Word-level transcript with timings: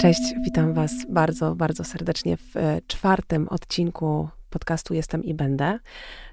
Cześć, 0.00 0.34
witam 0.44 0.74
Was 0.74 0.92
bardzo, 1.08 1.54
bardzo 1.54 1.84
serdecznie 1.84 2.36
w 2.36 2.56
e, 2.56 2.80
czwartym 2.86 3.48
odcinku 3.48 4.28
podcastu 4.50 4.94
Jestem 4.94 5.24
i 5.24 5.34
Będę. 5.34 5.78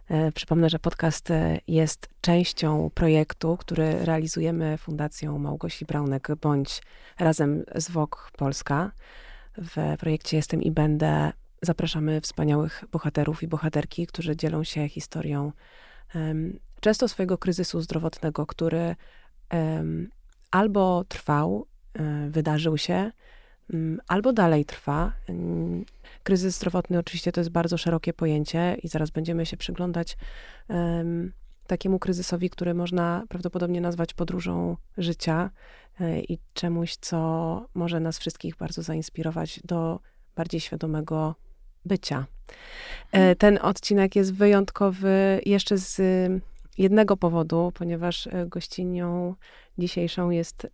E, 0.10 0.31
przypomnę, 0.31 0.70
że 0.70 0.79
podcast 0.79 1.31
e, 1.31 1.60
jest 1.67 2.09
częścią 2.21 2.89
projektu, 2.93 3.57
który 3.57 4.05
realizujemy 4.05 4.78
Fundacją 4.78 5.38
Małgosi 5.38 5.86
Braunek 5.86 6.28
bądź 6.41 6.81
razem 7.20 7.63
z 7.75 7.91
WOK 7.91 8.32
Polska. 8.38 8.91
W 9.57 9.97
projekcie 10.00 10.38
Jestem 10.38 10.61
i 10.61 10.71
Będę 10.71 11.32
zapraszamy 11.61 12.21
wspaniałych 12.21 12.84
bohaterów 12.91 13.43
i 13.43 13.47
bohaterki, 13.47 14.07
którzy 14.07 14.36
dzielą 14.36 14.63
się 14.63 14.89
historią 14.89 15.52
um, 16.16 16.59
często 16.79 17.07
swojego 17.07 17.38
kryzysu 17.38 17.82
zdrowotnego, 17.82 18.45
który 18.45 18.95
um, 19.54 20.09
albo 20.52 21.04
trwał, 21.04 21.68
wydarzył 22.29 22.77
się, 22.77 23.11
albo 24.08 24.34
dalej 24.34 24.66
trwa. 24.66 25.13
Mm, 25.30 25.85
kryzys 26.23 26.55
zdrowotny 26.55 26.99
oczywiście 26.99 27.31
to 27.31 27.41
jest 27.41 27.52
bardzo 27.52 27.77
szerokie 27.77 28.13
pojęcie 28.13 28.77
i 28.84 28.88
zaraz 28.88 29.09
będziemy 29.09 29.45
się 29.45 29.57
przyglądać 29.57 30.17
takiemu 31.67 31.99
kryzysowi, 31.99 32.49
który 32.49 32.73
można 32.73 33.23
prawdopodobnie 33.30 33.81
nazwać 33.81 34.13
podróżą 34.13 34.77
życia 34.98 35.49
e, 35.99 36.20
i 36.20 36.40
czemuś, 36.54 36.95
co 36.95 37.66
może 37.73 37.99
nas 37.99 38.20
wszystkich 38.20 38.55
bardzo 38.55 38.84
zainspirować 38.84 39.59
do 39.63 39.99
bardziej 40.35 40.59
świadomego 40.59 41.35
bycia. 41.85 42.26
E, 43.12 43.18
mhm. 43.18 43.35
Ten 43.35 43.59
odcinek 43.62 44.16
jest 44.16 44.34
wyjątkowy 44.34 45.41
jeszcze 45.45 45.77
z 45.77 46.02
jednego 46.77 47.18
powodu, 47.18 47.71
ponieważ 47.76 48.27
e, 48.27 48.45
gościnią 48.48 49.35
dzisiejszą 49.77 50.29
jest 50.29 50.68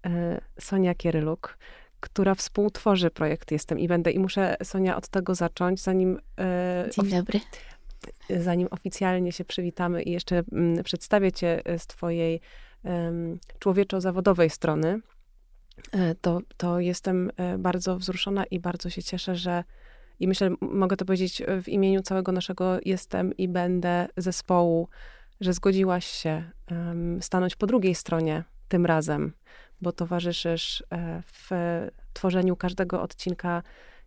Sonia 0.59 0.95
Kieryluk, 0.95 1.57
która 2.01 2.35
współtworzy 2.35 3.11
projekt 3.11 3.51
Jestem 3.51 3.79
i 3.79 3.87
Będę. 3.87 4.11
I 4.11 4.19
muszę, 4.19 4.55
Sonia, 4.63 4.97
od 4.97 5.07
tego 5.07 5.35
zacząć, 5.35 5.81
zanim... 5.81 6.19
Dzień 6.91 7.09
dobry. 7.09 7.39
Zanim 8.39 8.67
oficjalnie 8.71 9.31
się 9.31 9.45
przywitamy 9.45 10.03
i 10.03 10.11
jeszcze 10.11 10.43
mm, 10.51 10.83
przedstawię 10.83 11.31
cię 11.31 11.61
z 11.77 11.87
twojej 11.87 12.41
człowieczo-zawodowej 13.59 14.49
strony, 14.49 15.01
to, 16.21 16.39
to 16.57 16.79
jestem 16.79 17.31
bardzo 17.57 17.97
wzruszona 17.97 18.43
i 18.45 18.59
bardzo 18.59 18.89
się 18.89 19.03
cieszę, 19.03 19.35
że 19.35 19.63
i 20.21 20.27
myślę, 20.27 20.55
mogę 20.61 20.97
to 20.97 21.05
powiedzieć 21.05 21.43
w 21.63 21.69
imieniu 21.69 22.01
całego 22.01 22.31
naszego 22.31 22.79
jestem 22.85 23.37
i 23.37 23.47
będę 23.47 24.07
zespołu, 24.17 24.87
że 25.41 25.53
zgodziłaś 25.53 26.05
się 26.05 26.51
um, 26.71 27.21
stanąć 27.21 27.55
po 27.55 27.67
drugiej 27.67 27.95
stronie 27.95 28.43
tym 28.67 28.85
razem, 28.85 29.33
bo 29.81 29.91
towarzyszysz 29.91 30.83
e, 30.91 31.23
w 31.25 31.49
tworzeniu 32.13 32.55
każdego 32.55 33.01
odcinka 33.01 33.63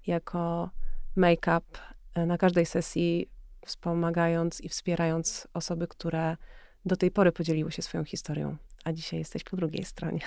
jako 0.06 0.70
make-up 1.17 1.78
e, 2.14 2.27
na 2.27 2.39
każdej 2.39 2.67
sesji, 2.67 3.28
wspomagając 3.67 4.61
i 4.61 4.69
wspierając 4.69 5.48
osoby, 5.55 5.89
które 5.89 6.36
do 6.84 6.97
tej 6.97 7.11
pory 7.11 7.33
podzieliły 7.33 7.72
się 7.72 7.83
swoją 7.83 8.05
historią, 8.05 8.56
a 8.84 8.92
dzisiaj 8.92 9.19
jesteś 9.19 9.45
po 9.45 9.56
drugiej 9.56 9.84
stronie. 9.84 10.20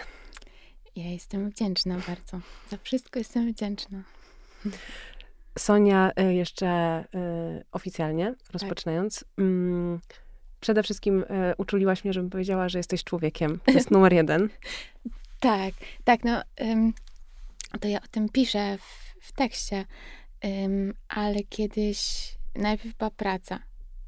Ja 0.95 1.05
jestem 1.05 1.49
wdzięczna 1.49 1.95
bardzo. 2.07 2.39
Za 2.69 2.77
wszystko 2.83 3.19
jestem 3.19 3.51
wdzięczna. 3.51 4.03
Sonia, 5.57 6.11
y, 6.19 6.33
jeszcze 6.33 7.03
oficjalnie 7.71 8.35
rozpoczynając, 8.53 9.25
tak. 10.07 10.23
przede 10.59 10.83
wszystkim 10.83 11.25
uczuliłaś 11.57 12.03
mnie, 12.03 12.13
żebym 12.13 12.29
powiedziała, 12.29 12.69
że 12.69 12.79
jesteś 12.79 13.03
człowiekiem. 13.03 13.59
To 13.65 13.71
jest 13.71 13.91
numer 13.91 14.13
jeden. 14.13 14.49
tak, 15.39 15.73
tak, 16.03 16.23
no 16.23 16.41
to 17.79 17.87
ja 17.87 18.01
o 18.01 18.07
tym 18.11 18.29
piszę 18.29 18.77
w, 18.77 19.15
w 19.27 19.31
tekście, 19.31 19.85
ale 21.07 21.43
kiedyś 21.43 22.31
najpierw 22.55 22.95
była 22.95 23.11
praca 23.11 23.59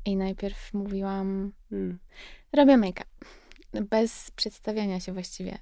i 0.05 0.15
najpierw 0.15 0.73
mówiłam, 0.73 1.51
hmm. 1.69 1.99
robię 2.53 2.77
make-up. 2.77 3.09
Bez 3.73 4.31
przedstawiania 4.31 4.99
się 4.99 5.13
właściwie. 5.13 5.57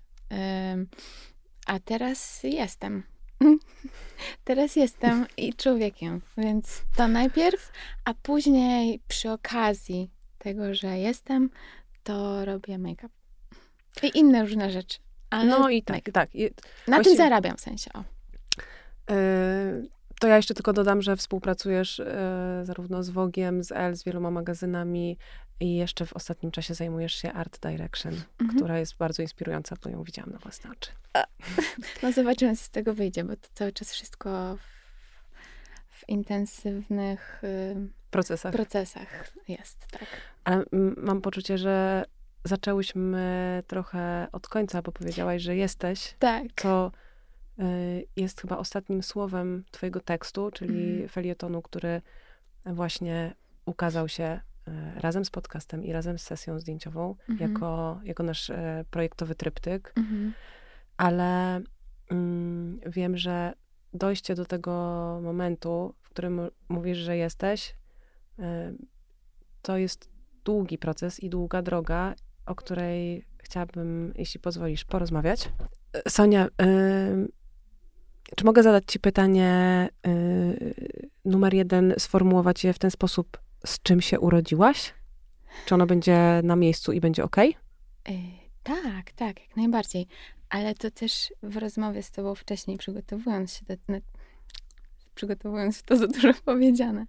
a 1.65 1.79
teraz 1.79 2.43
jestem. 2.43 3.03
Teraz 4.43 4.75
jestem 4.75 5.25
i 5.37 5.53
człowiekiem, 5.53 6.21
więc 6.37 6.81
to 6.95 7.07
najpierw, 7.07 7.71
a 8.05 8.13
później 8.13 8.99
przy 9.07 9.31
okazji 9.31 10.09
tego, 10.37 10.75
że 10.75 10.97
jestem, 10.97 11.49
to 12.03 12.45
robię 12.45 12.77
make-up. 12.77 13.09
I 14.03 14.19
inne 14.19 14.41
różne 14.41 14.71
rzeczy. 14.71 14.97
No 15.31 15.69
i 15.69 15.83
tak, 15.83 16.01
tak. 16.13 16.35
I 16.35 16.49
Na 16.87 17.03
tym 17.03 17.15
zarabiam 17.15 17.57
w 17.57 17.61
sensie. 17.61 17.91
O. 17.93 18.03
Yy, 19.13 19.89
to 20.19 20.27
ja 20.27 20.35
jeszcze 20.35 20.53
tylko 20.53 20.73
dodam, 20.73 21.01
że 21.01 21.15
współpracujesz 21.15 21.99
e, 21.99 22.61
zarówno 22.63 23.03
z 23.03 23.09
Wogiem, 23.09 23.63
z 23.63 23.71
L, 23.71 23.95
z 23.95 24.03
wieloma 24.03 24.31
magazynami 24.31 25.17
i 25.59 25.75
jeszcze 25.75 26.05
w 26.05 26.13
ostatnim 26.13 26.51
czasie 26.51 26.73
zajmujesz 26.73 27.13
się 27.13 27.33
Art 27.33 27.59
Direction, 27.67 28.13
mhm. 28.13 28.57
która 28.57 28.79
jest 28.79 28.97
bardzo 28.97 29.21
inspirująca, 29.21 29.75
bo 29.83 29.89
ją 29.89 30.03
widziałam 30.03 30.31
na 30.31 30.37
własne 30.37 30.71
oczy. 30.71 30.91
No 32.03 32.11
zobaczymy, 32.11 32.55
co 32.55 32.63
z 32.63 32.69
tego 32.69 32.93
wyjdzie, 32.93 33.23
bo 33.23 33.35
to 33.35 33.47
cały 33.53 33.71
czas 33.71 33.91
wszystko 33.91 34.57
w, 34.57 35.99
w 35.99 36.09
intensywnych 36.09 37.43
y, 37.43 37.75
procesach. 38.11 38.53
procesach 38.53 39.33
jest, 39.47 39.87
tak. 39.91 40.07
Ale 40.43 40.63
mam 40.97 41.21
poczucie, 41.21 41.57
że 41.57 42.05
zaczęłyśmy 42.47 43.63
trochę 43.67 44.27
od 44.31 44.47
końca, 44.47 44.81
bo 44.81 44.91
powiedziałaś, 44.91 45.41
że 45.41 45.55
jesteś. 45.55 46.15
Tak. 46.19 46.43
To 46.55 46.91
Y, 47.59 48.07
jest 48.15 48.41
chyba 48.41 48.57
ostatnim 48.57 49.03
słowem 49.03 49.63
twojego 49.71 49.99
tekstu, 49.99 50.51
czyli 50.51 50.95
mm. 50.95 51.09
felietonu, 51.09 51.61
który 51.61 52.01
właśnie 52.65 53.33
ukazał 53.65 54.07
się 54.07 54.39
y, 54.67 54.99
razem 54.99 55.25
z 55.25 55.29
podcastem 55.29 55.83
i 55.83 55.91
razem 55.91 56.19
z 56.19 56.23
sesją 56.23 56.59
zdjęciową 56.59 57.15
mm 57.29 57.39
-hmm. 57.39 57.41
jako, 57.41 57.99
jako 58.03 58.23
nasz 58.23 58.49
y, 58.49 58.55
projektowy 58.91 59.35
tryptyk. 59.35 59.93
Mm 59.97 60.09
-hmm. 60.09 60.31
Ale 60.97 61.61
mm, 62.11 62.79
wiem, 62.85 63.17
że 63.17 63.53
dojście 63.93 64.35
do 64.35 64.45
tego 64.45 64.71
momentu, 65.23 65.95
w 66.01 66.09
którym 66.09 66.41
mówisz, 66.69 66.97
że 66.97 67.17
jesteś, 67.17 67.75
to 69.61 69.77
jest 69.77 70.09
długi 70.45 70.77
proces 70.77 71.19
i 71.19 71.29
długa 71.29 71.61
droga, 71.61 72.13
o 72.47 72.55
której 72.55 73.25
chciałabym, 73.37 74.13
jeśli 74.15 74.39
pozwolisz, 74.39 74.85
porozmawiać. 74.85 75.49
Sonia, 76.07 76.47
czy 78.35 78.45
mogę 78.45 78.63
zadać 78.63 78.83
Ci 78.87 78.99
pytanie 78.99 79.89
yy, 80.05 80.73
numer 81.25 81.53
jeden, 81.53 81.93
sformułować 81.97 82.63
je 82.63 82.73
w 82.73 82.79
ten 82.79 82.91
sposób, 82.91 83.37
z 83.65 83.81
czym 83.81 84.01
się 84.01 84.19
urodziłaś? 84.19 84.93
Czy 85.65 85.75
ono 85.75 85.85
będzie 85.85 86.41
na 86.43 86.55
miejscu 86.55 86.91
i 86.91 86.99
będzie 87.01 87.23
ok? 87.23 87.35
Tak, 88.63 89.11
tak, 89.15 89.39
jak 89.39 89.57
najbardziej. 89.57 90.07
Ale 90.49 90.75
to 90.75 90.91
też 90.91 91.33
w 91.43 91.57
rozmowie 91.57 92.03
z 92.03 92.11
Tobą 92.11 92.35
wcześniej, 92.35 92.77
przygotowując 92.77 93.53
się 93.53 93.65
do. 93.65 93.75
Przygotowując 95.17 95.83
to 95.83 95.97
za 95.97 96.07
dużo 96.07 96.33
powiedziane, 96.45 97.05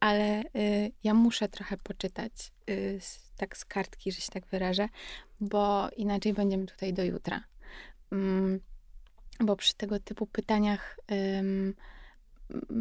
ale 0.00 0.42
y, 0.42 0.92
ja 1.04 1.14
muszę 1.14 1.48
trochę 1.48 1.76
poczytać 1.76 2.52
y, 2.70 2.98
tak 3.36 3.56
z 3.56 3.64
kartki, 3.64 4.12
że 4.12 4.20
się 4.20 4.32
tak 4.32 4.46
wyrażę, 4.46 4.88
bo 5.40 5.88
inaczej 5.96 6.32
będziemy 6.32 6.66
tutaj 6.66 6.92
do 6.92 7.04
jutra. 7.04 7.44
Mm, 8.12 8.60
bo 9.40 9.56
przy 9.56 9.74
tego 9.74 9.98
typu 9.98 10.26
pytaniach 10.26 10.98
ym, 11.38 11.74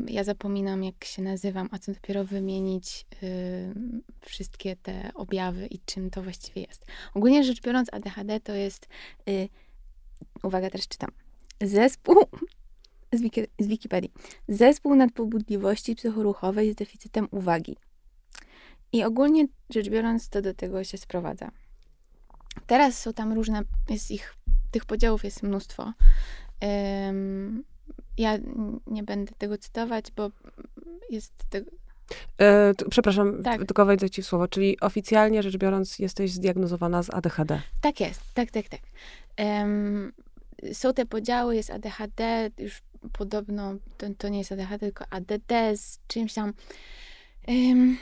ja 0.08 0.24
zapominam, 0.24 0.84
jak 0.84 1.06
się 1.06 1.22
nazywam, 1.22 1.70
a 1.72 1.80
co 1.80 1.94
dopiero 1.94 2.24
wymienić 2.24 3.06
wszystkie 4.22 4.76
te 4.76 5.12
objawy 5.16 5.68
i 5.68 5.80
czym 5.80 6.10
to 6.10 6.22
właściwie 6.22 6.62
jest. 6.62 6.86
Ogólnie 7.14 7.44
rzecz 7.44 7.62
biorąc, 7.62 7.94
ADHD 7.94 8.40
to 8.40 8.54
jest, 8.54 8.88
y, 9.30 9.50
uwaga, 10.44 10.70
teraz 10.70 10.88
czytam, 10.88 11.12
zespół 11.62 12.16
z, 13.14 13.22
Wiki, 13.22 13.42
z 13.60 13.68
Wikipedii. 13.68 14.12
Zespół 14.48 14.96
nadpobudliwości 14.96 15.96
psychoruchowej 15.96 16.72
z 16.72 16.76
deficytem 16.76 17.28
uwagi. 17.32 17.78
I 18.92 19.04
ogólnie 19.04 19.46
rzecz 19.70 19.90
biorąc, 19.90 20.30
to 20.30 20.42
do 20.42 20.54
tego 20.54 20.84
się 20.84 20.98
sprowadza. 20.98 21.52
Teraz 22.68 23.02
są 23.02 23.14
tam 23.14 23.34
różne, 23.34 23.62
jest 23.90 24.12
ich, 24.12 24.36
tych 24.72 24.86
podziałów 24.86 25.24
jest 25.24 25.44
mnóstwo. 25.44 25.94
Ja 28.18 28.38
nie 28.88 29.04
będę 29.04 29.32
tego 29.38 29.58
cytować, 29.58 30.06
bo 30.16 30.32
jest 31.10 31.34
tego. 31.50 31.72
E, 32.40 32.74
przepraszam, 32.90 33.44
tak. 33.44 33.66
tylko 33.66 33.86
wejdę 33.86 34.10
ci 34.10 34.22
w 34.22 34.26
słowo. 34.26 34.48
Czyli 34.48 34.80
oficjalnie 34.80 35.44
rzecz 35.44 35.58
biorąc, 35.58 36.00
jesteś 36.00 36.32
zdiagnozowana 36.32 37.04
z 37.04 37.10
ADHD. 37.10 37.62
Tak 37.82 38.00
jest, 38.00 38.22
tak, 38.34 38.52
tak, 38.52 38.70
tak. 38.70 38.82
Um, 39.40 40.12
są 40.74 40.94
te 40.94 41.06
podziały, 41.06 41.56
jest 41.56 41.70
ADHD, 41.70 42.52
już 42.58 42.82
podobno 43.14 43.76
to, 43.98 44.08
to 44.18 44.30
nie 44.30 44.38
jest 44.38 44.52
ADHD, 44.52 44.80
tylko 44.80 45.06
ADD 45.10 45.52
z 45.76 46.00
czymś 46.08 46.34
tam. 46.34 46.54
Um, 47.48 47.98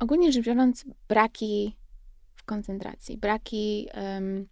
ogólnie 0.00 0.32
rzecz 0.32 0.44
biorąc, 0.44 0.84
braki 1.08 1.76
w 2.34 2.44
koncentracji, 2.44 3.18
braki 3.18 3.88
um, 3.94 4.46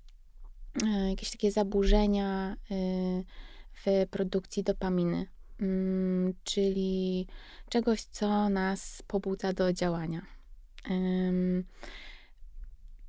jakieś 1.09 1.31
takie 1.31 1.53
zaburzenia 1.53 2.57
y, 2.71 3.25
w 3.73 4.07
produkcji 4.11 4.63
dopaminy. 4.63 5.27
mm, 5.61 6.35
czyli 6.45 7.27
czegoś, 7.69 8.03
co 8.03 8.49
nas 8.49 9.03
pobudza 9.07 9.53
do 9.53 9.73
działania. 9.73 10.27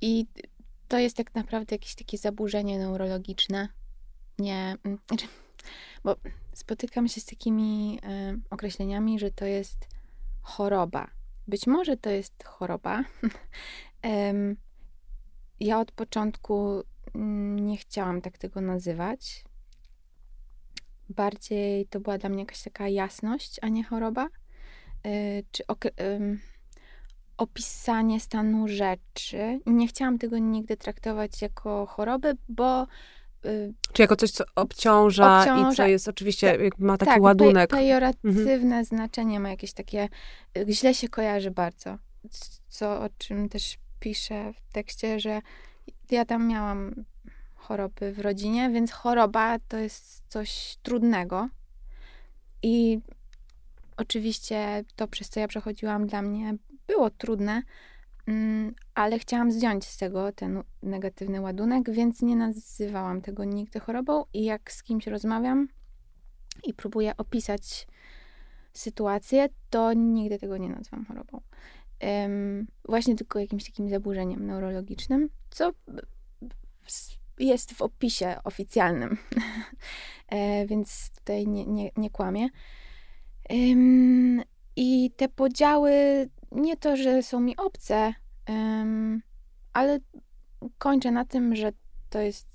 I 0.02 0.26
to 0.88 1.00
jest 1.00 1.18
tak 1.18 1.36
naprawdę 1.36 1.76
jakieś 1.76 1.96
takie 1.96 2.18
zaburzenie 2.18 2.80
neurologiczne. 2.80 3.70
Nie, 4.40 4.78
mm, 4.84 4.98
znaczy, 5.08 5.28
bo 6.04 6.16
spotykam 6.54 7.08
się 7.08 7.22
z 7.22 7.26
takimi 7.26 8.00
określeniami, 8.50 9.20
że 9.20 9.32
to 9.32 9.46
jest 9.46 9.88
choroba. 10.42 11.08
Być 11.48 11.68
może 11.68 11.98
to 11.98 12.10
jest 12.10 12.44
choroba. 12.44 13.04
ja 15.60 15.80
od 15.80 15.92
początku 15.92 16.84
mm, 17.16 17.66
nie 17.66 17.78
chciałam 17.78 18.22
tak 18.22 18.38
tego 18.38 18.62
nazywać. 18.62 19.44
Bardziej 21.10 21.88
to 21.88 22.00
była 22.00 22.18
dla 22.18 22.30
mnie 22.30 22.40
jakaś 22.40 22.64
taka 22.64 22.88
jasność, 22.88 23.60
a 23.62 23.68
nie 23.68 23.84
choroba. 23.84 24.28
E, 25.06 25.44
czy 25.52 25.64
opisanie 27.38 28.20
stanu 28.20 28.68
rzeczy. 28.68 29.60
Nie 29.66 29.88
chciałam 29.88 30.18
tego 30.18 30.38
nigdy 30.38 30.78
traktować 30.78 31.42
jako 31.42 31.86
chorobę, 31.86 32.34
bo 32.50 32.88
czy 33.94 34.02
jako 34.02 34.16
coś, 34.16 34.32
co 34.32 34.44
obciąża, 34.56 35.40
obciąża 35.42 35.72
i 35.72 35.76
co 35.76 35.88
jest 35.88 36.08
oczywiście, 36.08 36.58
tak, 36.58 36.80
ma 36.80 36.98
taki 36.98 37.12
tak, 37.12 37.22
ładunek. 37.22 37.70
pejoratywne 37.70 38.56
mhm. 38.56 38.86
znaczenie 38.86 39.40
ma 39.40 39.50
jakieś 39.50 39.74
takie, 39.74 40.10
y, 40.58 40.66
źle 40.70 40.94
się 40.94 41.10
kojarzy 41.10 41.52
bardzo. 41.52 41.98
Co, 42.70 43.02
o 43.02 43.10
czym 43.18 43.50
też 43.50 43.78
piszę 44.00 44.54
w 44.54 44.74
tekście, 44.74 45.20
że 45.20 45.42
ja 46.12 46.26
tam 46.26 46.48
miałam 46.48 47.06
choroby 47.56 48.14
w 48.14 48.20
rodzinie, 48.20 48.70
więc 48.70 48.92
choroba 48.92 49.60
to 49.68 49.78
jest 49.78 50.24
coś 50.28 50.78
trudnego. 50.84 51.50
I 52.64 53.00
oczywiście 53.98 54.84
to, 54.96 55.08
przez 55.08 55.30
co 55.30 55.40
ja 55.40 55.48
przechodziłam, 55.48 56.08
dla 56.08 56.22
mnie 56.22 56.56
było 56.88 57.10
trudne, 57.10 57.62
mm, 58.28 58.76
ale 58.96 59.20
chciałam 59.20 59.52
zdjąć 59.52 59.86
z 59.86 59.98
tego 59.98 60.32
ten 60.32 60.64
negatywny 60.84 61.42
ładunek, 61.42 61.92
więc 61.92 62.22
nie 62.22 62.36
nazywałam 62.36 63.22
tego 63.22 63.44
nigdy 63.44 63.80
chorobą. 63.80 64.26
I 64.34 64.44
jak 64.44 64.72
z 64.72 64.84
kimś 64.84 65.08
rozmawiam 65.08 65.68
i 66.64 66.74
próbuję 66.74 67.18
opisać 67.18 67.88
sytuację, 68.74 69.50
to 69.70 69.94
nigdy 69.94 70.40
tego 70.40 70.58
nie 70.58 70.70
nazywam 70.70 71.06
chorobą. 71.06 71.42
Um, 72.02 72.68
właśnie 72.86 73.16
tylko 73.16 73.40
jakimś 73.40 73.66
takim 73.66 73.90
zaburzeniem 73.90 74.46
neurologicznym, 74.46 75.30
co 75.50 75.72
jest 77.40 77.74
w 77.74 77.82
opisie 77.82 78.36
oficjalnym, 78.44 79.18
e, 80.28 80.66
więc 80.68 81.12
tutaj 81.12 81.48
nie, 81.48 81.66
nie, 81.66 81.92
nie 81.98 82.10
kłamię. 82.10 82.50
Um, 83.50 84.42
I 84.76 85.12
te 85.18 85.30
podziały, 85.30 85.92
nie 86.52 86.78
to, 86.78 86.98
że 86.98 87.24
są 87.24 87.40
mi 87.40 87.58
obce, 87.58 88.14
um, 88.50 89.22
ale 89.74 90.00
kończę 90.78 91.12
na 91.12 91.26
tym, 91.26 91.56
że 91.56 91.72
to 92.10 92.20
jest 92.20 92.48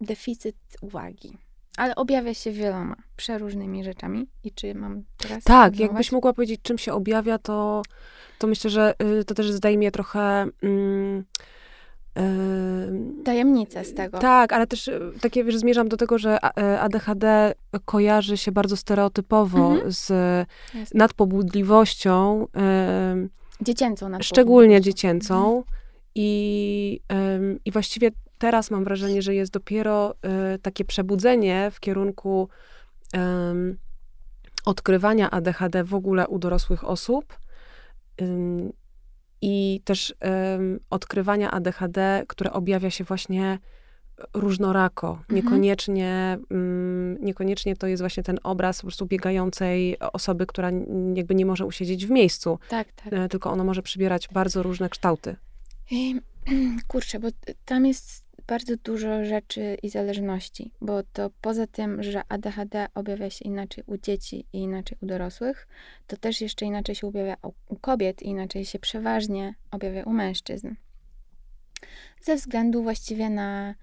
deficyt 0.00 0.56
uwagi. 0.80 1.38
Ale 1.76 1.94
objawia 1.94 2.34
się 2.34 2.52
wieloma, 2.52 2.96
przeróżnymi 3.16 3.84
rzeczami. 3.84 4.26
I 4.44 4.52
czy 4.52 4.74
mam 4.74 5.04
teraz. 5.18 5.44
Tak, 5.44 5.80
jakbyś 5.80 6.12
mogła 6.12 6.32
powiedzieć, 6.32 6.60
czym 6.62 6.78
się 6.78 6.92
objawia, 6.92 7.38
to, 7.38 7.82
to 8.38 8.46
myślę, 8.46 8.70
że 8.70 8.94
y, 9.20 9.24
to 9.24 9.34
też 9.34 9.52
zdejmie 9.52 9.90
trochę. 9.90 10.46
Mm, 10.62 11.24
Tajemnicę 13.24 13.84
z 13.84 13.94
tego. 13.94 14.18
Tak, 14.18 14.52
ale 14.52 14.66
też 14.66 14.88
y, 14.88 15.00
takie, 15.20 15.44
wiesz, 15.44 15.56
zmierzam 15.56 15.88
do 15.88 15.96
tego, 15.96 16.18
że 16.18 16.38
ADHD 16.80 17.54
y, 17.76 17.80
kojarzy 17.84 18.36
się 18.36 18.52
bardzo 18.52 18.76
stereotypowo 18.76 19.72
mhm. 19.72 19.92
z 19.92 20.08
Jest. 20.74 20.94
nadpobudliwością. 20.94 22.46
Dziecięcą 23.60 24.08
nadpobudliwością. 24.08 24.34
Szczególnie 24.34 24.80
dziecięcą. 24.80 25.46
Mhm. 25.46 25.64
I, 26.14 27.00
I 27.64 27.70
właściwie 27.70 28.10
teraz 28.38 28.70
mam 28.70 28.84
wrażenie, 28.84 29.22
że 29.22 29.34
jest 29.34 29.52
dopiero 29.52 30.14
y, 30.54 30.58
takie 30.58 30.84
przebudzenie 30.84 31.70
w 31.74 31.80
kierunku 31.80 32.48
odkrywania 34.64 35.30
ADHD 35.30 35.84
w 35.84 35.94
ogóle 35.94 36.28
u 36.28 36.38
dorosłych 36.38 36.84
osób 36.84 37.38
i 39.44 39.80
też 39.84 40.14
odkrywania 40.90 41.50
ADHD, 41.50 42.24
które 42.28 42.52
objawia 42.52 42.90
się 42.90 43.04
właśnie 43.04 43.58
różnorako. 44.34 45.08
Mhm. 45.10 45.24
Niekoniecznie, 45.36 46.38
mm, 46.50 47.18
niekoniecznie 47.20 47.76
to 47.76 47.86
jest 47.86 48.02
właśnie 48.02 48.22
ten 48.22 48.38
obraz 48.42 48.76
po 48.80 48.86
prostu 48.86 49.06
biegającej 49.06 49.98
osoby, 49.98 50.46
która 50.46 50.70
jakby 51.14 51.34
nie 51.34 51.46
może 51.46 51.66
usiedzieć 51.66 52.06
w 52.06 52.10
miejscu. 52.10 52.58
Tak, 52.68 52.92
tak. 52.92 53.12
E, 53.12 53.28
tylko 53.28 53.50
ono 53.50 53.64
może 53.64 53.82
przybierać 53.82 54.28
bardzo 54.28 54.62
różne 54.62 54.88
kształty. 54.88 55.36
Kurczę, 56.88 57.20
bo 57.20 57.28
tam 57.64 57.86
jest 57.86 58.23
bardzo 58.46 58.76
dużo 58.76 59.24
rzeczy 59.24 59.76
i 59.82 59.88
zależności, 59.88 60.70
bo 60.80 61.02
to 61.02 61.30
poza 61.40 61.66
tym, 61.66 62.02
że 62.02 62.22
ADHD 62.28 62.86
objawia 62.94 63.30
się 63.30 63.44
inaczej 63.44 63.84
u 63.86 63.96
dzieci 63.96 64.46
i 64.52 64.58
inaczej 64.58 64.98
u 65.00 65.06
dorosłych, 65.06 65.68
to 66.06 66.16
też 66.16 66.40
jeszcze 66.40 66.66
inaczej 66.66 66.94
się 66.94 67.06
objawia 67.06 67.36
u 67.68 67.76
kobiet 67.76 68.22
i 68.22 68.28
inaczej 68.28 68.64
się 68.64 68.78
przeważnie 68.78 69.54
objawia 69.70 70.04
u 70.04 70.12
mężczyzn. 70.12 70.74
Ze 72.20 72.36
względu 72.36 72.82
właściwie 72.82 73.30
na 73.30 73.74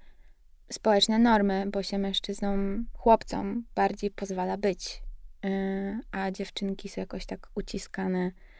społeczne 0.72 1.19
normy, 1.19 1.66
bo 1.72 1.84
się 1.84 1.98
mężczyznom, 1.98 2.86
chłopcom 2.94 3.66
bardziej 3.75 4.12
pozwala 4.12 4.58
być, 4.58 5.02
yy, 5.44 6.00
a 6.12 6.31
dziewczynki 6.31 6.90
są 6.90 7.02
jakoś 7.02 7.25
tak 7.25 7.48
uciskane 7.56 8.28
Y, 8.28 8.50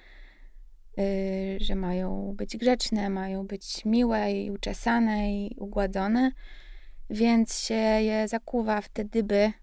że 1.59 1.75
mają 1.75 2.33
być 2.38 2.57
grzeczne, 2.57 3.09
mają 3.09 3.48
być 3.48 3.86
miłe 3.86 4.31
i 4.31 4.51
uczesane 4.51 5.33
i 5.33 5.56
ugładzone, 5.59 6.31
więc 7.09 7.59
się 7.59 7.74
je 7.75 8.27
zakuwa 8.27 8.81
w 8.81 8.89
te 8.89 9.06
dyby 9.06 9.53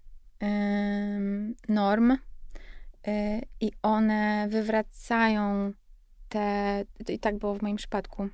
norm 1.68 2.10
y, 2.10 2.16
i 3.60 3.72
one 3.82 4.46
wywracają 4.50 5.72
te, 6.28 6.84
i 7.08 7.18
tak 7.18 7.38
było 7.38 7.54
w 7.54 7.62
moim 7.62 7.76
przypadku, 7.76 8.28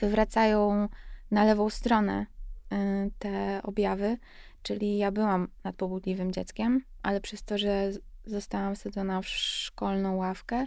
wywracają 0.00 0.88
na 1.30 1.44
lewą 1.44 1.70
stronę 1.70 2.26
y, 2.72 3.10
te 3.18 3.60
objawy, 3.62 4.18
czyli 4.62 4.98
ja 4.98 5.12
byłam 5.12 5.48
nadpobudliwym 5.64 6.32
dzieckiem, 6.32 6.84
ale 7.02 7.20
przez 7.20 7.42
to, 7.42 7.58
że 7.58 7.90
zostałam 8.26 8.74
wsadzona 8.74 9.22
w 9.22 9.26
szkolną 9.26 10.16
ławkę, 10.16 10.66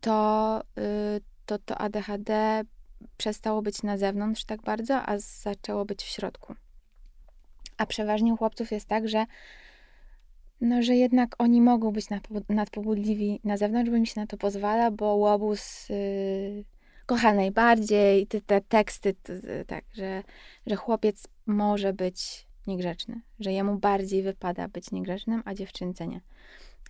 to, 0.00 0.60
y, 0.78 1.20
to 1.46 1.58
to 1.58 1.78
ADHD 1.78 2.62
przestało 3.16 3.62
być 3.62 3.82
na 3.82 3.98
zewnątrz 3.98 4.44
tak 4.44 4.62
bardzo, 4.62 5.02
a 5.02 5.18
zaczęło 5.18 5.84
być 5.84 6.02
w 6.02 6.08
środku. 6.08 6.54
A 7.76 7.86
przeważnie 7.86 8.34
u 8.34 8.36
chłopców 8.36 8.70
jest 8.72 8.88
tak, 8.88 9.08
że 9.08 9.26
no, 10.60 10.82
że 10.82 10.96
jednak 10.96 11.34
oni 11.38 11.60
mogą 11.60 11.90
być 11.90 12.06
nadpobudliwi 12.48 13.40
na 13.44 13.56
zewnątrz, 13.56 13.90
bo 13.90 13.96
im 13.96 14.06
się 14.06 14.20
na 14.20 14.26
to 14.26 14.36
pozwala, 14.36 14.90
bo 14.90 15.14
łobuz 15.14 15.88
yy, 15.88 16.64
kocha 17.06 17.34
najbardziej, 17.34 18.26
te, 18.26 18.40
te 18.40 18.60
teksty, 18.60 19.14
te, 19.14 19.64
tak, 19.64 19.84
że, 19.92 20.22
że 20.66 20.76
chłopiec 20.76 21.28
może 21.46 21.92
być 21.92 22.46
niegrzeczny, 22.66 23.20
że 23.40 23.52
jemu 23.52 23.78
bardziej 23.78 24.22
wypada 24.22 24.68
być 24.68 24.90
niegrzecznym, 24.90 25.42
a 25.44 25.54
dziewczynce 25.54 26.06
nie. 26.06 26.20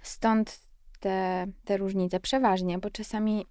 Stąd 0.03 0.66
te, 1.01 1.47
te 1.65 1.77
różnice, 1.77 2.21
przeważnie, 2.21 2.79
bo 2.79 2.91
czasami 2.91 3.47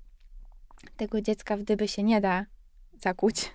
tego 0.98 1.22
dziecka 1.22 1.58
w 1.58 1.64
dyby 1.64 1.88
się 1.88 2.04
nie 2.04 2.22
da 2.22 2.46
zakuć. 3.02 3.52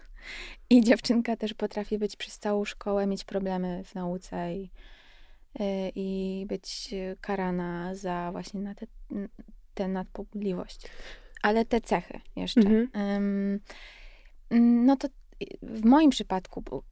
I 0.70 0.80
dziewczynka 0.80 1.36
też 1.36 1.54
potrafi 1.54 1.98
być 1.98 2.16
przez 2.16 2.38
całą 2.38 2.64
szkołę, 2.64 3.06
mieć 3.06 3.24
problemy 3.24 3.84
w 3.84 3.94
nauce 3.94 4.54
i, 4.54 4.70
y, 5.60 5.92
i 5.94 6.44
być 6.48 6.94
karana 7.20 7.94
za 7.94 8.28
właśnie 8.32 8.60
na 8.60 8.74
te, 8.74 8.86
tę 9.74 9.88
nadpobudliwość. 9.88 10.86
Ale 11.42 11.64
te 11.64 11.80
cechy 11.80 12.20
jeszcze. 12.36 12.60
Mhm. 12.60 13.60
No 14.84 14.96
to 14.96 15.08
w 15.62 15.84
moim 15.84 16.10
przypadku, 16.10 16.82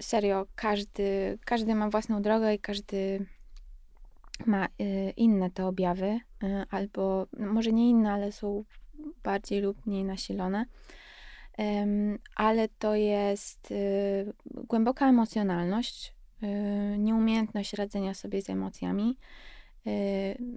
serio, 0.00 0.46
każdy, 0.54 1.38
każdy 1.44 1.74
ma 1.74 1.90
własną 1.90 2.22
drogę 2.22 2.54
i 2.54 2.58
każdy 2.58 3.26
ma 4.46 4.68
y, 4.80 5.12
inne 5.16 5.50
te 5.50 5.66
objawy, 5.66 6.06
y, 6.06 6.20
albo 6.70 7.26
no, 7.32 7.52
może 7.52 7.72
nie 7.72 7.90
inne, 7.90 8.12
ale 8.12 8.32
są 8.32 8.64
bardziej 9.22 9.60
lub 9.60 9.86
mniej 9.86 10.04
nasilone. 10.04 10.64
Ale 12.36 12.68
to 12.68 12.94
jest 12.94 13.70
y, 13.70 14.32
głęboka 14.44 15.08
emocjonalność, 15.08 16.14
nieumiejętność 16.98 17.72
radzenia 17.72 18.14
sobie 18.14 18.42
z 18.42 18.50
emocjami, 18.50 19.18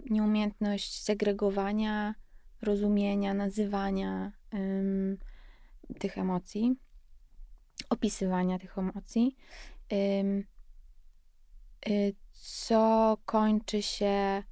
nieumiejętność 0.10 1.02
segregowania, 1.02 2.16
rozumienia, 2.62 3.34
nazywania 3.34 4.32
tych 6.00 6.18
emocji, 6.18 6.76
opisywania 7.90 8.60
tych 8.60 8.78
emocji 8.78 9.36
co 12.44 13.18
kończy 13.26 13.82
się 13.82 14.44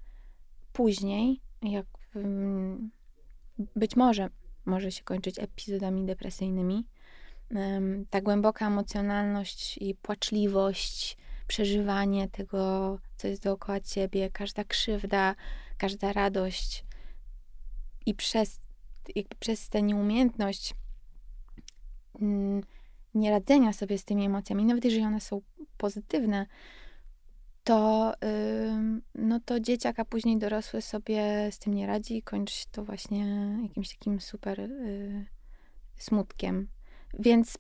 później, 0.73 1.41
jak 1.61 1.85
mm, 2.15 2.91
być 3.75 3.95
może 3.95 4.29
może 4.65 4.91
się 4.91 5.03
kończyć 5.03 5.39
epizodami 5.39 6.05
depresyjnymi. 6.05 6.87
Ta 8.09 8.21
głęboka 8.21 8.67
emocjonalność 8.67 9.77
i 9.77 9.95
płaczliwość, 9.95 11.17
przeżywanie 11.47 12.29
tego, 12.29 12.99
co 13.17 13.27
jest 13.27 13.43
dookoła 13.43 13.79
ciebie, 13.79 14.29
każda 14.29 14.63
krzywda, 14.63 15.35
każda 15.77 16.13
radość 16.13 16.85
i 18.05 18.13
przez, 18.13 18.59
jakby 19.15 19.35
przez 19.39 19.69
tę 19.69 19.81
nieumiejętność 19.81 20.73
mm, 22.21 22.63
nieradzenia 23.13 23.73
sobie 23.73 23.97
z 23.97 24.05
tymi 24.05 24.25
emocjami, 24.25 24.65
nawet 24.65 24.85
jeżeli 24.85 25.03
one 25.05 25.21
są 25.21 25.41
pozytywne, 25.77 26.45
to, 27.71 28.13
no 29.15 29.39
to 29.45 29.59
dzieciak, 29.59 29.99
a 29.99 30.05
później 30.05 30.37
dorosły 30.37 30.81
sobie 30.81 31.49
z 31.51 31.59
tym 31.59 31.73
nie 31.73 31.87
radzi 31.87 32.17
i 32.17 32.21
kończy 32.21 32.55
się 32.55 32.65
to 32.71 32.83
właśnie 32.83 33.25
jakimś 33.63 33.89
takim 33.89 34.19
super 34.19 34.59
y, 34.59 35.25
smutkiem. 35.97 36.67
Więc 37.19 37.57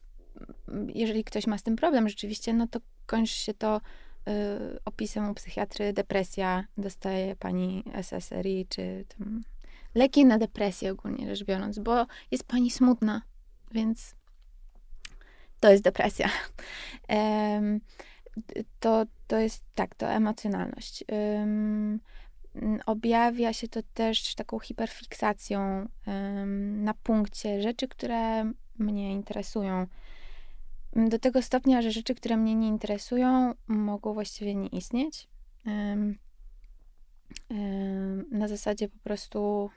mm, 0.67 0.89
jeżeli 0.89 1.23
ktoś 1.23 1.47
ma 1.47 1.57
z 1.57 1.63
tym 1.63 1.75
problem 1.75 2.09
rzeczywiście, 2.09 2.53
no 2.53 2.67
to 2.67 2.79
kończy 3.05 3.33
się 3.33 3.53
to 3.53 3.77
y, 3.77 4.79
opisem 4.85 5.29
u 5.29 5.33
psychiatry 5.33 5.93
depresja, 5.93 6.65
dostaje 6.77 7.35
pani 7.35 7.83
SSRI, 8.01 8.65
czy 8.69 9.05
tam 9.17 9.41
leki 9.95 10.25
na 10.25 10.37
depresję 10.37 10.91
ogólnie 10.91 11.35
rzecz 11.35 11.45
biorąc, 11.45 11.79
bo 11.79 12.05
jest 12.31 12.43
pani 12.43 12.71
smutna, 12.71 13.21
więc 13.71 14.15
to 15.59 15.71
jest 15.71 15.83
depresja. 15.83 16.29
to, 18.79 19.05
to 19.27 19.37
jest 19.37 19.63
tak, 19.75 19.95
to 19.95 20.07
emocjonalność. 20.07 21.03
objawia 22.85 23.53
się 23.53 23.67
to 23.67 23.79
też 23.93 24.35
taką 24.35 24.59
hiperfiksacją 24.59 25.87
na 26.57 26.93
punkcie 26.93 27.61
rzeczy, 27.61 27.87
które 27.87 28.51
mnie 28.79 29.11
interesują. 29.11 29.87
Do 30.95 31.19
tego 31.19 31.41
stopnia, 31.41 31.81
że 31.81 31.91
rzeczy, 31.91 32.15
które 32.15 32.37
mnie 32.37 32.55
nie 32.55 32.67
interesują, 32.67 33.53
mogą 33.67 34.13
właściwie 34.13 34.55
nie 34.55 34.67
istnieć. 34.67 35.27
na 38.31 38.47
zasadzie 38.47 38.89
po 38.89 38.99
prostu, 39.03 39.69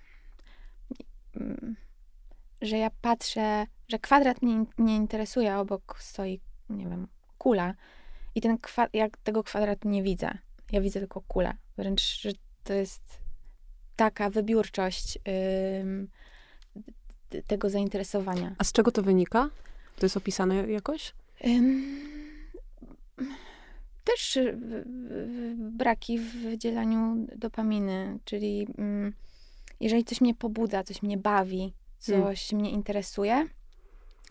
że 2.63 2.79
ja 2.79 2.91
patrzę, 3.01 3.67
że 3.89 3.99
kwadrat 3.99 4.43
mnie 4.43 4.65
nie 4.79 4.97
interesuje, 4.97 5.57
obok 5.57 5.97
stoi, 6.01 6.41
nie 6.71 6.89
wiem, 6.89 7.09
kula 7.39 7.75
i 8.35 8.41
ten 8.41 8.59
kwa- 8.59 8.89
jak 8.93 9.17
tego 9.17 9.43
kwadratu 9.43 9.89
nie 9.89 10.03
widzę. 10.03 10.39
Ja 10.73 10.81
widzę 10.81 11.01
tylko 11.01 11.21
kulę. 11.21 11.55
Wręcz, 11.77 12.21
że 12.21 12.31
to 12.65 12.73
jest 12.73 13.19
taka 13.97 14.31
wybiórczość 14.31 15.19
yy, 17.33 17.43
tego 17.47 17.71
zainteresowania. 17.71 18.55
A 18.59 18.65
z 18.65 18.73
czego 18.73 18.91
to 18.91 19.03
wynika? 19.03 19.51
To 19.97 20.07
jest 20.07 20.17
opisane 20.17 20.55
jakoś? 20.55 21.15
też 24.05 24.37
y, 24.37 24.55
braki 25.57 26.19
w 26.19 26.33
wydzielaniu 26.33 27.27
dopaminy, 27.37 28.19
czyli 28.25 28.67
jeżeli 29.81 30.05
coś 30.05 30.21
mnie 30.21 30.35
pobudza, 30.35 30.83
coś 30.83 31.03
mnie 31.03 31.19
bawi, 31.19 31.75
hmm. 32.07 32.25
coś 32.27 32.49
hmm. 32.49 32.61
mnie 32.61 32.71
interesuje, 32.71 33.47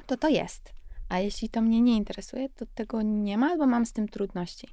to 0.06 0.18
to 0.18 0.30
jest. 0.30 0.74
A 1.10 1.20
jeśli 1.20 1.50
to 1.50 1.62
mnie 1.62 1.82
nie 1.82 1.98
interesuje, 1.98 2.50
to 2.50 2.66
tego 2.76 3.02
nie 3.02 3.38
ma 3.38 3.48
albo 3.48 3.68
mam 3.68 3.86
z 3.86 3.94
tym 3.94 4.10
trudności. 4.10 4.68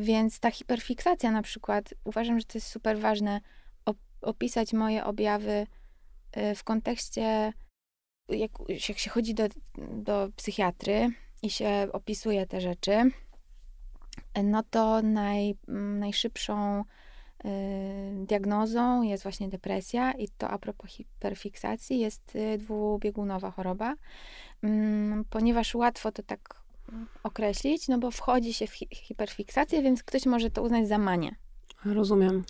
Więc 0.00 0.40
ta 0.40 0.50
hiperfiksacja 0.50 1.30
na 1.30 1.42
przykład, 1.42 1.94
uważam, 2.04 2.40
że 2.40 2.46
to 2.46 2.58
jest 2.58 2.66
super 2.66 2.98
ważne 2.98 3.40
opisać 4.20 4.72
moje 4.72 5.04
objawy 5.04 5.66
e, 6.32 6.54
w 6.54 6.64
kontekście, 6.64 7.52
jak, 8.28 8.50
jak 8.68 8.98
się 8.98 9.10
chodzi 9.10 9.34
do, 9.34 9.44
do 9.78 10.28
psychiatry 10.36 11.10
i 11.42 11.50
się 11.50 11.88
opisuje 11.92 12.46
te 12.46 12.60
rzeczy, 12.60 13.10
no 14.44 14.62
to 14.70 15.02
naj, 15.02 15.54
najszybszą 15.98 16.84
diagnozą 18.14 19.02
jest 19.02 19.22
właśnie 19.22 19.48
depresja 19.48 20.12
i 20.12 20.28
to 20.28 20.48
a 20.50 20.58
propos 20.58 20.90
hiperfiksacji 20.90 21.98
jest 21.98 22.36
y, 22.36 22.58
dwubiegunowa 22.58 23.50
choroba, 23.50 23.94
mm, 24.62 25.24
ponieważ 25.30 25.74
łatwo 25.74 26.12
to 26.12 26.22
tak 26.22 26.64
określić, 27.22 27.88
no 27.88 27.98
bo 27.98 28.10
wchodzi 28.10 28.54
się 28.54 28.66
w 28.66 28.74
hiperfiksację, 28.90 29.82
więc 29.82 30.02
ktoś 30.02 30.26
może 30.26 30.50
to 30.50 30.62
uznać 30.62 30.88
za 30.88 30.98
manię. 30.98 31.34
Rozumiem. 31.84 32.44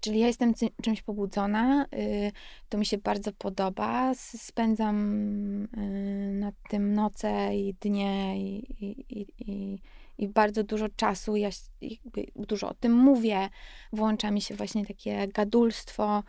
Czyli 0.00 0.18
ja 0.18 0.26
jestem 0.26 0.52
czymś 0.82 1.02
pobudzona, 1.02 1.86
y, 1.94 2.32
to 2.68 2.78
mi 2.78 2.86
się 2.86 2.98
bardzo 2.98 3.32
podoba, 3.32 4.12
spędzam 4.14 5.68
nad 6.32 6.54
tym 6.70 6.94
noce 6.94 7.56
i 7.56 7.74
dnie 7.80 8.38
i, 8.38 8.84
i, 8.84 9.20
i, 9.20 9.26
i 9.38 9.78
bardzo 10.26 10.64
dużo 10.64 10.88
czasu, 10.88 11.36
ja 11.36 11.48
dużo 12.36 12.68
o 12.68 12.74
tym 12.74 12.92
mówię, 12.92 13.48
włącza 13.92 14.30
mi 14.30 14.40
się 14.40 14.54
właśnie 14.54 14.86
takie 14.86 15.28
gadulstwo, 15.28 16.22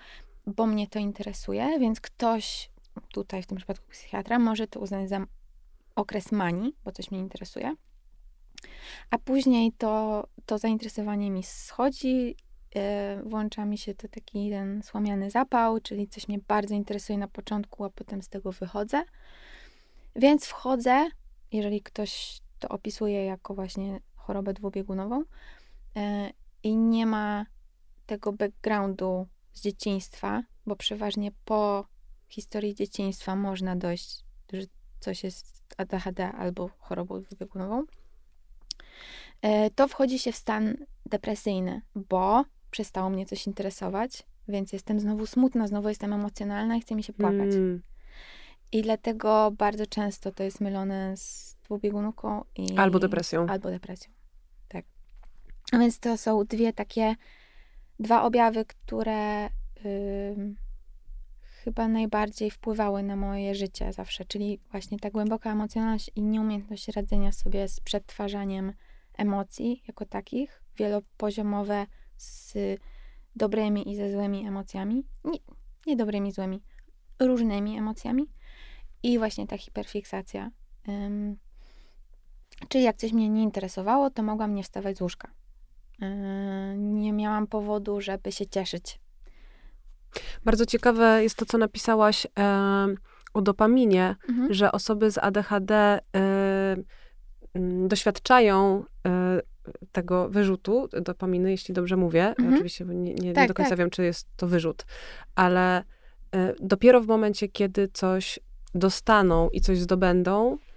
bo 0.48 0.66
mnie 0.66 0.88
to 0.88 1.00
interesuje, 1.00 1.80
więc 1.80 2.02
ktoś 2.02 2.72
tutaj 3.14 3.44
w 3.44 3.46
tym 3.46 3.58
przypadku 3.58 3.86
psychiatra 3.90 4.40
może 4.40 4.68
to 4.68 4.80
uznać 4.80 5.10
za 5.10 5.26
okres 5.96 6.32
manii, 6.32 6.76
bo 6.84 6.92
coś 6.92 7.12
mnie 7.12 7.20
interesuje. 7.20 7.76
A 9.10 9.18
później 9.18 9.72
to, 9.72 10.24
to 10.46 10.58
zainteresowanie 10.58 11.32
mi 11.32 11.44
schodzi, 11.44 12.36
yy, 12.76 13.24
włącza 13.24 13.66
mi 13.66 13.78
się 13.78 13.96
to 13.96 14.08
taki 14.08 14.50
ten 14.50 14.84
słomiany 14.84 15.30
zapał, 15.32 15.80
czyli 15.80 16.08
coś 16.08 16.28
mnie 16.28 16.40
bardzo 16.48 16.76
interesuje 16.76 17.18
na 17.18 17.28
początku, 17.28 17.84
a 17.84 17.90
potem 17.90 18.22
z 18.22 18.30
tego 18.30 18.52
wychodzę. 18.52 19.04
Więc 20.16 20.46
wchodzę, 20.46 21.10
jeżeli 21.52 21.82
ktoś 21.82 22.42
to 22.60 22.70
opisuje 22.70 23.26
jako 23.26 23.56
właśnie 23.56 24.00
chorobę 24.16 24.54
dwubiegunową 24.54 25.24
e, 25.96 26.32
i 26.64 26.78
nie 26.78 27.06
ma 27.06 27.46
tego 28.06 28.34
backgroundu 28.34 29.28
z 29.54 29.62
dzieciństwa, 29.62 30.44
bo 30.66 30.76
przeważnie 30.76 31.32
po 31.46 31.88
historii 32.28 32.76
dzieciństwa 32.76 33.36
można 33.36 33.76
dojść, 33.76 34.26
że 34.54 34.62
coś 35.00 35.24
jest 35.24 35.74
ADHD 35.78 36.32
albo 36.32 36.70
chorobą 36.78 37.22
dwubiegunową, 37.22 37.84
e, 39.42 39.70
to 39.70 39.88
wchodzi 39.88 40.20
się 40.20 40.32
w 40.32 40.36
stan 40.36 40.78
depresyjny, 41.06 41.82
bo 41.96 42.46
przestało 42.72 43.10
mnie 43.10 43.26
coś 43.26 43.48
interesować, 43.48 44.24
więc 44.48 44.74
jestem 44.74 45.00
znowu 45.00 45.26
smutna, 45.26 45.68
znowu 45.68 45.90
jestem 45.90 46.14
emocjonalna 46.14 46.76
i 46.76 46.82
chce 46.82 46.96
mi 46.96 47.04
się 47.04 47.14
płakać. 47.14 47.54
Mm. 47.56 47.82
I 48.72 48.82
dlatego 48.82 49.52
bardzo 49.58 49.86
często 49.86 50.32
to 50.32 50.44
jest 50.44 50.62
mylone 50.62 51.18
z 51.18 51.58
dwubiegunką 51.70 52.44
i... 52.56 52.78
Albo 52.78 53.00
depresją. 53.00 53.48
Albo 53.48 53.70
depresją, 53.70 54.12
tak. 54.68 54.86
A 55.72 55.78
więc 55.78 56.00
to 56.00 56.18
są 56.18 56.44
dwie 56.44 56.74
takie, 56.74 57.16
dwa 58.00 58.24
objawy, 58.24 58.66
które 58.66 59.50
yy, 59.84 60.56
chyba 61.42 61.88
najbardziej 61.88 62.52
wpływały 62.52 63.04
na 63.04 63.16
moje 63.16 63.56
życie 63.56 63.94
zawsze, 63.94 64.26
czyli 64.26 64.60
właśnie 64.72 65.00
ta 65.00 65.10
głęboka 65.10 65.52
emocjonalność 65.52 66.12
i 66.16 66.22
nieumiejętność 66.22 66.88
radzenia 66.88 67.32
sobie 67.32 67.68
z 67.68 67.80
przetwarzaniem 67.80 68.74
emocji 69.18 69.84
jako 69.88 70.06
takich, 70.06 70.64
wielopoziomowe 70.78 71.86
z 72.18 72.54
dobrymi 73.36 73.92
i 73.92 73.96
ze 73.96 74.12
złymi 74.12 74.48
emocjami, 74.48 75.04
nie, 75.24 75.40
nie 75.88 75.96
dobrymi, 75.96 76.32
złymi, 76.32 76.62
różnymi 77.20 77.78
emocjami 77.78 78.28
i 79.04 79.18
właśnie 79.18 79.48
ta 79.48 79.58
hiperfiksacja. 79.58 80.52
Czyli 82.68 82.84
jak 82.84 82.98
coś 82.98 83.14
mnie 83.14 83.30
nie 83.30 83.44
interesowało, 83.44 84.10
to 84.10 84.24
mogłam 84.24 84.56
nie 84.56 84.64
wstawać 84.64 84.98
z 84.98 85.02
łóżka. 85.02 85.28
Yy, 86.00 86.08
nie 86.78 87.14
miałam 87.14 87.48
powodu, 87.48 88.02
żeby 88.02 88.32
się 88.32 88.46
cieszyć. 88.46 89.00
Bardzo 90.46 90.66
ciekawe 90.66 91.24
jest 91.24 91.36
to, 91.36 91.46
co 91.46 91.58
napisałaś 91.58 92.28
e, 92.40 92.88
o 93.34 93.42
dopaminie, 93.42 94.16
mhm. 94.30 94.54
że 94.54 94.72
osoby 94.72 95.12
z 95.12 95.18
ADHD 95.18 95.74
e, 95.76 96.00
doświadczają 97.88 98.84
e, 99.08 99.40
tego 99.92 100.30
wyrzutu 100.30 100.88
dopaminy, 101.02 101.52
jeśli 101.52 101.74
dobrze 101.74 101.96
mówię. 101.96 102.28
Mhm. 102.28 102.54
Oczywiście 102.54 102.86
nie, 102.86 103.14
nie, 103.14 103.34
tak, 103.34 103.42
nie 103.42 103.48
do 103.48 103.54
końca 103.54 103.70
tak. 103.70 103.80
wiem, 103.80 103.90
czy 103.90 104.04
jest 104.04 104.28
to 104.38 104.48
wyrzut, 104.48 104.86
ale 105.36 105.84
e, 106.36 106.54
dopiero 106.60 107.02
w 107.02 107.08
momencie, 107.08 107.48
kiedy 107.48 107.88
coś 107.88 108.40
dostaną 108.76 109.50
i 109.50 109.62
coś 109.62 109.80
zdobędą, 109.80 110.58
E, 110.58 110.69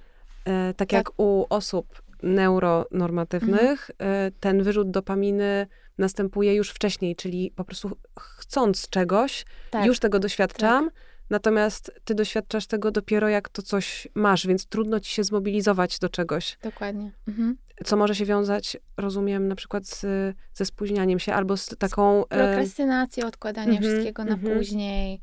tak, 0.45 0.77
tak, 0.77 0.93
jak 0.93 1.21
u 1.21 1.47
osób 1.51 2.03
neuronormatywnych, 2.23 3.91
mhm. 3.99 4.33
ten 4.41 4.63
wyrzut 4.63 4.91
dopaminy 4.91 5.67
następuje 5.99 6.55
już 6.55 6.71
wcześniej, 6.71 7.17
czyli 7.17 7.53
po 7.57 7.65
prostu 7.65 7.91
chcąc 8.21 8.89
czegoś, 8.89 9.45
tak. 9.71 9.87
już 9.87 9.99
tego 9.99 10.19
doświadczam, 10.19 10.85
tak. 10.85 10.95
Natomiast 11.31 11.93
ty 12.05 12.15
doświadczasz 12.15 12.67
tego 12.67 12.91
dopiero 12.91 13.29
jak 13.29 13.49
to 13.49 13.63
coś 13.63 14.09
masz, 14.15 14.47
więc 14.47 14.67
trudno 14.67 15.01
ci 15.01 15.13
się 15.13 15.25
zmobilizować 15.25 15.99
do 15.99 16.09
czegoś. 16.09 16.59
Dokładnie. 16.63 17.13
Mhm. 17.29 17.57
Co 17.85 17.97
może 17.97 18.15
się 18.15 18.25
wiązać, 18.25 18.77
rozumiem, 18.97 19.49
na 19.49 19.55
przykład 19.55 19.87
z, 19.87 20.01
ze 20.55 20.65
spóźnianiem 20.65 21.19
się 21.19 21.35
albo 21.35 21.57
z 21.57 21.67
taką... 21.79 22.23
Z 22.23 22.29
prokrastynacją, 22.29 23.27
odkładania 23.27 23.73
mhm, 23.73 23.83
wszystkiego 23.83 24.25
na 24.25 24.35
mhm. 24.35 24.59
później. 24.59 25.21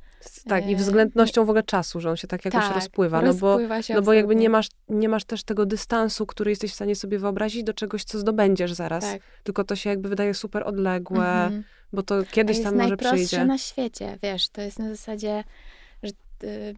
Tak, 0.48 0.68
i 0.68 0.76
względnością 0.76 1.46
w 1.46 1.50
ogóle 1.50 1.64
czasu, 1.64 2.00
że 2.00 2.10
on 2.10 2.16
się 2.18 2.28
tak 2.28 2.46
jakoś 2.46 2.64
Tak, 2.64 2.76
rozpływa. 2.76 3.22
No 3.22 3.34
bo, 3.34 3.58
no 3.94 4.02
bo 4.02 4.14
jakby 4.14 4.36
nie 4.36 4.50
masz, 4.50 4.68
nie 4.90 5.10
masz 5.10 5.24
też 5.26 5.44
tego 5.44 5.66
dystansu, 5.66 6.26
który 6.26 6.52
jesteś 6.52 6.72
w 6.72 6.76
stanie 6.76 6.96
sobie 6.96 7.20
wyobrazić 7.20 7.64
do 7.64 7.74
czegoś, 7.74 8.04
co 8.04 8.20
zdobędziesz 8.20 8.74
zaraz. 8.74 9.04
Tak. 9.04 9.22
Tylko 9.44 9.64
to 9.64 9.76
się 9.76 9.90
jakby 9.90 10.10
wydaje 10.10 10.34
super 10.34 10.64
odległe, 10.68 11.26
Mhm. 11.44 11.64
bo 11.94 12.04
to 12.04 12.24
kiedyś 12.32 12.58
jest 12.58 12.70
tam 12.70 12.78
może 12.78 12.98
przyjdzie. 12.98 13.46
na 13.46 13.58
świecie, 13.58 14.18
wiesz, 14.24 14.50
to 14.50 14.62
jest 14.62 14.80
na 14.80 14.90
zasadzie, 14.90 15.44
że 16.04 16.12
y, 16.44 16.76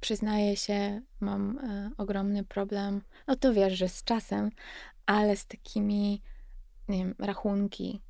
przyznaję 0.00 0.56
się, 0.56 1.00
mam 1.20 1.58
y, 1.58 1.90
ogromny 1.98 2.44
problem, 2.44 3.00
no 3.26 3.36
to 3.36 3.52
wiesz, 3.54 3.72
że 3.72 3.88
z 3.88 4.04
czasem, 4.04 4.50
ale 5.06 5.36
z 5.36 5.46
takimi, 5.46 6.22
nie 6.88 6.98
wiem, 6.98 7.14
rachunki, 7.18 8.00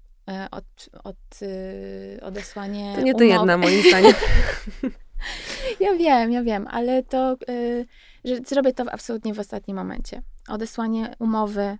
od, 0.50 0.88
od 1.04 1.42
y, 1.42 2.18
odesłanie 2.22 2.92
To 2.94 3.00
nie 3.00 3.14
ty 3.14 3.24
umowy. 3.24 3.38
jedna, 3.38 3.58
moim 3.58 3.82
zdaniem. 3.88 4.14
Ja 5.80 5.94
wiem, 5.94 6.32
ja 6.32 6.42
wiem, 6.42 6.66
ale 6.70 7.02
to, 7.02 7.36
y, 7.48 7.86
że 8.24 8.36
zrobię 8.46 8.72
to 8.72 8.84
absolutnie 8.92 9.34
w 9.34 9.38
ostatnim 9.38 9.76
momencie. 9.76 10.22
Odesłanie 10.48 11.14
umowy. 11.18 11.78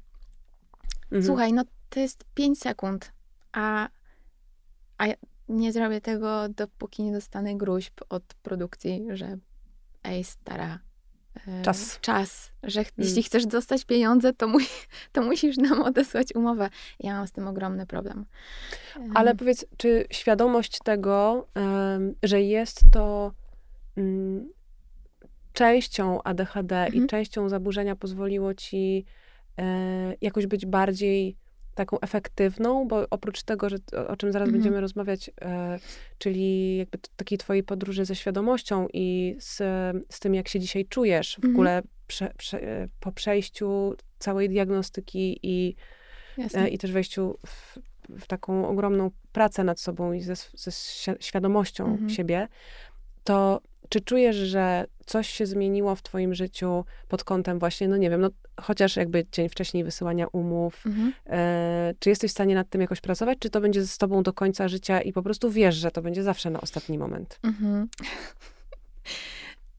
Mhm. 1.04 1.22
Słuchaj, 1.22 1.52
no 1.52 1.62
to 1.88 2.00
jest 2.00 2.24
5 2.34 2.58
sekund, 2.58 3.12
a, 3.52 3.88
a 4.98 5.06
ja 5.06 5.14
nie 5.48 5.72
zrobię 5.72 6.00
tego, 6.00 6.48
dopóki 6.48 7.02
nie 7.02 7.12
dostanę 7.12 7.54
gruźb 7.56 8.00
od 8.08 8.24
produkcji, 8.42 9.06
że 9.10 9.38
ej, 10.04 10.24
stara, 10.24 10.78
Czas. 11.62 12.00
czas, 12.00 12.52
że 12.62 12.80
Mm. 12.80 12.92
jeśli 12.98 13.22
chcesz 13.22 13.46
dostać 13.46 13.84
pieniądze, 13.84 14.32
to, 14.32 14.48
mu, 14.48 14.58
to 15.12 15.22
musisz 15.22 15.56
nam 15.56 15.82
odesłać 15.82 16.34
umowę. 16.34 16.70
Ja 17.00 17.14
mam 17.14 17.26
z 17.26 17.32
tym 17.32 17.48
ogromny 17.48 17.86
problem. 17.86 18.26
Ale 19.14 19.34
powiedz, 19.34 19.66
czy 19.76 20.06
świadomość 20.10 20.78
tego, 20.84 21.46
że 22.22 22.42
jest 22.42 22.80
to 22.92 23.32
mm, 23.96 24.52
częścią 25.52 26.22
ADHD 26.22 26.76
Mhm. 26.76 27.04
i 27.04 27.06
częścią 27.06 27.48
zaburzenia 27.48 27.96
pozwoliło 27.96 28.54
ci 28.54 29.04
e, 29.58 30.14
jakoś 30.20 30.46
być 30.46 30.66
bardziej 30.66 31.36
taką 31.74 32.00
efektywną, 32.00 32.88
bo 32.88 33.06
oprócz 33.10 33.42
tego, 33.42 33.68
że, 33.68 33.76
o, 34.08 34.16
czym 34.16 34.32
zaraz 34.32 34.46
Mhm. 34.46 34.52
będziemy 34.52 34.80
rozmawiać, 34.80 35.30
e, 35.40 35.78
czyli 36.18 36.76
jakby 36.76 36.98
t- 36.98 37.08
takiej 37.16 37.38
twojej 37.38 37.62
podróży 37.62 38.04
ze 38.04 38.14
świadomością 38.14 38.86
i 38.92 39.36
z, 39.38 39.56
z 40.10 40.20
tym, 40.20 40.34
jak 40.34 40.48
się 40.48 40.60
dzisiaj 40.60 40.86
czujesz 40.86 41.34
w 41.34 41.38
Mhm. 41.38 41.54
ogóle 41.54 41.82
prze, 42.06 42.32
prze, 42.38 42.62
e, 42.62 42.88
po 43.00 43.12
przejściu 43.12 43.94
całej 44.18 44.48
diagnostyki 44.48 45.38
i. 45.42 45.74
E, 46.54 46.68
i 46.68 46.78
też 46.78 46.92
wejściu 46.92 47.38
w, 47.46 47.78
w 48.18 48.26
taką 48.26 48.68
ogromną 48.68 49.10
pracę 49.32 49.64
nad 49.64 49.80
sobą 49.80 50.12
i 50.12 50.20
ze, 50.20 50.34
ze 50.36 50.70
świ- 50.70 51.16
świadomością 51.20 51.86
Mhm. 51.86 52.10
siebie, 52.10 52.48
to 53.24 53.60
czy 53.88 54.00
czujesz, 54.00 54.36
że 54.36 54.84
coś 55.06 55.28
się 55.28 55.46
zmieniło 55.46 55.94
w 55.94 56.02
twoim 56.02 56.34
życiu 56.34 56.84
pod 57.08 57.24
kątem 57.24 57.58
właśnie, 57.58 57.88
no 57.88 57.96
nie 57.96 58.10
wiem, 58.10 58.20
no 58.20 58.28
chociaż 58.60 58.96
jakby 58.96 59.26
dzień 59.32 59.48
wcześniej 59.48 59.84
wysyłania 59.84 60.26
umów, 60.32 60.86
Mhm. 60.86 61.12
e, 61.26 61.94
czy 61.98 62.08
jesteś 62.10 62.30
w 62.30 62.34
stanie 62.34 62.54
nad 62.54 62.70
tym 62.70 62.80
jakoś 62.80 63.00
pracować, 63.00 63.38
czy 63.38 63.50
to 63.50 63.60
będzie 63.60 63.86
z 63.86 63.98
tobą 63.98 64.22
do 64.22 64.32
końca 64.32 64.68
życia 64.68 65.00
i 65.00 65.12
po 65.12 65.22
prostu 65.22 65.50
wiesz, 65.50 65.74
że 65.74 65.90
to 65.90 66.02
będzie 66.02 66.22
zawsze 66.22 66.50
na 66.50 66.60
ostatni 66.60 66.98
moment? 66.98 67.38
Mhm. 67.42 67.88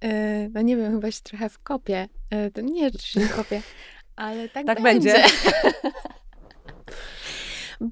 E, 0.02 0.50
No 0.50 0.62
nie 0.62 0.78
wiem, 0.78 0.92
chyba 0.94 1.12
się 1.12 1.22
trochę 1.22 1.50
wkopię. 1.50 2.08
To 2.54 2.62
nie, 2.62 2.92
czy 2.92 3.08
się 3.08 3.20
wkopię, 3.20 3.62
ale 4.16 4.50
tak, 4.50 4.66
Tak 4.66 4.82
będzie. 4.82 5.14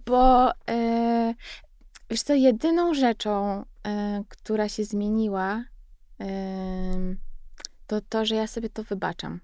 Bo 0.06 0.52
e, 0.70 1.34
wiesz 2.10 2.22
co, 2.22 2.34
jedyną 2.34 2.94
rzeczą, 2.94 3.64
która 4.30 4.70
się 4.70 4.84
zmieniła, 4.84 5.64
to 7.88 8.02
to, 8.02 8.26
że 8.26 8.36
ja 8.36 8.48
sobie 8.48 8.70
to 8.70 8.84
wybaczam. 8.84 9.40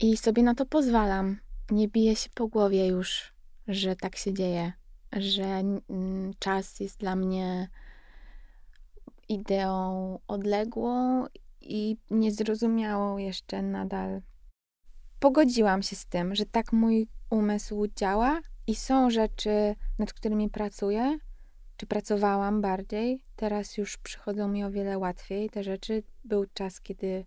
I 0.00 0.16
sobie 0.16 0.42
na 0.42 0.54
to 0.54 0.66
pozwalam. 0.66 1.40
Nie 1.70 1.88
biję 1.88 2.16
się 2.16 2.30
po 2.34 2.48
głowie 2.48 2.86
już, 2.86 3.34
że 3.68 3.96
tak 3.96 4.16
się 4.16 4.34
dzieje, 4.34 4.72
że 5.12 5.62
czas 6.38 6.80
jest 6.80 6.98
dla 6.98 7.16
mnie 7.16 7.68
ideą 9.28 10.18
odległą 10.28 11.26
i 11.60 11.96
niezrozumiałą 12.10 13.16
jeszcze 13.16 13.62
nadal. 13.62 14.22
Pogodziłam 15.20 15.82
się 15.82 15.96
z 15.96 16.06
tym, 16.06 16.34
że 16.34 16.46
tak 16.46 16.72
mój 16.72 17.08
umysł 17.30 17.86
działa 17.96 18.40
i 18.68 18.74
są 18.74 19.10
rzeczy, 19.10 19.74
nad 19.98 20.12
którymi 20.12 20.50
pracuję, 20.50 21.18
czy 21.76 21.86
pracowałam 21.86 22.60
bardziej. 22.60 23.22
Teraz 23.36 23.76
już 23.76 23.96
przychodzą 23.96 24.48
mi 24.48 24.64
o 24.64 24.70
wiele 24.70 24.98
łatwiej 24.98 25.50
te 25.50 25.64
rzeczy. 25.64 26.02
Był 26.24 26.46
czas, 26.54 26.80
kiedy 26.80 27.24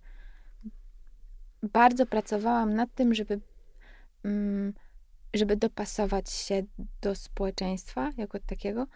bardzo 1.63 2.05
pracowałam 2.05 2.73
nad 2.73 2.95
tym, 2.95 3.13
żeby, 3.13 3.39
mm, 4.23 4.73
żeby 5.33 5.55
dopasować 5.55 6.29
się 6.29 6.63
do 7.01 7.15
społeczeństwa 7.15 8.09
jako 8.17 8.39
takiego. 8.39 8.87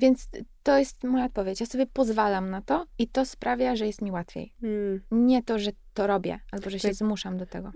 Więc 0.00 0.28
to 0.62 0.78
jest 0.78 1.04
moja 1.04 1.24
odpowiedź. 1.24 1.60
Ja 1.60 1.66
sobie 1.66 1.86
pozwalam 1.86 2.50
na 2.50 2.62
to 2.62 2.86
i 2.98 3.08
to 3.08 3.24
sprawia, 3.24 3.76
że 3.76 3.86
jest 3.86 4.02
mi 4.02 4.10
łatwiej. 4.10 4.54
Hmm. 4.60 5.00
Nie 5.10 5.42
to, 5.42 5.58
że 5.58 5.70
to 5.94 6.06
robię, 6.06 6.40
albo 6.52 6.70
że 6.70 6.78
się 6.78 6.88
Tak. 6.88 6.94
zmuszam 6.94 7.38
do 7.38 7.46
tego. 7.46 7.72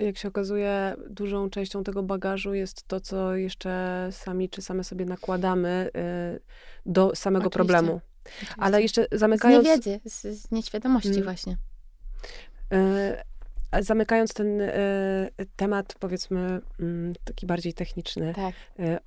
Jak 0.00 0.18
się 0.18 0.28
okazuje, 0.28 0.94
dużą 1.10 1.50
częścią 1.50 1.84
tego 1.84 2.02
bagażu 2.02 2.54
jest 2.54 2.82
to, 2.88 3.00
co 3.00 3.34
jeszcze 3.34 4.08
sami 4.10 4.48
czy 4.48 4.62
same 4.62 4.84
sobie 4.84 5.04
nakładamy 5.04 5.90
y, 6.36 6.40
do 6.86 7.14
samego 7.14 7.46
Oczywiście. 7.46 7.56
problemu. 7.74 8.00
Ale 8.58 8.76
Oczywiście. 8.76 9.00
jeszcze 9.00 9.16
z 9.16 9.20
zamykając, 9.20 9.64
niewiedzy, 9.64 10.00
z, 10.04 10.22
z 10.22 10.50
nieświadomości 10.50 11.10
Mm. 11.10 11.22
właśnie. 11.24 11.56
y, 12.72 13.82
zamykając 13.82 14.34
ten 14.34 14.60
y, 14.60 14.70
temat, 15.56 15.94
powiedzmy, 16.00 16.60
mm, 16.80 17.12
taki 17.24 17.46
bardziej 17.46 17.74
techniczny, 17.74 18.34
Tak. 18.34 18.54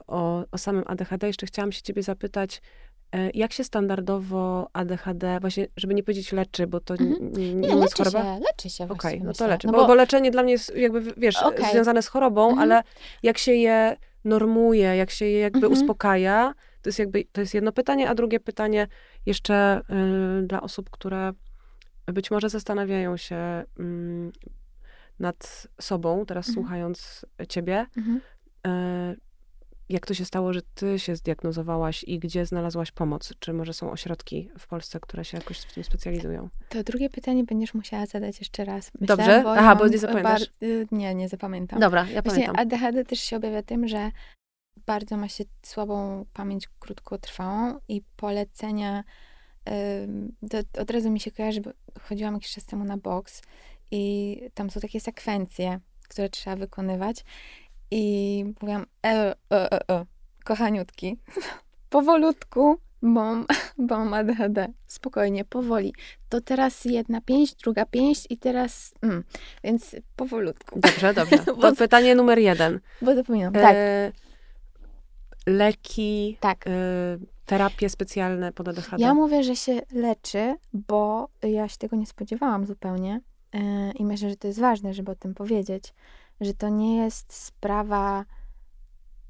o, 0.08 0.46
o 0.52 0.58
samym 0.58 0.84
ADHD, 0.88 1.28
jeszcze 1.28 1.46
chciałam 1.46 1.72
się 1.72 1.82
ciebie 1.82 2.04
zapytać, 2.04 2.62
jak 3.34 3.54
się 3.54 3.64
standardowo 3.64 4.70
ADHD, 4.74 5.40
właśnie, 5.42 5.68
żeby 5.78 5.94
nie 5.94 6.04
powiedzieć 6.04 6.32
leczy, 6.32 6.68
bo 6.68 6.80
to 6.80 6.94
Mhm. 6.94 7.32
nie, 7.34 7.54
Nie, 7.56 7.68
jest 7.68 7.82
leczy 7.82 7.98
choroba? 7.98 8.24
się, 8.36 8.40
leczy 8.42 8.70
się 8.70 8.84
Okej, 8.84 8.98
właściwie, 9.00 9.24
no 9.26 9.34
to 9.34 9.48
leczy. 9.48 9.68
No 9.68 9.74
bo, 9.74 9.86
bo 9.88 9.96
leczenie 9.96 10.32
dla 10.32 10.44
mnie 10.44 10.52
jest 10.52 10.76
jakby, 10.76 11.02
wiesz, 11.18 11.44
Okej. 11.44 11.72
związane 11.72 12.02
z 12.02 12.08
chorobą, 12.08 12.50
Mhm. 12.50 12.60
ale 12.72 12.84
jak 13.24 13.38
się 13.38 13.54
je 13.54 13.98
normuje, 14.24 14.96
jak 14.96 15.10
się 15.12 15.26
je 15.26 15.40
jakby 15.40 15.58
Mhm. 15.58 15.74
uspokaja, 15.74 16.54
to 16.82 16.90
jest 16.90 17.00
jakby, 17.00 17.24
to 17.32 17.42
jest 17.42 17.54
jedno 17.54 17.72
pytanie, 17.72 18.10
a 18.10 18.16
drugie 18.16 18.40
pytanie 18.40 18.88
jeszcze 19.26 19.82
y, 20.42 20.48
dla 20.48 20.62
osób, 20.62 20.90
które 20.90 21.32
być 22.06 22.32
może 22.32 22.50
zastanawiają 22.50 23.18
się 23.18 23.64
mm, 23.80 24.32
nad 25.20 25.68
sobą, 25.82 26.26
teraz 26.26 26.48
Mhm. 26.50 26.54
słuchając 26.54 27.26
ciebie, 27.50 27.86
y, 28.68 28.70
jak 29.90 30.06
to 30.06 30.14
się 30.14 30.26
stało, 30.26 30.54
że 30.54 30.62
ty 30.62 31.00
się 31.00 31.16
zdiagnozowałaś 31.16 32.04
i 32.04 32.20
gdzie 32.20 32.46
znalazłaś 32.46 32.92
pomoc? 32.92 33.34
Czy 33.40 33.54
może 33.54 33.74
są 33.74 33.92
ośrodki 33.92 34.50
w 34.60 34.68
Polsce, 34.68 35.00
które 35.00 35.26
się 35.26 35.38
jakoś 35.38 35.60
w 35.60 35.74
tym 35.74 35.84
specjalizują? 35.84 36.50
To 36.70 36.84
drugie 36.84 37.10
pytanie 37.10 37.44
będziesz 37.44 37.74
musiała 37.74 38.06
zadać 38.06 38.40
jeszcze 38.40 38.66
raz. 38.66 38.92
Myślę, 39.00 39.18
Dobrze? 39.18 39.42
Bo 39.44 39.54
Aha, 39.58 39.76
bo 39.76 39.88
nie 39.88 39.98
zapamiętasz. 39.98 40.44
y, 40.64 40.88
nie, 40.92 41.16
nie 41.16 41.30
zapamiętam. 41.30 41.80
Dobra, 41.80 42.02
ja 42.02 42.22
Właśnie 42.22 42.32
pamiętam. 42.32 42.56
ADHD 42.60 43.06
też 43.06 43.20
się 43.20 43.36
objawia 43.36 43.64
tym, 43.64 43.88
że 43.88 44.12
bardzo 44.86 45.18
ma 45.18 45.28
się 45.28 45.44
słabą 45.66 46.26
pamięć 46.34 46.68
krótkotrwałą 46.80 47.80
i 47.88 48.02
polecenia. 48.16 49.04
To 50.50 50.82
od 50.82 50.92
razu 50.92 51.12
mi 51.12 51.20
się 51.20 51.32
kojarzy, 51.32 51.62
bo 51.62 51.72
chodziłam 52.02 52.34
jakiś 52.34 52.52
czas 52.54 52.66
temu 52.66 52.84
na 52.84 52.98
boks 52.98 53.42
i 53.92 54.42
tam 54.54 54.70
są 54.70 54.80
takie 54.80 55.00
sekwencje, 55.00 55.80
które 56.10 56.30
trzeba 56.30 56.56
wykonywać. 56.56 57.26
I 57.92 58.46
mówiłam, 58.62 58.86
e, 59.06 59.10
e, 59.10 59.36
e, 59.52 59.90
e, 59.92 60.06
kochaniutki, 60.44 61.18
powolutku, 61.90 62.78
bo 63.02 63.10
mam, 63.10 63.46
bo 63.78 63.98
mam 64.00 64.14
ADHD. 64.14 64.68
Spokojnie, 64.88 65.46
powoli. 65.46 65.94
To 66.30 66.42
teraz 66.42 66.86
jedna 66.86 67.22
pięść, 67.22 67.56
druga 67.56 67.86
pięść 67.86 68.28
i 68.30 68.38
teraz, 68.38 68.94
mm, 69.02 69.24
więc 69.64 69.96
powolutku. 70.16 70.80
Dobrze, 70.80 71.14
dobrze. 71.14 71.38
Bo 71.46 71.54
To 71.62 71.76
z- 71.76 71.78
pytanie 71.78 72.16
numer 72.16 72.40
jeden. 72.40 72.80
Bo 73.02 73.16
zapominam. 73.16 73.54
Tak, 73.54 73.76
E, 73.76 74.12
leki, 75.48 76.38
tak. 76.40 76.68
e, 76.68 76.72
terapie 77.46 77.90
specjalne 77.90 78.52
pod 78.54 78.68
ADHD. 78.68 78.96
Ja 79.04 79.14
mówię, 79.14 79.44
że 79.44 79.56
się 79.56 79.82
leczy, 79.92 80.56
bo 80.74 81.28
ja 81.44 81.68
się 81.68 81.78
tego 81.78 81.96
nie 81.96 82.06
spodziewałam 82.06 82.66
zupełnie. 82.66 83.22
Yy, 83.54 83.62
I 83.96 84.06
myślę, 84.06 84.30
że 84.30 84.36
to 84.36 84.48
jest 84.48 84.60
ważne, 84.60 84.94
żeby 84.94 85.12
o 85.12 85.16
tym 85.16 85.34
powiedzieć, 85.34 85.94
że 86.42 86.54
to 86.54 86.70
nie 86.70 86.98
jest 86.98 87.34
sprawa 87.34 88.26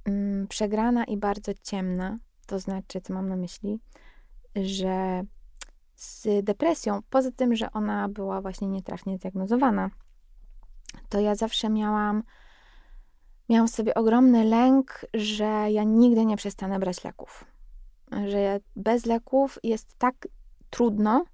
mm, 0.06 0.48
przegrana 0.48 1.04
i 1.04 1.18
bardzo 1.18 1.52
ciemna. 1.64 2.18
To 2.46 2.60
znaczy, 2.60 3.02
co 3.02 3.14
mam 3.14 3.30
na 3.30 3.36
myśli, 3.36 3.80
że 4.56 5.24
z 5.96 6.28
depresją, 6.44 7.00
poza 7.10 7.32
tym, 7.32 7.56
że 7.56 7.72
ona 7.72 8.10
była 8.10 8.42
właśnie 8.42 8.68
nietrafnie 8.68 9.18
zdiagnozowana, 9.18 9.90
to 11.10 11.20
ja 11.20 11.36
zawsze 11.36 11.70
miałam, 11.70 12.24
miałam 13.50 13.68
sobie 13.68 13.94
ogromny 13.94 14.44
lęk, 14.44 15.06
że 15.14 15.66
ja 15.72 15.84
nigdy 15.84 16.26
nie 16.26 16.38
przestanę 16.38 16.80
brać 16.80 17.04
leków. 17.04 17.46
Że 18.28 18.60
bez 18.76 19.06
leków 19.06 19.60
jest 19.64 19.98
tak 19.98 20.28
trudno. 20.70 21.26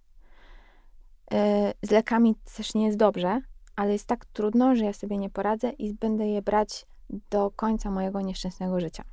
E, 1.33 1.73
z 1.81 1.91
lekami 1.91 2.35
też 2.57 2.73
nie 2.73 2.85
jest 2.85 2.97
dobrze, 2.97 3.41
ale 3.75 3.93
jest 3.93 4.07
tak 4.07 4.25
trudno, 4.25 4.75
że 4.75 4.85
ja 4.85 4.93
sobie 4.93 5.17
nie 5.17 5.29
poradzę 5.29 5.69
i 5.69 5.93
będę 5.93 6.27
je 6.27 6.41
brać 6.41 6.85
do 7.29 7.51
końca 7.55 7.91
mojego 7.91 8.21
nieszczęsnego 8.21 8.79
życia. 8.79 9.03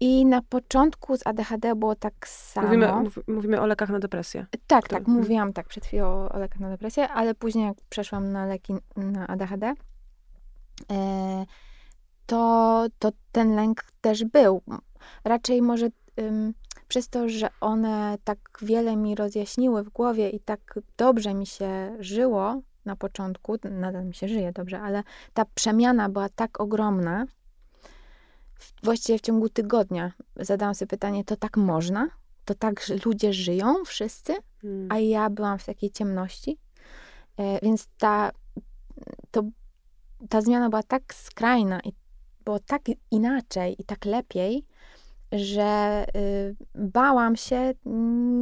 I 0.00 0.26
na 0.26 0.42
początku 0.42 1.16
z 1.16 1.26
ADHD 1.26 1.74
było 1.76 1.94
tak 1.94 2.28
samo. 2.28 2.68
Mówimy, 2.68 3.10
mówimy 3.28 3.60
o 3.60 3.66
lekach 3.66 3.88
na 3.88 3.98
depresję. 3.98 4.46
Tak, 4.66 4.88
tak, 4.88 5.06
mówiłam 5.06 5.52
tak 5.52 5.66
przed 5.66 5.86
chwilą 5.86 6.06
o, 6.06 6.32
o 6.32 6.38
lekach 6.38 6.60
na 6.60 6.68
depresję, 6.68 7.08
ale 7.08 7.34
później 7.34 7.66
jak 7.66 7.76
przeszłam 7.88 8.32
na 8.32 8.46
leki 8.46 8.74
na 8.96 9.26
ADHD, 9.26 9.74
e, 10.90 11.46
to, 12.26 12.86
to 12.98 13.12
ten 13.32 13.54
lęk 13.54 13.84
też 14.00 14.24
był. 14.24 14.62
Raczej 15.24 15.62
może 15.62 15.88
ym, 16.20 16.54
przez 16.88 17.08
to, 17.08 17.28
że 17.28 17.48
one 17.60 18.18
tak 18.24 18.38
wiele 18.62 18.96
mi 18.96 19.14
rozjaśniły 19.14 19.82
w 19.84 19.90
głowie 19.90 20.30
i 20.30 20.40
tak 20.40 20.78
dobrze 20.96 21.34
mi 21.34 21.46
się 21.46 21.96
żyło 22.00 22.62
na 22.84 22.96
początku, 22.96 23.56
nadal 23.70 24.04
mi 24.04 24.14
się 24.14 24.28
żyje 24.28 24.52
dobrze, 24.52 24.80
ale 24.80 25.02
ta 25.34 25.44
przemiana 25.54 26.08
była 26.08 26.28
tak 26.28 26.60
ogromna, 26.60 27.26
właściwie 28.82 29.18
w 29.18 29.22
ciągu 29.22 29.48
tygodnia 29.48 30.12
zadałam 30.36 30.74
sobie 30.74 30.88
pytanie, 30.88 31.24
to 31.24 31.36
tak 31.36 31.56
można? 31.56 32.08
To 32.44 32.54
tak 32.54 32.88
ludzie 33.04 33.32
żyją 33.32 33.84
wszyscy? 33.84 34.34
Hmm. 34.62 34.88
A 34.92 34.98
ja 34.98 35.30
byłam 35.30 35.58
w 35.58 35.64
takiej 35.64 35.90
ciemności. 35.90 36.58
E, 37.36 37.60
więc 37.62 37.88
ta, 37.98 38.32
to, 39.30 39.42
ta 40.28 40.40
zmiana 40.40 40.68
była 40.68 40.82
tak 40.82 41.14
skrajna 41.14 41.80
i 41.80 41.92
było 42.44 42.58
tak 42.58 42.82
inaczej 43.10 43.76
i 43.78 43.84
tak 43.84 44.04
lepiej, 44.04 44.66
że 45.32 46.04
y, 46.16 46.56
bałam 46.74 47.36
się 47.36 47.74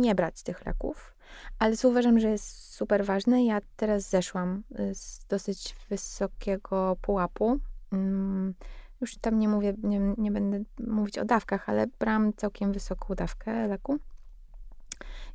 nie 0.01 0.15
brać 0.15 0.43
tych 0.43 0.67
leków, 0.67 1.10
ale 1.59 1.77
co 1.77 1.89
uważam, 1.89 2.19
że 2.19 2.31
jest 2.31 2.75
super 2.75 3.05
ważne. 3.05 3.45
Ja 3.45 3.61
teraz 3.77 4.11
zeszłam 4.11 4.63
y, 4.81 4.95
z 4.95 5.27
dosyć 5.29 5.77
wysokiego 5.89 6.97
pułapu. 7.03 7.59
Mm, 7.93 8.55
już 9.01 9.17
tam 9.17 9.39
nie 9.39 9.49
mówię, 9.49 9.75
nie, 9.83 10.15
nie 10.19 10.31
będę 10.31 10.63
mówić 10.79 11.19
o 11.19 11.25
dawkach, 11.25 11.69
ale 11.69 11.87
brałam 11.99 12.33
całkiem 12.33 12.73
wysoką 12.73 13.15
dawkę 13.15 13.67
leku. 13.67 13.99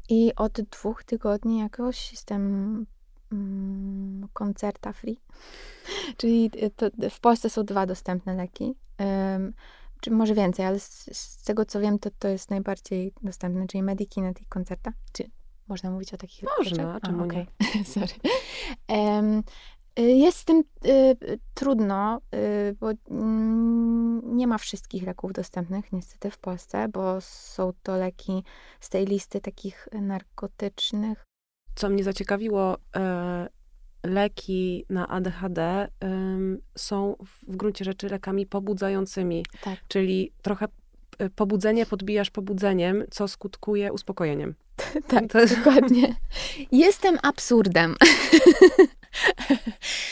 I 0.09 0.35
od 0.35 0.61
dwóch 0.61 1.03
tygodni 1.03 1.59
jakoś 1.59 2.11
jestem 2.11 2.85
mm, 3.31 4.27
koncerta 4.33 4.93
free. 4.93 5.19
Czyli 6.17 6.51
to, 6.75 6.85
w 7.09 7.19
Polsce 7.19 7.49
są 7.49 7.63
dwa 7.63 7.85
dostępne 7.85 8.35
leki. 8.35 8.75
Czy 10.01 10.11
może 10.11 10.33
więcej, 10.33 10.65
ale 10.65 10.79
z, 10.79 11.09
z, 11.17 11.43
tego 11.43 11.65
co 11.65 11.79
wiem, 11.79 11.99
to 11.99 12.09
to 12.19 12.27
jest 12.27 12.49
najbardziej 12.49 13.13
dostępne, 13.21 13.67
czyli 13.67 13.83
Medikinet 13.83 14.41
i 14.41 14.45
Koncerta. 14.45 14.91
Czy 15.13 15.29
można 15.67 15.91
mówić 15.91 16.13
o 16.13 16.17
takich 16.17 16.43
Można, 16.57 16.99
czemu 16.99 17.21
a, 17.21 17.25
okay. 17.25 17.47
nie? 17.75 17.85
Sorry. 17.93 18.13
Um, 18.87 19.43
Y, 19.99 20.01
jest 20.01 20.37
z 20.37 20.45
tym 20.45 20.63
y, 20.85 21.39
trudno, 21.53 22.21
y, 22.35 22.75
bo 22.79 22.91
mm, 23.11 24.37
nie 24.37 24.47
ma 24.47 24.57
wszystkich 24.57 25.03
leków 25.03 25.33
dostępnych 25.33 25.91
niestety 25.93 26.31
w 26.31 26.37
Polsce, 26.37 26.87
bo 26.87 27.21
są 27.21 27.73
to 27.83 27.97
leki 27.97 28.43
z 28.79 28.89
tej 28.89 29.05
listy 29.05 29.41
takich 29.41 29.87
narkotycznych. 30.01 31.25
Co 31.75 31.89
mnie 31.89 32.03
zaciekawiło, 32.03 32.77
e, 32.95 33.49
leki 34.03 34.85
na 34.89 35.07
ADHD 35.07 35.87
są 36.77 37.15
w 37.47 37.55
gruncie 37.55 37.85
rzeczy 37.85 38.09
lekami 38.09 38.45
pobudzającymi, 38.45 39.45
tak. 39.61 39.79
czyli 39.87 40.31
trochę 40.41 40.67
e, 41.17 41.29
pobudzenie 41.29 41.85
podbijasz 41.85 42.29
pobudzeniem, 42.29 43.03
co 43.11 43.27
skutkuje 43.27 43.93
uspokojeniem. 43.93 44.55
tak, 45.07 45.23
to 45.31 45.45
dokładnie. 45.45 46.15
Jestem 46.71 47.17
absurdem. 47.23 47.95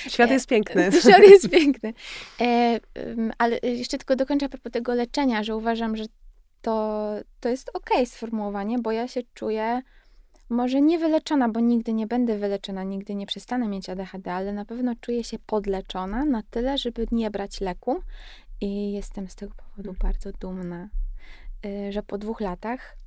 Świat 0.07 0.31
jest 0.31 0.47
piękny. 0.47 0.91
Świat 0.91 1.23
jest 1.23 1.49
piękny. 1.49 1.93
E, 2.41 2.79
ale 3.37 3.57
jeszcze 3.63 3.97
tylko 3.97 4.15
dokończę 4.15 4.45
a 4.45 4.49
propos 4.49 4.71
tego 4.71 4.93
leczenia, 4.93 5.43
że 5.43 5.55
uważam, 5.55 5.97
że 5.97 6.05
to, 6.61 7.09
to 7.39 7.49
jest 7.49 7.69
okej 7.69 7.97
okay 7.97 8.05
sformułowanie, 8.05 8.79
bo 8.79 8.91
ja 8.91 9.07
się 9.07 9.21
czuję 9.33 9.81
może 10.49 10.81
nie 10.81 10.99
wyleczona, 10.99 11.49
bo 11.49 11.59
nigdy 11.59 11.93
nie 11.93 12.07
będę 12.07 12.37
wyleczona, 12.37 12.83
nigdy 12.83 13.15
nie 13.15 13.25
przestanę 13.25 13.67
mieć 13.67 13.89
ADHD, 13.89 14.33
ale 14.33 14.53
na 14.53 14.65
pewno 14.65 14.93
czuję 15.01 15.23
się 15.23 15.39
podleczona 15.39 16.25
na 16.25 16.43
tyle, 16.43 16.77
żeby 16.77 17.07
nie 17.11 17.31
brać 17.31 17.61
leku 17.61 18.03
i 18.61 18.93
jestem 18.93 19.29
z 19.29 19.35
tego 19.35 19.53
powodu 19.55 19.93
hmm. 19.93 19.95
bardzo 20.01 20.31
dumna, 20.31 20.89
że 21.89 22.03
po 22.03 22.17
dwóch 22.17 22.41
latach 22.41 22.97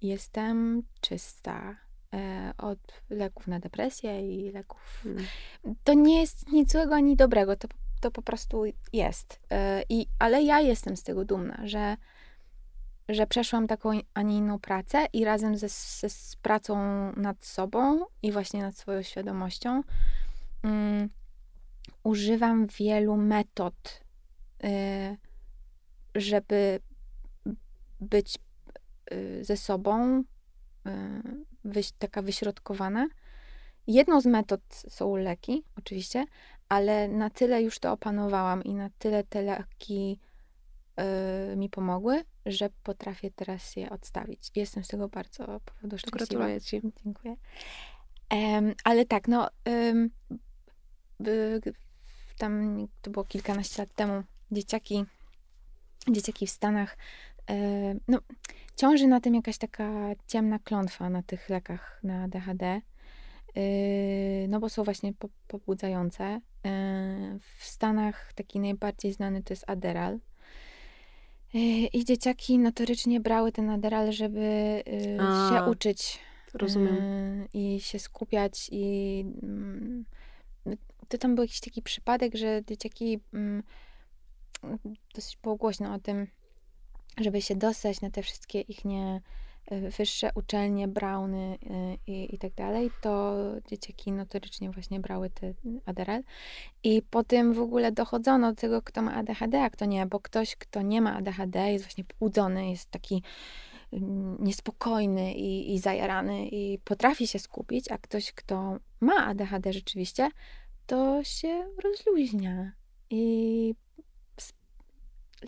jestem 0.00 0.82
czysta 1.00 1.76
E, 2.14 2.52
od 2.58 2.78
leków 3.10 3.46
na 3.46 3.60
depresję 3.60 4.36
i 4.36 4.52
leków. 4.52 5.00
Hmm. 5.02 5.24
To 5.84 5.94
nie 5.94 6.20
jest 6.20 6.52
nic 6.52 6.72
złego 6.72 6.94
ani 6.94 7.16
dobrego, 7.16 7.56
to, 7.56 7.68
to 8.00 8.10
po 8.10 8.22
prostu 8.22 8.64
jest. 8.92 9.40
E, 9.50 9.82
I, 9.88 10.06
ale 10.18 10.42
ja 10.42 10.60
jestem 10.60 10.96
z 10.96 11.02
tego 11.02 11.24
dumna, 11.24 11.60
że, 11.64 11.96
że 13.08 13.26
przeszłam 13.26 13.66
taką, 13.66 13.90
a 14.14 14.22
nie 14.22 14.36
inną 14.36 14.58
pracę 14.58 15.06
i 15.12 15.24
razem 15.24 15.56
ze, 15.56 15.68
ze 15.68 16.10
z 16.10 16.36
pracą 16.42 16.76
nad 17.16 17.44
sobą 17.44 18.06
i 18.22 18.32
właśnie 18.32 18.62
nad 18.62 18.76
swoją 18.76 19.02
świadomością 19.02 19.82
um, 20.64 21.08
używam 22.02 22.66
wielu 22.66 23.16
metod, 23.16 24.00
y, 24.64 25.16
żeby 26.14 26.80
być 28.00 28.38
ze 29.40 29.56
sobą, 29.56 30.20
y, 30.20 30.90
wyś, 31.64 31.92
taka 31.92 32.22
wyśrodkowana. 32.22 33.08
Jedną 33.86 34.20
z 34.20 34.26
metod 34.26 34.60
są 34.70 35.16
leki, 35.16 35.64
oczywiście, 35.78 36.24
ale 36.68 37.08
na 37.08 37.30
tyle 37.30 37.62
już 37.62 37.78
to 37.78 37.92
opanowałam 37.92 38.64
i 38.64 38.74
na 38.74 38.90
tyle 38.98 39.24
te 39.24 39.42
leki 39.42 40.18
yy, 41.48 41.56
mi 41.56 41.68
pomogły, 41.68 42.24
że 42.46 42.70
potrafię 42.82 43.30
teraz 43.30 43.76
je 43.76 43.90
odstawić. 43.90 44.50
Jestem 44.56 44.84
z 44.84 44.88
tego 44.88 45.08
bardzo 45.08 45.44
powodu 45.44 45.98
szczęśliwa. 45.98 46.16
Gratuluję 46.18 46.60
Ci. 46.60 46.80
Dziękuję. 47.04 47.36
Um, 48.32 48.74
ale 48.84 49.04
tak, 49.04 49.28
no 49.28 49.48
um, 49.66 50.10
tam 52.38 52.86
to 53.02 53.10
było 53.10 53.24
kilkanaście 53.24 53.82
lat 53.82 53.94
temu, 53.94 54.22
dzieciaki, 54.50 55.04
dzieciaki 56.10 56.46
w 56.46 56.50
Stanach 56.50 56.96
no, 58.08 58.18
ciąży 58.76 59.06
na 59.06 59.20
tym 59.20 59.34
jakaś 59.34 59.58
taka 59.58 59.90
ciemna 60.26 60.58
klątwa 60.58 61.10
na 61.10 61.22
tych 61.22 61.48
lekach 61.48 62.00
na 62.02 62.28
DHD. 62.28 62.80
Yy, 63.56 64.48
no 64.48 64.60
bo 64.60 64.68
są 64.68 64.84
właśnie 64.84 65.12
pobudzające. 65.48 66.40
Yy, 66.64 66.70
w 67.58 67.64
Stanach 67.64 68.32
taki 68.32 68.60
najbardziej 68.60 69.12
znany 69.12 69.42
to 69.42 69.52
jest 69.52 69.70
Aderal. 69.70 70.18
Yy, 71.54 71.86
I 71.86 72.04
dzieciaki 72.04 72.58
notorycznie 72.58 73.20
brały 73.20 73.52
ten 73.52 73.70
Aderal, 73.70 74.12
żeby 74.12 74.82
A, 75.20 75.50
się 75.50 75.70
uczyć. 75.70 76.18
Rozumiem. 76.54 76.98
I 77.54 77.80
się 77.80 77.98
skupiać 77.98 78.68
i 78.72 79.24
mm, 79.42 80.04
to 81.08 81.18
tam 81.18 81.34
był 81.34 81.44
jakiś 81.44 81.60
taki 81.60 81.82
przypadek, 81.82 82.36
że 82.36 82.62
dzieciaki 82.66 83.20
mm, 83.34 83.62
dosyć 85.14 85.38
było 85.42 85.56
głośno 85.56 85.94
o 85.94 85.98
tym, 85.98 86.26
żeby 87.20 87.42
się 87.42 87.56
dostać 87.56 88.00
na 88.00 88.10
te 88.10 88.22
wszystkie 88.22 88.60
ich 88.60 88.84
nie 88.84 89.20
e, 89.66 89.90
wyższe 89.90 90.30
uczelnie, 90.34 90.88
browny 90.88 91.58
e, 91.70 91.94
i, 92.06 92.34
i 92.34 92.38
tak 92.38 92.54
dalej, 92.54 92.90
to 93.00 93.36
dzieciaki 93.68 94.12
notorycznie 94.12 94.70
właśnie 94.70 95.00
brały 95.00 95.30
te 95.30 95.54
Adderall. 95.86 96.22
I 96.84 97.02
po 97.02 97.24
tym 97.24 97.52
w 97.52 97.60
ogóle 97.60 97.92
dochodzono 97.92 98.50
do 98.52 98.60
tego, 98.60 98.82
kto 98.82 99.02
ma 99.02 99.14
ADHD, 99.14 99.62
a 99.62 99.70
kto 99.70 99.84
nie, 99.84 100.06
bo 100.06 100.20
ktoś, 100.20 100.56
kto 100.56 100.82
nie 100.82 101.00
ma 101.00 101.16
ADHD, 101.16 101.72
jest 101.72 101.84
właśnie 101.84 102.04
pobudzony, 102.04 102.70
jest 102.70 102.90
taki 102.90 103.22
mm, 103.92 104.36
niespokojny 104.40 105.34
i, 105.34 105.74
i 105.74 105.78
zajarany 105.78 106.48
i 106.48 106.78
potrafi 106.78 107.26
się 107.26 107.38
skupić, 107.38 107.90
a 107.90 107.98
ktoś, 107.98 108.32
kto 108.32 108.76
ma 109.00 109.26
ADHD 109.26 109.72
rzeczywiście, 109.72 110.30
to 110.86 111.24
się 111.24 111.68
rozluźnia 111.84 112.72
i 113.10 113.74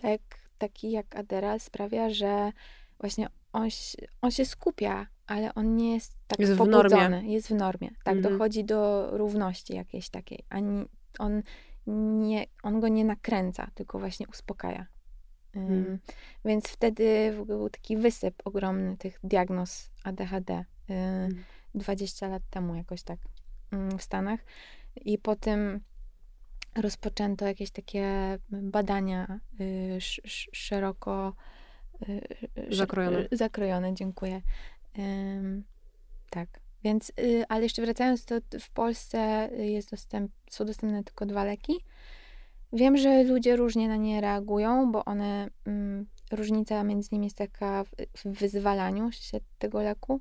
lek 0.02 0.41
taki 0.62 0.90
jak 0.90 1.16
Adderall 1.16 1.60
sprawia, 1.60 2.10
że 2.10 2.52
właśnie 3.00 3.28
on, 3.52 3.68
on 4.22 4.30
się 4.30 4.44
skupia, 4.44 5.06
ale 5.26 5.54
on 5.54 5.76
nie 5.76 5.94
jest 5.94 6.14
tak 6.26 6.38
jest 6.38 6.58
pobudzony. 6.58 6.88
W 6.88 6.92
normie. 6.92 7.32
Jest 7.32 7.48
w 7.48 7.54
normie. 7.54 7.90
Tak, 8.04 8.16
mhm. 8.16 8.32
dochodzi 8.32 8.64
do 8.64 9.08
równości 9.12 9.74
jakiejś 9.74 10.08
takiej. 10.08 10.44
Ani 10.48 10.84
on 11.18 11.42
nie, 11.86 12.46
on 12.62 12.80
go 12.80 12.88
nie 12.88 13.04
nakręca, 13.04 13.70
tylko 13.74 13.98
właśnie 13.98 14.28
uspokaja. 14.28 14.86
Ym, 15.56 15.66
Mm. 15.66 15.98
Więc 16.44 16.68
wtedy 16.68 17.32
w 17.36 17.40
ogóle 17.40 17.58
był 17.58 17.70
taki 17.70 17.96
wysyp 17.96 18.34
ogromny 18.44 18.96
tych 18.96 19.18
diagnoz 19.24 19.90
ADHD. 20.04 20.50
y, 20.50 20.92
Mm. 20.92 21.44
20 21.74 22.28
lat 22.28 22.42
temu 22.50 22.74
jakoś 22.74 23.02
tak 23.02 23.18
w 23.98 24.02
Stanach. 24.02 24.40
I 24.96 25.18
potem 25.18 25.80
rozpoczęto 26.76 27.46
jakieś 27.46 27.70
takie 27.70 28.38
badania 28.50 29.40
y, 29.60 29.64
sz, 29.96 30.24
sz, 30.24 30.48
szeroko 30.52 31.34
y, 32.08 32.20
Zakrojone. 32.70 33.18
y, 33.32 33.36
zakrojone, 33.36 33.94
dziękuję. 33.94 34.42
Ym, 34.98 35.64
tak. 36.30 36.48
Więc, 36.84 37.12
y, 37.20 37.44
ale 37.48 37.62
jeszcze 37.62 37.82
wracając, 37.82 38.24
to 38.24 38.34
w 38.60 38.70
Polsce 38.70 39.50
jest 39.58 39.90
dostęp, 39.90 40.32
są 40.50 40.64
dostępne 40.64 41.04
tylko 41.04 41.26
dwa 41.26 41.44
leki. 41.44 41.72
Wiem, 42.72 42.96
że 42.96 43.24
ludzie 43.24 43.56
różnie 43.56 43.88
na 43.88 43.96
nie 43.96 44.20
reagują, 44.20 44.92
bo 44.92 45.04
one, 45.04 45.48
mm, 45.66 46.06
różnica 46.32 46.84
między 46.84 47.08
nimi 47.12 47.26
jest 47.26 47.36
taka 47.36 47.84
w, 47.84 47.88
w 48.14 48.38
wyzwalaniu 48.38 49.12
się 49.12 49.38
tego 49.58 49.82
leku. 49.82 50.20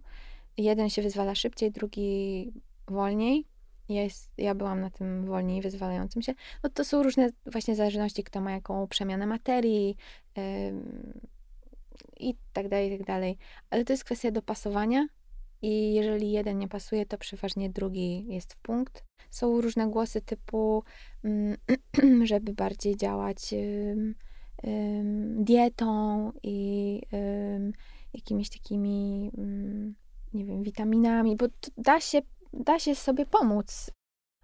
Jeden 0.58 0.90
się 0.90 1.02
wyzwala 1.02 1.36
szybciej, 1.36 1.72
drugi 1.72 2.52
wolniej. 2.88 3.46
Ja, 3.92 4.04
jest, 4.04 4.34
ja 4.38 4.56
byłam 4.56 4.82
na 4.82 4.90
tym 4.90 5.26
wolniej 5.26 5.62
wyzwalającym 5.62 6.22
się. 6.22 6.34
No 6.64 6.70
to 6.70 6.86
są 6.86 7.04
różne 7.04 7.30
właśnie 7.46 7.76
zależności, 7.76 8.24
kto 8.24 8.42
ma 8.42 8.52
jaką 8.52 8.88
przemianę 8.88 9.28
materii 9.28 9.98
ym, 10.38 11.20
i 12.20 12.36
tak 12.54 12.70
dalej, 12.70 12.94
i 12.94 12.98
tak 12.98 13.08
dalej. 13.08 13.38
Ale 13.70 13.86
to 13.86 13.94
jest 13.94 14.04
kwestia 14.04 14.32
dopasowania 14.32 15.08
i 15.62 15.94
jeżeli 15.94 16.32
jeden 16.32 16.58
nie 16.58 16.68
pasuje, 16.68 17.06
to 17.06 17.18
przeważnie 17.18 17.70
drugi 17.70 18.26
jest 18.28 18.54
w 18.54 18.58
punkt. 18.58 19.04
Są 19.30 19.62
różne 19.62 19.88
głosy 19.88 20.22
typu, 20.22 20.84
mm, 21.24 21.58
żeby 22.24 22.54
bardziej 22.54 22.98
działać 22.98 23.54
ym, 23.54 24.16
dietą 25.44 26.32
i 26.44 27.02
jakimiś 28.14 28.50
takimi, 28.50 29.32
ym, 29.38 29.96
nie 30.34 30.46
wiem, 30.46 30.64
witaminami, 30.64 31.36
bo 31.36 31.46
da 31.78 32.00
się, 32.00 32.22
da 32.54 32.80
się 32.80 32.96
sobie 32.96 33.26
pomóc. 33.26 33.92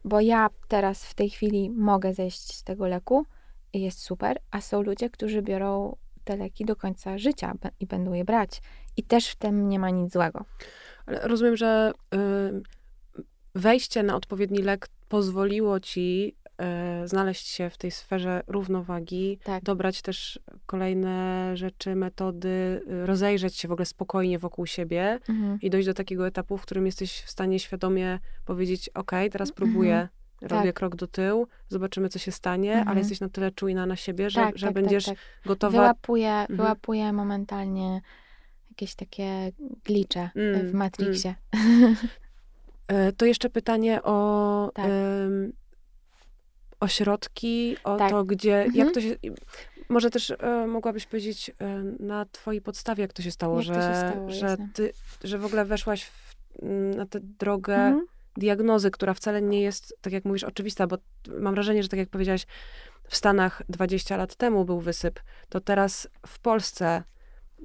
Bo 0.03 0.21
ja 0.21 0.49
teraz 0.67 1.05
w 1.05 1.13
tej 1.13 1.29
chwili 1.29 1.69
mogę 1.69 2.13
zejść 2.13 2.55
z 2.55 2.63
tego 2.63 2.87
leku 2.87 3.25
i 3.73 3.81
jest 3.81 3.99
super, 3.99 4.39
a 4.51 4.61
są 4.61 4.81
ludzie, 4.81 5.09
którzy 5.09 5.41
biorą 5.41 5.95
te 6.23 6.37
leki 6.37 6.65
do 6.65 6.75
końca 6.75 7.17
życia 7.17 7.53
i 7.79 7.85
będą 7.85 8.13
je 8.13 8.25
brać. 8.25 8.61
I 8.97 9.03
też 9.03 9.29
w 9.29 9.35
tym 9.35 9.69
nie 9.69 9.79
ma 9.79 9.89
nic 9.89 10.13
złego. 10.13 10.45
Ale 11.05 11.27
rozumiem, 11.27 11.57
że 11.57 11.91
wejście 13.55 14.03
na 14.03 14.15
odpowiedni 14.15 14.57
lek 14.57 14.87
pozwoliło 15.09 15.79
ci 15.79 16.35
y, 17.03 17.07
znaleźć 17.07 17.47
się 17.47 17.69
w 17.69 17.77
tej 17.77 17.91
sferze 17.91 18.43
równowagi, 18.47 19.39
Tak. 19.43 19.63
dobrać 19.63 20.01
też 20.01 20.39
kolejne 20.65 21.51
rzeczy, 21.57 21.95
metody, 21.95 22.81
y, 22.91 23.05
rozejrzeć 23.05 23.55
się 23.55 23.67
w 23.67 23.71
ogóle 23.71 23.85
spokojnie 23.85 24.39
wokół 24.39 24.65
siebie 24.65 25.19
Mhm. 25.29 25.59
i 25.61 25.69
dojść 25.69 25.87
do 25.87 25.93
takiego 25.93 26.27
etapu, 26.27 26.57
w 26.57 26.61
którym 26.61 26.85
jesteś 26.85 27.21
w 27.21 27.29
stanie 27.29 27.59
świadomie 27.59 28.19
powiedzieć, 28.45 28.89
ok, 28.89 29.11
teraz 29.31 29.51
próbuję, 29.51 30.07
robię 30.41 30.65
Tak. 30.65 30.75
krok 30.75 30.95
do 30.95 31.07
tyłu, 31.07 31.47
zobaczymy, 31.69 32.09
co 32.09 32.19
się 32.19 32.31
stanie, 32.31 32.71
Mhm. 32.71 32.87
ale 32.87 32.99
jesteś 32.99 33.19
na 33.19 33.29
tyle 33.29 33.51
czujna 33.51 33.85
na 33.85 33.95
siebie, 33.95 34.29
że, 34.29 34.41
Tak, 34.41 34.57
że 34.57 34.65
tak, 34.67 34.73
będziesz 34.75 35.05
tak, 35.05 35.15
tak. 35.15 35.47
gotowa... 35.47 35.71
Wyłapuję, 35.77 36.29
Mhm. 36.31 36.57
wyłapuję 36.57 37.13
momentalnie 37.13 38.01
jakieś 38.69 38.95
takie 38.95 39.51
glicze 39.85 40.29
Mm, 40.35 40.67
w 40.67 40.73
Matrixie. 40.73 41.35
E, 42.87 43.11
To 43.11 43.25
jeszcze 43.25 43.49
pytanie 43.49 44.03
o 44.03 44.71
Tak. 44.73 44.85
Ośrodki, 46.79 47.77
o 47.83 47.97
Tak. 47.97 48.09
to, 48.11 48.23
gdzie, 48.23 48.55
Mhm. 48.63 48.75
jak 48.85 48.93
to 48.93 49.01
się, 49.01 49.15
może 49.89 50.09
też 50.09 50.31
e, 50.39 50.67
mogłabyś 50.67 51.05
powiedzieć 51.05 51.49
e, 51.59 51.67
na 51.99 52.25
twojej 52.25 52.61
podstawie, 52.61 53.01
jak 53.01 53.13
to 53.13 53.21
się 53.21 53.31
stało, 53.31 53.55
Jak 53.55 53.65
że, 53.65 53.73
się 53.73 53.81
stało, 54.11 54.31
że 54.31 54.45
jasne. 54.47 54.69
ty, 54.73 54.93
że 55.23 55.37
w 55.37 55.45
ogóle 55.45 55.65
weszłaś 55.65 56.03
w, 56.03 56.35
m, 56.61 56.91
na 56.91 57.05
tę 57.05 57.19
drogę 57.21 57.75
Mhm. 57.75 58.05
diagnozy, 58.37 58.91
która 58.91 59.13
wcale 59.13 59.41
nie 59.41 59.61
jest, 59.61 59.97
tak 60.01 60.13
jak 60.13 60.25
mówisz, 60.25 60.43
oczywista, 60.43 60.87
bo 60.87 60.97
mam 61.39 61.53
wrażenie, 61.53 61.83
że 61.83 61.89
tak 61.89 61.99
jak 61.99 62.09
powiedziałaś, 62.09 62.45
w 63.09 63.15
Stanach 63.15 63.61
20 63.69 64.17
lat 64.17 64.35
temu 64.35 64.65
był 64.65 64.79
wysyp, 64.79 65.19
to 65.49 65.59
teraz 65.61 66.07
w 66.27 66.39
Polsce 66.39 67.03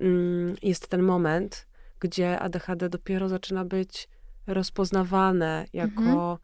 mm, 0.01 0.55
jest 0.63 0.89
ten 0.89 1.03
moment, 1.03 1.67
gdzie 2.01 2.39
ADHD 2.39 2.89
dopiero 2.89 3.29
zaczyna 3.29 3.65
być 3.65 4.09
rozpoznawane 4.47 5.65
jako, 5.73 6.01
Mhm. 6.03 6.39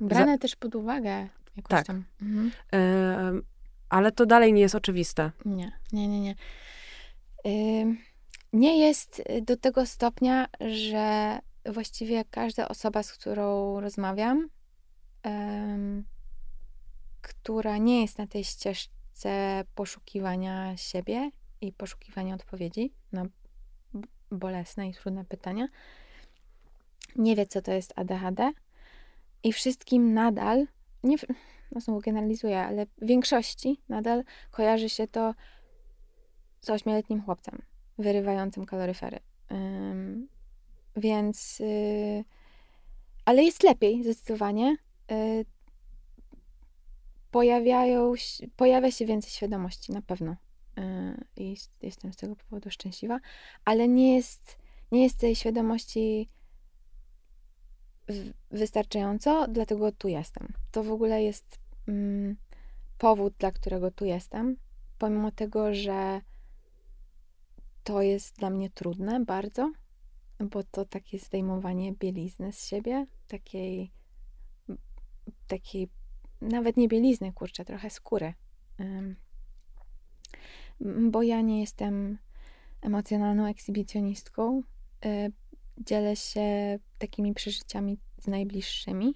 Brane 0.00 0.38
też 0.38 0.56
pod 0.56 0.74
uwagę 0.74 1.28
jakoś 1.56 1.70
Tak. 1.70 1.86
tam. 1.86 2.04
Mhm. 2.22 2.50
em, 2.70 3.42
ale 3.88 4.12
to 4.12 4.26
dalej 4.26 4.52
nie 4.52 4.60
jest 4.60 4.74
oczywiste. 4.74 5.30
Nie, 5.44 5.72
nie, 5.92 6.08
nie, 6.08 6.20
nie. 6.20 6.34
Ym, 7.46 7.98
nie 8.52 8.78
jest 8.78 9.22
y, 9.30 9.42
do 9.42 9.56
tego 9.56 9.86
stopnia, 9.86 10.46
że 10.60 11.38
właściwie 11.66 12.24
każda 12.24 12.68
osoba, 12.68 13.02
z 13.02 13.12
którą 13.12 13.80
rozmawiam, 13.80 14.48
em, 15.22 16.04
która 17.20 17.78
nie 17.78 18.00
jest 18.00 18.18
na 18.18 18.26
tej 18.26 18.44
ścieżce 18.44 19.64
poszukiwania 19.74 20.76
siebie 20.76 21.30
i 21.60 21.72
poszukiwania 21.72 22.34
odpowiedzi 22.34 22.92
na 23.12 23.26
bolesne 24.30 24.88
i 24.88 24.94
trudne 24.94 25.24
pytania, 25.24 25.68
nie 27.16 27.36
wie, 27.36 27.46
co 27.46 27.62
to 27.62 27.72
jest 27.72 27.92
ADHD 27.96 28.52
i 29.42 29.52
wszystkim 29.52 30.14
nadal, 30.14 30.66
nie, 31.02 31.16
no 31.72 31.80
znowu 31.80 32.00
generalizuję, 32.00 32.60
ale 32.60 32.86
w 32.86 33.06
większości 33.06 33.80
nadal 33.88 34.24
kojarzy 34.50 34.88
się 34.88 35.06
to 35.08 35.34
z 36.60 36.70
ośmioletnim 36.70 37.22
chłopcem 37.22 37.62
wyrywającym 37.98 38.66
kaloryfery. 38.66 39.18
Ym, 39.52 40.28
więc, 40.96 41.60
y, 41.60 42.24
ale 43.24 43.44
jest 43.44 43.62
lepiej 43.62 44.02
zdecydowanie. 44.02 44.76
Y, 45.12 45.44
pojawiają, 47.30 48.12
pojawia 48.56 48.90
się 48.90 49.06
więcej 49.06 49.30
świadomości, 49.30 49.92
na 49.92 50.02
pewno. 50.02 50.36
Y, 51.40 51.52
s- 51.52 51.70
jestem 51.82 52.12
z 52.12 52.16
tego 52.16 52.36
powodu 52.36 52.70
szczęśliwa, 52.70 53.18
ale 53.64 53.88
nie 53.88 54.16
jest, 54.16 54.58
nie 54.92 55.02
jest 55.02 55.18
tej 55.18 55.36
świadomości 55.36 56.28
wystarczająco, 58.50 59.46
dlatego 59.48 59.92
tu 59.92 60.08
jestem. 60.08 60.48
To 60.70 60.82
w 60.84 60.90
ogóle 60.90 61.22
jest 61.22 61.58
mm, 61.88 62.36
powód, 62.98 63.34
dla 63.38 63.52
którego 63.52 63.90
tu 63.90 64.04
jestem, 64.04 64.56
pomimo 64.98 65.30
tego, 65.30 65.74
że 65.74 66.20
to 67.84 68.02
jest 68.02 68.36
dla 68.36 68.50
mnie 68.50 68.70
trudne 68.70 69.24
bardzo, 69.24 69.72
bo 70.40 70.62
to 70.62 70.84
takie 70.84 71.18
zdejmowanie 71.18 71.92
bielizny 71.92 72.52
z 72.52 72.66
siebie, 72.66 73.06
takiej, 73.28 73.92
takiej 75.46 75.88
nawet 76.40 76.76
nie 76.76 76.88
bielizny, 76.88 77.32
kurczę, 77.32 77.64
trochę 77.64 77.90
skóry. 77.90 78.34
Bo 80.80 81.22
ja 81.22 81.40
nie 81.40 81.60
jestem 81.60 82.18
emocjonalną 82.80 83.46
ekshibicjonistką. 83.46 84.62
Dzielę 85.78 86.16
się 86.16 86.78
takimi 86.98 87.34
przeżyciami 87.34 87.98
z 88.18 88.26
najbliższymi. 88.26 89.14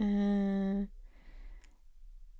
Y, 0.00 0.88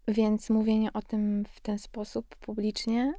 Więc 0.09 0.51
mówienie 0.51 0.93
o 0.93 1.03
tym 1.03 1.45
w 1.45 1.61
ten 1.61 1.79
sposób 1.79 2.37
publicznie 2.37 3.15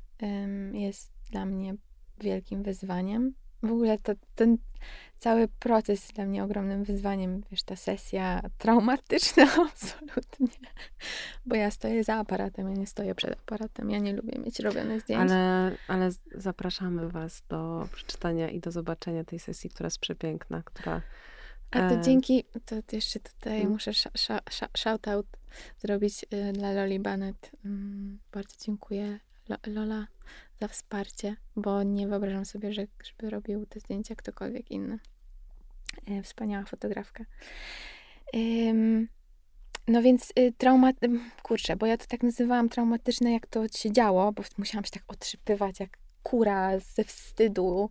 jest 0.73 1.11
dla 1.31 1.45
mnie 1.45 1.75
wielkim 2.21 2.63
wyzwaniem. 2.63 3.33
W 3.63 3.71
ogóle 3.71 3.97
to, 3.97 4.13
ten 4.36 4.58
cały 5.19 5.47
proces 5.47 6.02
jest 6.02 6.13
dla 6.13 6.26
mnie 6.26 6.43
ogromnym 6.43 6.84
wyzwaniem. 6.84 7.41
Wiesz, 7.52 7.63
ta 7.63 7.76
sesja 7.76 8.41
traumatyczna 8.58 9.43
absolutnie. 9.71 10.47
Bo 11.45 11.56
ja 11.56 11.71
stoję 11.71 12.04
za 12.04 12.15
aparatem, 12.15 12.69
ja 12.69 12.76
nie 12.76 12.88
stoję 12.88 13.15
przed 13.15 13.32
aparatem. 13.32 13.91
Ja 13.91 13.99
nie 13.99 14.13
lubię 14.13 14.39
mieć 14.39 14.60
robionych 14.60 15.02
zdjęć. 15.02 15.32
Ale, 15.32 15.71
ale 15.88 16.10
zapraszamy 16.36 17.10
was 17.10 17.43
do 17.49 17.88
przeczytania 17.93 18.49
i 18.49 18.60
do 18.60 18.71
zobaczenia 18.71 19.23
tej 19.23 19.39
sesji, 19.39 19.69
która 19.69 19.88
jest 19.88 19.99
przepiękna, 19.99 20.63
która... 20.65 21.02
A 21.71 21.89
to 21.89 21.95
e, 21.95 22.02
dzięki, 22.02 22.43
to 22.65 22.76
jeszcze 22.91 23.19
tutaj 23.19 23.60
Mm. 23.60 23.71
muszę 23.71 23.91
sh- 23.91 24.12
sh- 24.17 24.43
sh- 24.49 24.78
shout-out 24.78 25.26
zrobić 25.80 26.26
y, 26.34 26.54
dla 26.54 26.71
Loli 26.71 26.99
Bennett. 26.99 27.52
Mm, 27.65 28.19
bardzo 28.32 28.56
dziękuję 28.65 29.19
Lola 29.67 30.08
za 30.62 30.67
wsparcie, 30.67 31.36
bo 31.56 31.84
nie 31.84 32.08
wyobrażam 32.08 32.45
sobie, 32.45 32.73
że, 32.73 32.88
żeby 33.03 33.29
robił 33.29 33.65
te 33.65 33.79
zdjęcia 33.79 34.15
ktokolwiek 34.15 34.71
inny. 34.71 34.99
E, 36.08 36.23
Wspaniała 36.23 36.65
fotografka. 36.65 37.25
No 39.88 40.01
więc 40.01 40.34
y, 40.39 40.53
trauma, 40.58 40.91
kurczę, 41.43 41.75
bo 41.75 41.86
ja 41.86 41.97
to 41.97 42.06
tak 42.08 42.23
nazywałam 42.23 42.69
traumatyczne, 42.69 43.32
jak 43.32 43.47
to 43.47 43.67
się 43.67 43.91
działo, 43.91 44.32
bo 44.32 44.43
musiałam 44.58 44.86
się 44.86 44.91
tak 44.91 45.03
otrzypywać 45.08 45.79
jak 45.79 45.97
kura 46.23 46.79
ze 46.79 47.03
wstydu 47.03 47.89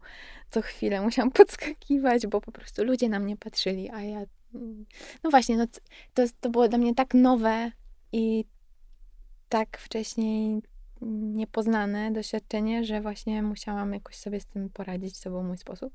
co 0.50 0.62
chwilę. 0.62 1.02
Musiałam 1.02 1.30
podskakiwać, 1.40 2.26
bo 2.26 2.40
po 2.40 2.52
prostu 2.52 2.84
ludzie 2.84 3.08
na 3.08 3.18
mnie 3.18 3.36
patrzyli, 3.36 3.90
a 3.90 4.02
ja... 4.02 4.24
mm, 4.54 4.86
No 5.24 5.30
właśnie, 5.30 5.56
no, 5.56 5.66
to, 6.14 6.22
to 6.40 6.50
było 6.50 6.68
dla 6.68 6.78
mnie 6.78 6.94
tak 6.94 7.14
nowe 7.14 7.72
i 8.12 8.44
tak 9.48 9.78
wcześniej 9.78 10.62
niepoznane 11.10 12.12
doświadczenie, 12.12 12.84
że 12.84 13.00
właśnie 13.00 13.42
musiałam 13.42 13.94
jakoś 13.94 14.16
sobie 14.16 14.40
z 14.40 14.46
tym 14.46 14.70
poradzić, 14.70 15.20
to 15.20 15.30
był 15.30 15.42
mój 15.42 15.58
sposób. 15.58 15.94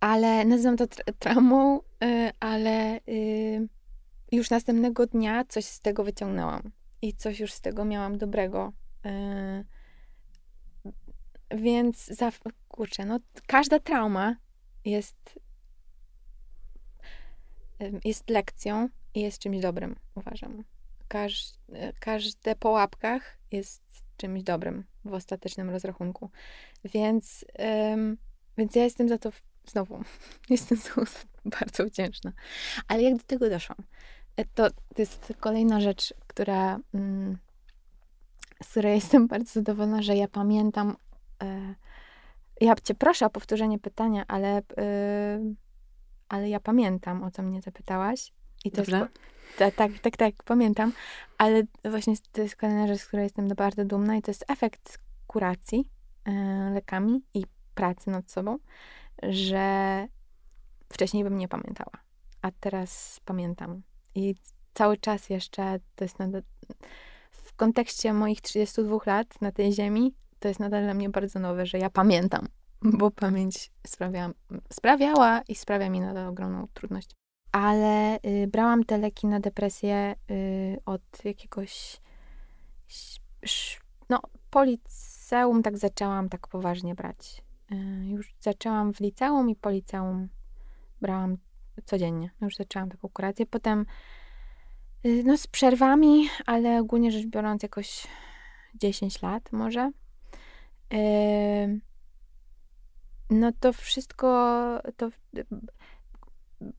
Ale 0.00 0.44
nazywam 0.44 0.76
to 0.76 0.86
tra 0.86 1.04
traumą, 1.18 1.80
yy, 2.00 2.30
ale 2.40 3.00
yy, 3.06 3.68
już 4.32 4.50
następnego 4.50 5.06
dnia 5.06 5.44
coś 5.44 5.64
z 5.64 5.80
tego 5.80 6.04
wyciągnęłam 6.04 6.70
i 7.02 7.12
coś 7.12 7.40
już 7.40 7.52
z 7.52 7.60
tego 7.60 7.84
miałam 7.84 8.18
dobrego. 8.18 8.72
Yy, 9.04 9.64
więc 11.58 12.06
za, 12.06 12.32
kurczę, 12.68 13.04
no 13.04 13.18
każda 13.46 13.78
trauma 13.78 14.36
jest 14.84 15.40
jest 18.04 18.30
lekcją 18.30 18.88
i 19.14 19.20
jest 19.20 19.38
czymś 19.38 19.60
dobrym, 19.60 19.96
uważam. 20.14 20.64
Każ, 21.12 21.52
każde 22.00 22.56
po 22.56 22.70
łapkach 22.70 23.38
jest 23.50 23.82
czymś 24.16 24.42
dobrym 24.42 24.84
w 25.04 25.12
ostatecznym 25.14 25.70
rozrachunku. 25.70 26.30
Więc, 26.84 27.44
um, 27.58 28.16
więc 28.58 28.74
ja 28.76 28.84
jestem 28.84 29.08
za 29.08 29.18
to 29.18 29.30
znowu, 29.66 30.02
jestem 30.50 30.78
bardzo 31.60 31.84
wdzięczna. 31.84 32.32
Ale 32.88 33.02
jak 33.02 33.16
do 33.16 33.24
tego 33.24 33.50
doszłam? 33.50 33.78
E, 34.36 34.44
to, 34.44 34.70
to 34.70 35.02
jest 35.02 35.32
kolejna 35.40 35.80
rzecz, 35.80 36.14
która, 36.26 36.78
mm, 36.94 37.38
z 38.62 38.68
której 38.68 38.94
jestem 39.00 39.26
bardzo 39.26 39.52
zadowolona, 39.52 40.02
że 40.02 40.16
ja 40.16 40.28
pamiętam. 40.28 40.96
E, 41.42 41.74
ja 42.60 42.74
cię 42.74 42.94
proszę 42.94 43.26
o 43.26 43.30
powtórzenie 43.30 43.78
pytania, 43.78 44.24
ale, 44.28 44.62
e, 44.78 45.40
ale 46.28 46.48
ja 46.48 46.60
pamiętam, 46.60 47.24
o 47.24 47.30
co 47.30 47.42
mnie 47.42 47.62
zapytałaś. 47.62 48.32
I 48.64 48.70
to 48.70 48.76
Dobrze. 48.76 48.98
jest, 48.98 49.18
tak, 49.58 49.74
tak, 49.74 49.98
tak, 49.98 50.16
tak, 50.16 50.34
pamiętam. 50.44 50.92
Ale 51.38 51.62
właśnie 51.84 52.14
to 52.32 52.42
jest 52.42 52.56
kolejna 52.56 52.86
rzecz, 52.86 53.00
z 53.00 53.06
której 53.06 53.24
jestem 53.24 53.48
bardzo 53.48 53.84
dumna 53.84 54.16
i 54.16 54.22
to 54.22 54.30
jest 54.30 54.44
efekt 54.48 54.98
kuracji 55.26 55.88
e, 56.24 56.32
lekami 56.74 57.22
i 57.34 57.44
pracy 57.74 58.10
nad 58.10 58.30
sobą, 58.30 58.58
że 59.22 60.06
wcześniej 60.88 61.24
bym 61.24 61.38
nie 61.38 61.48
pamiętała, 61.48 61.92
a 62.42 62.50
teraz 62.60 63.20
pamiętam. 63.24 63.82
I 64.14 64.34
cały 64.74 64.96
czas 64.96 65.30
jeszcze 65.30 65.80
to 65.96 66.04
jest 66.04 66.18
nadal, 66.18 66.42
w 67.30 67.56
kontekście 67.56 68.12
moich 68.12 68.40
32 68.40 68.98
lat 69.06 69.40
na 69.40 69.52
tej 69.52 69.72
ziemi, 69.72 70.14
to 70.38 70.48
jest 70.48 70.60
nadal 70.60 70.82
dla 70.82 70.94
mnie 70.94 71.10
bardzo 71.10 71.38
nowe, 71.38 71.66
że 71.66 71.78
ja 71.78 71.90
pamiętam, 71.90 72.48
bo 72.82 73.10
pamięć 73.10 73.70
sprawiała, 73.86 74.32
sprawiała 74.72 75.42
i 75.48 75.54
sprawia 75.54 75.90
mi 75.90 76.00
nadal 76.00 76.26
ogromną 76.26 76.66
trudność 76.74 77.10
ale 77.52 78.18
y, 78.26 78.46
brałam 78.46 78.84
te 78.84 78.98
leki 78.98 79.26
na 79.26 79.40
depresję 79.40 80.14
y, 80.30 80.78
od 80.86 81.24
jakiegoś 81.24 82.00
no, 84.08 84.20
po 84.50 84.64
liceum 84.64 85.62
tak 85.62 85.78
zaczęłam 85.78 86.28
tak 86.28 86.48
poważnie 86.48 86.94
brać. 86.94 87.42
Y, 87.72 88.06
już 88.06 88.34
zaczęłam 88.40 88.94
w 88.94 89.00
liceum 89.00 89.50
i 89.50 89.56
po 89.56 89.70
liceum 89.70 90.28
brałam 91.00 91.36
codziennie. 91.84 92.30
Już 92.40 92.56
zaczęłam 92.56 92.88
taką 92.88 93.08
kurację. 93.08 93.46
Potem 93.46 93.86
y, 95.06 95.22
no 95.24 95.36
z 95.36 95.46
przerwami, 95.46 96.28
ale 96.46 96.78
ogólnie 96.78 97.12
rzecz 97.12 97.26
biorąc 97.26 97.62
jakoś 97.62 98.06
10 98.74 99.22
lat 99.22 99.52
może. 99.52 99.90
Y, 100.94 101.80
no 103.30 103.52
to 103.60 103.72
wszystko 103.72 104.28
to 104.96 105.10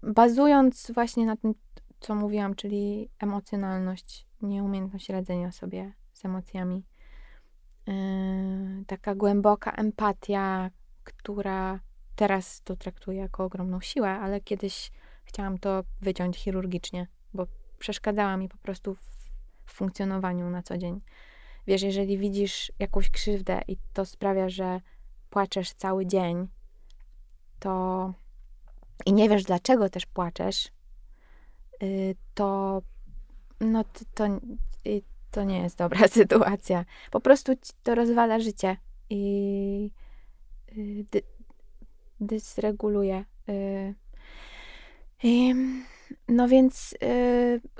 bazując 0.04 0.91
właśnie 0.93 1.26
na 1.26 1.38
tym, 1.38 1.54
co 2.00 2.15
mówiłam, 2.15 2.56
czyli 2.56 3.10
emocjonalność, 3.19 4.28
nieumiejętność 4.41 5.10
radzenia 5.10 5.52
sobie 5.52 5.93
z 6.13 6.26
emocjami, 6.26 6.84
yy, 7.88 7.93
taka 8.88 9.15
głęboka 9.15 9.72
empatia, 9.72 10.72
która 11.04 11.80
teraz 12.15 12.62
to 12.62 12.76
traktuję 12.76 13.17
jako 13.19 13.43
ogromną 13.43 13.82
siłę, 13.82 14.10
ale 14.10 14.41
kiedyś 14.41 14.91
chciałam 15.26 15.58
to 15.58 15.84
wyciąć 16.02 16.38
chirurgicznie, 16.38 17.08
bo 17.34 17.48
przeszkadzała 17.80 18.38
mi 18.38 18.50
po 18.50 18.58
prostu 18.58 18.96
w 19.65 19.74
funkcjonowaniu 19.74 20.50
na 20.50 20.63
co 20.63 20.78
dzień. 20.78 21.02
Wiesz, 21.67 21.82
jeżeli 21.82 22.17
widzisz 22.17 22.72
jakąś 22.80 23.10
krzywdę 23.10 23.62
i 23.67 23.78
to 23.93 24.06
sprawia, 24.06 24.50
że 24.50 24.82
płaczesz 25.30 25.74
cały 25.74 26.06
dzień, 26.06 26.48
to 27.60 28.13
i 29.05 29.13
nie 29.13 29.29
wiesz, 29.29 29.43
dlaczego 29.43 29.89
też 29.89 30.05
płaczesz, 30.05 30.71
y, 31.83 32.15
to 32.33 32.81
no 33.59 33.83
to, 34.13 34.25
y, 34.87 35.01
to 35.31 35.43
nie 35.43 35.59
jest 35.59 35.77
dobra 35.77 36.07
sytuacja. 36.19 36.85
Po 37.11 37.19
prostu 37.19 37.53
to 37.83 37.95
rozwala 37.95 38.39
życie 38.39 38.77
i 39.09 39.91
y, 40.77 41.05
dy, 41.11 41.21
dysreguluje. 42.19 43.25
No 46.27 46.47
więc 46.47 46.95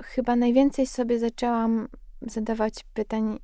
chyba 0.02 0.36
najwięcej 0.36 0.86
sobie 0.86 1.18
zaczęłam 1.18 1.88
zadawać 2.22 2.84
pytań, 2.94 3.38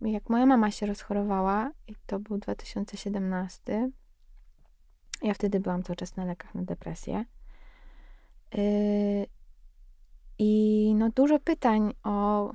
jak 0.00 0.30
moja 0.30 0.46
mama 0.46 0.70
się 0.70 0.86
rozchorowała, 0.86 1.70
i 1.88 1.94
to 2.06 2.18
był 2.18 2.38
2017 2.38 3.90
ja 5.24 5.34
wtedy 5.34 5.60
byłam 5.60 5.82
cały 5.82 5.96
czas 5.96 6.16
na 6.16 6.24
lekach 6.24 6.54
na 6.54 6.62
depresję. 6.62 7.24
Yy, 8.54 9.26
I 10.38 10.92
no 10.96 11.10
dużo 11.10 11.38
pytań 11.38 11.94
o 12.02 12.52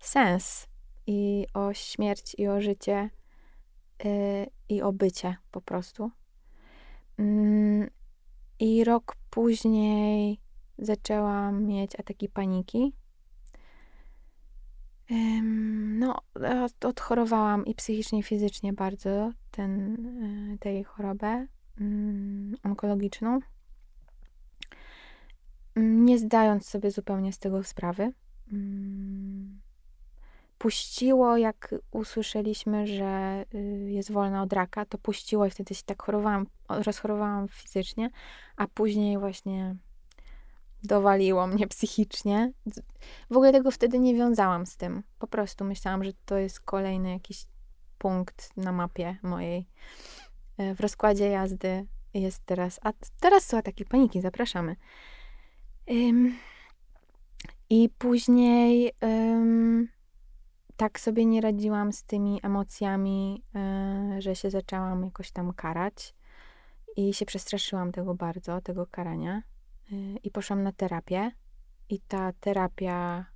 sens 0.00 0.66
i 1.06 1.46
o 1.54 1.74
śmierć 1.74 2.34
i 2.38 2.48
o 2.48 2.60
życie 2.60 3.10
yy, 4.04 4.46
i 4.68 4.82
o 4.82 4.92
bycie 4.92 5.36
po 5.50 5.60
prostu. 5.60 6.10
Yy, 7.18 7.90
I 8.58 8.84
rok 8.84 9.16
później 9.30 10.40
zaczęłam 10.78 11.64
mieć 11.64 12.00
ataki 12.00 12.28
paniki. 12.28 12.92
No, 15.10 16.20
odchorowałam 16.84 17.66
i 17.66 17.74
psychicznie, 17.74 18.18
i 18.18 18.22
fizycznie 18.22 18.72
bardzo 18.72 19.32
ten, 19.50 19.94
y, 20.54 20.58
tej 20.58 20.84
chorobę 20.84 21.46
mm, 21.80 22.54
onkologiczną, 22.64 23.40
mm, 25.74 26.04
nie 26.04 26.18
zdając 26.18 26.68
sobie 26.68 26.90
zupełnie 26.90 27.32
z 27.32 27.38
tego 27.38 27.64
sprawy. 27.64 28.12
Mm, 28.52 29.60
puściło, 30.58 31.36
jak 31.36 31.74
usłyszeliśmy, 31.90 32.86
że 32.86 33.44
y, 33.54 33.90
jest 33.90 34.12
wolna 34.12 34.42
od 34.42 34.52
raka, 34.52 34.84
to 34.84 34.98
puściło 34.98 35.46
i 35.46 35.50
wtedy 35.50 35.74
się 35.74 35.82
tak 35.86 36.02
chorowałam, 36.02 36.46
rozchorowałam 36.68 37.48
fizycznie, 37.48 38.10
a 38.56 38.66
później 38.66 39.18
właśnie 39.18 39.76
dowaliło 40.82 41.46
mnie 41.46 41.66
psychicznie. 41.66 42.52
W 43.30 43.36
ogóle 43.36 43.52
tego 43.52 43.70
wtedy 43.70 43.98
nie 43.98 44.14
wiązałam 44.14 44.66
z 44.66 44.76
tym. 44.76 45.02
Po 45.18 45.26
prostu 45.26 45.64
myślałam, 45.64 46.04
że 46.04 46.12
to 46.24 46.38
jest 46.38 46.60
kolejny 46.60 47.10
jakiś 47.10 47.46
punkt 47.98 48.56
na 48.56 48.72
mapie 48.72 49.16
mojej. 49.22 49.68
E, 50.58 50.74
w 50.74 50.80
rozkładzie 50.80 51.28
jazdy 51.28 51.86
jest 52.14 52.42
teraz, 52.46 52.80
a 52.82 52.92
teraz 53.20 53.46
są 53.46 53.58
ataki 53.58 53.84
paniki, 53.84 54.20
zapraszamy. 54.20 54.76
Um, 55.86 56.36
I 57.70 57.88
później 57.98 58.92
um, 59.00 59.88
tak 60.76 61.00
sobie 61.00 61.26
nie 61.26 61.40
radziłam 61.40 61.92
z 61.92 62.02
tymi 62.04 62.40
emocjami, 62.42 63.42
um, 63.54 64.20
że 64.20 64.36
się 64.36 64.50
zaczęłam 64.50 65.04
jakoś 65.04 65.30
tam 65.30 65.52
karać 65.52 66.14
i 66.96 67.14
się 67.14 67.26
przestraszyłam 67.26 67.92
tego 67.92 68.14
bardzo, 68.14 68.60
tego 68.60 68.86
karania. 68.86 69.42
I 70.22 70.30
poszłam 70.30 70.62
na 70.62 70.72
terapię. 70.72 71.30
I 71.88 72.00
ta 72.00 72.32
terapia 72.40 73.26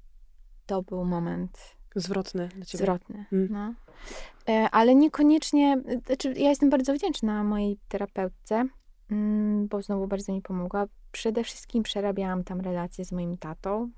to 0.67 0.83
był 0.83 1.05
moment 1.05 1.77
Zwrotny 1.97 2.49
dla 2.49 2.65
ciebie. 2.65 2.85
Zwrotny, 2.85 3.25
hmm. 3.31 3.49
no. 3.51 3.75
E, 4.49 4.71
ale 4.71 4.95
niekoniecznie, 4.95 5.83
znaczy 6.07 6.33
ja 6.33 6.49
jestem 6.49 6.71
bardzo 6.71 6.95
wdzięczna 6.95 7.45
mojej 7.45 7.79
terapeutce, 7.89 8.65
mm, 9.11 9.69
bo 9.69 9.83
znowu 9.83 10.07
bardzo 10.07 10.33
mi 10.33 10.43
pomogła. 10.43 10.87
Przede 11.13 11.45
wszystkim 11.45 11.83
przerabiałam 11.83 12.45
tam 12.45 12.61
relacje 12.61 13.05
z 13.05 13.13
moim 13.13 13.39
tatą, 13.39 13.91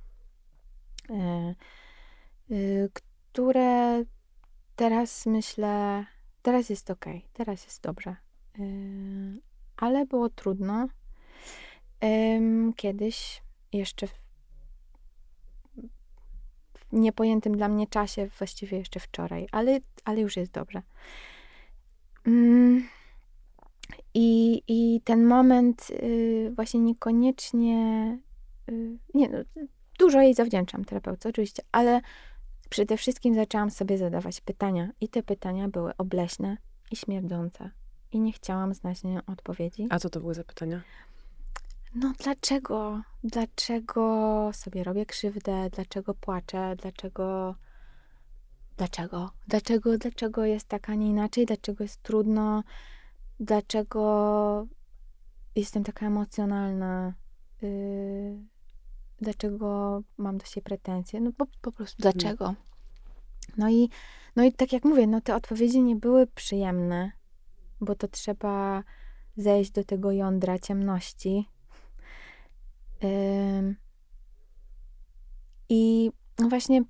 e, 1.11 1.55
y, 2.51 2.91
które 2.93 4.05
teraz 4.77 5.27
myślę, 5.27 6.05
teraz 6.43 6.71
jest 6.71 6.91
ok, 6.91 7.05
teraz 7.33 7.65
jest 7.65 7.83
dobrze. 7.83 8.17
E, 8.59 8.63
ale 9.77 10.07
było 10.07 10.29
trudno. 10.29 10.89
Kiedyś, 12.77 13.43
jeszcze 13.73 14.07
niepojętym 16.93 17.57
dla 17.57 17.69
mnie 17.69 17.87
czasie, 17.87 18.29
właściwie 18.39 18.79
jeszcze 18.79 19.01
wczoraj, 19.01 19.47
ale, 19.53 19.81
ale 20.05 20.21
już 20.21 20.37
jest 20.37 20.53
dobrze. 20.53 20.83
Mm. 22.27 22.89
I, 24.15 24.63
I 24.69 25.01
ten 25.05 25.27
moment 25.27 25.91
y, 25.91 26.53
właśnie 26.57 26.81
niekoniecznie, 26.81 28.19
y, 28.69 28.99
nie 29.15 29.29
no, 29.29 29.39
dużo 29.99 30.21
jej 30.21 30.35
zawdzięczam 30.35 30.85
terapeucie, 30.85 31.29
oczywiście, 31.29 31.63
ale 31.73 32.01
przede 32.71 32.97
wszystkim 32.97 33.35
zaczęłam 33.35 33.71
sobie 33.71 33.99
zadawać 33.99 34.41
pytania 34.41 34.91
i 35.01 35.09
te 35.09 35.23
pytania 35.23 35.69
były 35.69 35.97
obleśne 35.97 36.57
i 36.91 36.97
śmierdzące. 36.97 37.71
I 38.13 38.21
nie 38.21 38.33
chciałam 38.33 38.75
znać 38.75 39.03
na 39.03 39.11
nie 39.11 39.27
odpowiedzi. 39.27 39.87
A 39.91 39.99
co 39.99 40.11
to 40.11 40.21
były 40.21 40.35
za 40.35 40.45
pytania? 40.45 40.83
No 41.99 42.13
dlaczego? 42.19 43.03
Dlaczego 43.25 44.51
sobie 44.53 44.85
robię 44.85 45.07
krzywdę? 45.07 45.71
Dlaczego 45.71 46.15
płaczę? 46.15 46.77
Dlaczego 46.77 47.55
dlaczego? 48.77 49.31
Dlaczego, 49.49 49.99
dlaczego 49.99 50.45
jest 50.45 50.69
tak, 50.69 50.91
a 50.91 50.95
nie 50.95 51.09
inaczej? 51.09 51.47
Dlaczego 51.47 51.85
jest 51.85 52.03
trudno? 52.03 52.63
Dlaczego 53.41 54.67
jestem 55.55 55.85
taka 55.85 56.07
emocjonalna? 56.07 57.15
Yy, 57.63 58.39
dlaczego 59.21 60.01
mam 60.17 60.39
do 60.39 60.47
siebie 60.47 60.65
pretensje? 60.65 61.21
No 61.21 61.33
po, 61.33 61.47
po 61.61 61.73
prostu 61.73 62.03
dlaczego? 62.03 62.55
No 63.57 63.71
i, 63.71 63.91
no 64.37 64.45
i 64.45 64.53
tak 64.53 64.73
jak 64.73 64.85
mówię, 64.85 65.07
no 65.07 65.21
te 65.21 65.35
odpowiedzi 65.35 65.83
nie 65.83 65.97
były 65.97 66.27
przyjemne, 66.27 67.13
bo 67.81 67.95
to 67.95 68.09
trzeba 68.09 68.85
zejść 69.37 69.71
do 69.71 69.85
tego 69.85 70.13
jądra 70.13 70.59
ciemności. 70.59 71.49
I 75.69 76.11
no 76.39 76.49
właśnie 76.49 76.83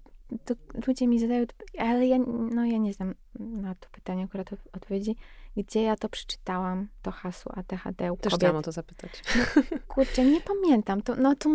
ludzie 0.86 1.06
mi 1.06 1.18
zadają, 1.20 1.44
ale 1.78 2.06
ja, 2.06 2.18
no 2.50 2.64
ja 2.64 2.78
nie 2.78 2.92
znam 2.92 3.14
na 3.38 3.74
to 3.74 3.88
pytanie 3.92 4.24
akurat 4.24 4.48
odpowiedzi, 4.72 5.16
gdzie 5.56 5.82
ja 5.82 5.96
to 5.96 6.08
przeczytałam, 6.08 6.88
to 7.02 7.10
hasło 7.10 7.52
ADHD 7.58 8.12
u 8.12 8.16
Też 8.16 8.32
kobiet. 8.32 8.40
chciałam 8.40 8.56
o 8.56 8.62
to 8.62 8.72
zapytać. 8.72 9.10
No, 9.36 9.62
kurczę, 9.88 10.24
nie 10.24 10.40
pamiętam. 10.40 11.02
To, 11.02 11.14
no 11.14 11.34
to, 11.34 11.50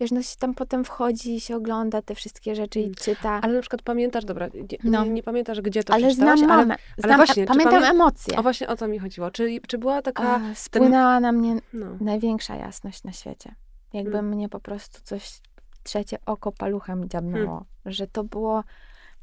wiesz, 0.00 0.10
no 0.10 0.22
się 0.22 0.36
tam 0.38 0.54
potem 0.54 0.84
wchodzi, 0.84 1.40
się 1.40 1.56
ogląda 1.56 2.02
te 2.02 2.14
wszystkie 2.14 2.54
rzeczy 2.54 2.80
i 2.80 2.82
Mm. 2.84 2.94
czyta. 2.94 3.30
Ale 3.42 3.52
na 3.54 3.60
przykład 3.60 3.82
pamiętasz, 3.82 4.24
dobra, 4.24 4.46
nie, 4.54 4.78
No. 4.90 5.04
nie, 5.04 5.10
nie 5.10 5.22
pamiętasz, 5.22 5.60
gdzie 5.60 5.84
to 5.84 5.92
Ale 5.94 6.06
przeczytałaś, 6.06 6.38
znam 6.40 6.50
ale, 6.50 6.76
Znam, 6.98 7.16
właśnie, 7.16 7.42
czy 7.42 7.48
pamiętam 7.52 7.82
pamię- 7.82 7.90
emocje. 7.90 8.36
o 8.38 8.42
właśnie 8.42 8.68
o 8.68 8.76
to 8.76 8.88
mi 8.88 8.98
chodziło. 8.98 9.30
Czy, 9.30 9.60
czy 9.68 9.78
była 9.78 10.02
taka, 10.02 10.22
A, 10.40 10.54
spłynęła 10.54 11.20
na 11.20 11.32
mnie 11.32 11.56
no, 11.72 11.86
największa 12.00 12.56
jasność 12.56 13.04
na 13.04 13.12
świecie. 13.12 13.54
Jakby 13.94 14.12
Hmm. 14.12 14.28
mnie 14.34 14.48
po 14.48 14.60
prostu 14.60 15.00
coś, 15.04 15.40
trzecie 15.82 16.16
oko 16.26 16.52
paluchem 16.52 17.08
dziabnęło. 17.08 17.46
Hmm. 17.54 17.64
Że 17.86 18.06
to 18.06 18.24
było, 18.24 18.64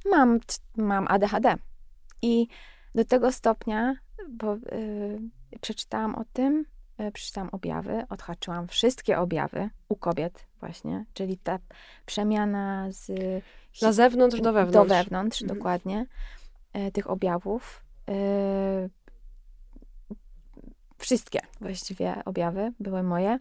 mam, 0.05 0.39
mam 0.77 1.07
ADHD. 1.07 1.55
I 2.21 2.47
do 2.95 3.05
tego 3.05 3.31
stopnia, 3.31 3.95
bo 4.29 4.55
y, 4.55 4.59
przeczytałam 5.61 6.15
o 6.15 6.25
tym, 6.33 6.65
y, 7.01 7.11
przeczytałam 7.11 7.49
objawy, 7.49 8.05
odhaczyłam 8.09 8.67
wszystkie 8.67 9.19
objawy 9.19 9.69
u 9.89 9.95
kobiet 9.95 10.45
właśnie, 10.59 11.05
czyli 11.13 11.37
ta 11.37 11.59
przemiana 12.05 12.87
z 12.91 13.11
na 13.81 13.91
zewnątrz 13.93 14.41
do 14.41 14.53
wewnątrz. 14.53 14.89
do 14.89 14.95
wewnątrz, 14.95 15.41
Mhm. 15.41 15.57
dokładnie, 15.59 16.05
e, 16.73 16.91
tych 16.91 17.09
objawów. 17.09 17.83
E, 18.09 18.89
wszystkie 20.97 21.39
właściwie 21.61 22.21
objawy 22.25 22.73
były 22.79 23.03
moje. 23.03 23.39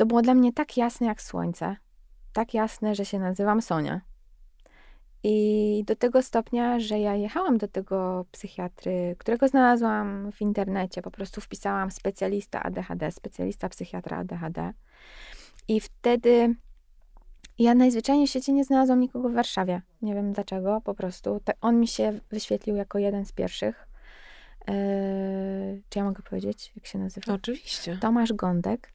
To 0.00 0.06
było 0.06 0.22
dla 0.22 0.34
mnie 0.34 0.52
tak 0.52 0.76
jasne 0.76 1.06
jak 1.06 1.22
słońce. 1.22 1.76
Tak 2.32 2.54
jasne, 2.54 2.94
że 2.94 3.04
się 3.04 3.18
nazywam 3.18 3.62
Sonia. 3.62 4.00
I 5.22 5.84
do 5.86 5.96
tego 5.96 6.22
stopnia, 6.22 6.80
że 6.80 6.98
ja 6.98 7.14
jechałam 7.14 7.58
do 7.58 7.68
tego 7.68 8.26
psychiatry, 8.30 9.16
którego 9.18 9.48
znalazłam 9.48 10.32
w 10.32 10.40
internecie. 10.40 11.02
Po 11.02 11.10
prostu 11.10 11.40
wpisałam 11.40 11.90
specjalista 11.90 12.62
ADHD, 12.62 13.10
specjalista 13.10 13.68
psychiatra 13.68 14.18
ADHD. 14.18 14.72
I 15.68 15.80
wtedy 15.80 16.54
ja 17.58 17.74
najzwyczajniej 17.74 18.26
w 18.26 18.30
świecie 18.30 18.52
nie 18.52 18.64
znalazłam 18.64 19.00
nikogo 19.00 19.28
w 19.28 19.34
Warszawie. 19.34 19.82
Nie 20.02 20.14
wiem 20.14 20.32
dlaczego, 20.32 20.80
po 20.84 20.94
prostu. 20.94 21.40
On 21.60 21.80
mi 21.80 21.88
się 21.88 22.20
wyświetlił 22.30 22.76
jako 22.76 22.98
jeden 22.98 23.24
z 23.24 23.32
pierwszych. 23.32 23.88
Eee, 24.66 25.82
czy 25.88 25.98
ja 25.98 26.04
mogę 26.04 26.22
powiedzieć, 26.22 26.72
jak 26.76 26.86
się 26.86 26.98
nazywa? 26.98 27.34
Oczywiście. 27.34 27.98
Tomasz 28.00 28.32
Gądek. 28.32 28.92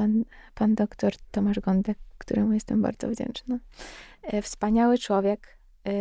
Pan, 0.00 0.24
pan 0.54 0.74
doktor 0.74 1.12
Tomasz 1.30 1.60
Gądek, 1.60 1.98
któremu 2.18 2.52
jestem 2.52 2.82
bardzo 2.82 3.08
wdzięczna. 3.08 3.58
E, 4.22 4.42
Wspaniały 4.42 4.98
człowiek. 4.98 5.58
E, 5.86 5.92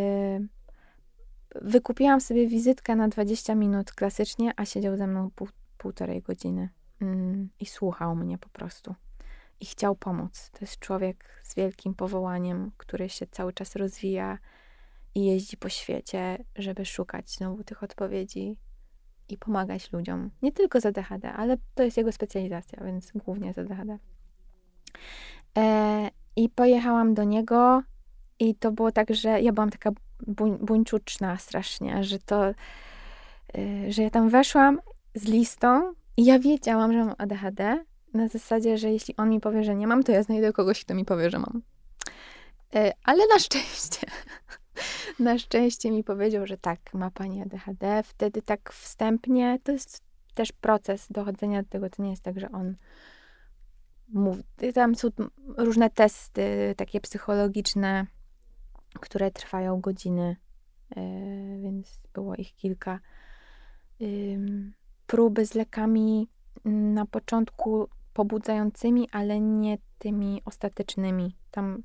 Wykupiłam 1.55 2.21
sobie 2.21 2.47
wizytkę 2.47 2.95
na 2.95 3.07
20 3.07 3.55
minut 3.55 3.91
klasycznie, 3.91 4.53
a 4.55 4.65
siedział 4.65 4.97
ze 4.97 5.07
mną 5.07 5.29
pół, 5.35 5.47
półtorej 5.77 6.21
godziny 6.21 6.69
Mm, 7.01 7.49
i 7.59 7.65
słuchał 7.65 8.15
mnie 8.15 8.37
po 8.37 8.49
prostu. 8.49 8.95
I 9.59 9.65
chciał 9.65 9.95
pomóc. 9.95 10.49
To 10.53 10.57
jest 10.61 10.79
człowiek 10.79 11.25
z 11.43 11.55
wielkim 11.55 11.93
powołaniem, 11.93 12.71
który 12.77 13.09
się 13.09 13.27
cały 13.27 13.53
czas 13.53 13.75
rozwija 13.75 14.37
i 15.15 15.25
jeździ 15.25 15.57
po 15.57 15.69
świecie, 15.69 16.43
żeby 16.55 16.85
szukać 16.85 17.31
znowu 17.31 17.63
tych 17.63 17.83
odpowiedzi 17.83 18.57
i 19.29 19.37
pomagać 19.37 19.91
ludziom. 19.91 20.29
Nie 20.41 20.51
tylko 20.51 20.81
z 20.81 20.85
ADHD, 20.85 21.33
ale 21.33 21.57
to 21.75 21.83
jest 21.83 21.97
jego 21.97 22.11
specjalizacja, 22.11 22.83
więc 22.83 23.11
głównie 23.15 23.53
z 23.53 23.57
ADHD. 23.57 23.97
E, 25.57 26.09
I 26.35 26.49
pojechałam 26.49 27.13
do 27.13 27.23
niego 27.23 27.83
i 28.39 28.55
to 28.55 28.71
było 28.71 28.91
tak, 28.91 29.13
że 29.15 29.41
ja 29.41 29.53
byłam 29.53 29.69
taka 29.69 29.91
buń, 30.27 30.57
buńczuczna 30.61 31.37
strasznie, 31.37 32.03
że 32.03 32.19
to, 32.19 32.45
e, 32.47 32.53
że 33.89 34.03
ja 34.03 34.09
tam 34.09 34.29
weszłam 34.29 34.79
z 35.15 35.23
listą 35.23 35.93
i 36.17 36.25
ja 36.25 36.39
wiedziałam, 36.39 36.93
że 36.93 36.99
mam 36.99 37.15
ADHD 37.17 37.85
na 38.13 38.27
zasadzie, 38.27 38.77
że 38.77 38.91
jeśli 38.91 39.15
on 39.17 39.29
mi 39.29 39.39
powie, 39.39 39.63
że 39.63 39.75
nie 39.75 39.87
mam, 39.87 40.03
to 40.03 40.11
ja 40.11 40.23
znajdę 40.23 40.53
kogoś, 40.53 40.85
kto 40.85 40.93
mi 40.93 41.05
powie, 41.05 41.29
że 41.29 41.39
mam. 41.39 41.61
E, 42.75 42.93
Ale 43.03 43.27
na 43.33 43.39
szczęście, 43.39 44.07
na 45.19 45.37
szczęście 45.37 45.91
mi 45.91 46.03
powiedział, 46.03 46.47
że 46.47 46.57
tak, 46.57 46.93
ma 46.93 47.11
pani 47.11 47.41
ADHD. 47.41 48.03
Wtedy 48.03 48.41
tak 48.41 48.73
wstępnie, 48.73 49.59
to 49.63 49.71
jest 49.71 50.03
też 50.33 50.51
proces 50.51 51.07
dochodzenia 51.09 51.63
do 51.63 51.69
tego, 51.69 51.89
to 51.89 52.03
nie 52.03 52.09
jest 52.09 52.23
tak, 52.23 52.39
że 52.39 52.51
on 52.51 52.75
mówi, 54.13 54.43
tam 54.73 54.95
są 54.95 55.07
różne 55.57 55.89
testy 55.89 56.73
takie 56.77 57.01
psychologiczne, 57.01 58.05
które 58.99 59.31
trwają 59.31 59.81
godziny, 59.81 60.35
e, 60.95 61.01
więc 61.61 62.03
było 62.13 62.35
ich 62.35 62.55
kilka. 62.55 62.99
Próby 65.07 65.45
z 65.45 65.53
lekami 65.53 66.27
na 66.65 67.05
początku 67.05 67.89
pobudzającymi, 68.13 69.09
ale 69.11 69.39
nie 69.39 69.77
tymi 69.97 70.41
ostatecznymi. 70.45 71.35
Tam 71.51 71.83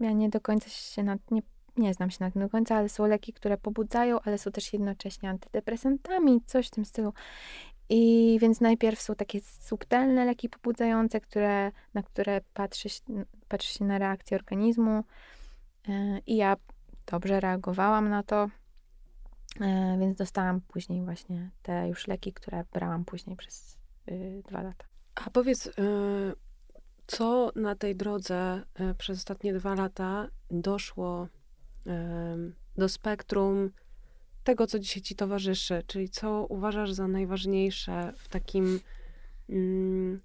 ja 0.00 0.12
nie 0.12 0.28
do 0.28 0.40
końca 0.40 0.68
się 0.68 1.02
nad, 1.02 1.30
nie, 1.30 1.42
nie 1.78 1.94
znam 1.94 2.10
się 2.10 2.16
na 2.20 2.30
tym 2.30 2.42
do 2.42 2.48
końca, 2.48 2.76
ale 2.76 2.88
są 2.88 3.06
leki, 3.06 3.32
które 3.32 3.56
pobudzają, 3.58 4.20
ale 4.20 4.38
są 4.38 4.50
też 4.52 4.72
jednocześnie 4.72 5.30
antydepresantami, 5.30 6.40
coś 6.46 6.66
w 6.66 6.70
tym 6.70 6.84
stylu. 6.84 7.12
I 7.88 8.38
więc 8.40 8.60
najpierw 8.60 9.00
są 9.00 9.14
takie 9.14 9.40
subtelne 9.40 10.24
leki 10.24 10.48
pobudzające, 10.48 11.20
które, 11.20 11.72
na 11.94 12.02
które 12.02 12.40
patrzy 12.54 12.88
patrzy 13.48 13.78
się 13.78 13.84
na 13.84 13.98
reakcję 13.98 14.36
organizmu. 14.36 15.04
E, 15.88 16.18
I 16.26 16.36
ja 16.36 16.56
dobrze 17.06 17.40
reagowałam 17.40 18.08
na 18.08 18.22
to, 18.22 18.48
e, 19.60 19.96
więc 20.00 20.18
dostałam 20.18 20.60
później 20.60 21.04
właśnie 21.04 21.50
te 21.62 21.88
już 21.88 22.06
leki, 22.06 22.32
które 22.32 22.64
brałam 22.72 23.04
później 23.04 23.36
przez 23.36 23.78
y, 24.08 24.42
dwa 24.48 24.62
lata. 24.62 24.84
A 25.14 25.30
powiedz, 25.30 25.66
y, 25.66 25.72
co 27.06 27.52
na 27.56 27.74
tej 27.74 27.96
drodze 27.96 28.62
y, 28.80 28.94
przez 28.94 29.18
ostatnie 29.18 29.52
dwa 29.52 29.74
lata 29.74 30.28
doszło 30.50 31.28
do 32.76 32.88
spektrum 32.88 33.70
tego, 34.44 34.66
co 34.66 34.78
dzisiaj 34.78 35.02
ci 35.02 35.14
towarzyszy? 35.16 35.82
Czyli 35.86 36.08
co 36.08 36.46
uważasz 36.48 36.92
za 36.92 37.08
najważniejsze 37.08 38.12
w 38.16 38.28
takim, 38.28 38.80
mm, 39.48 40.20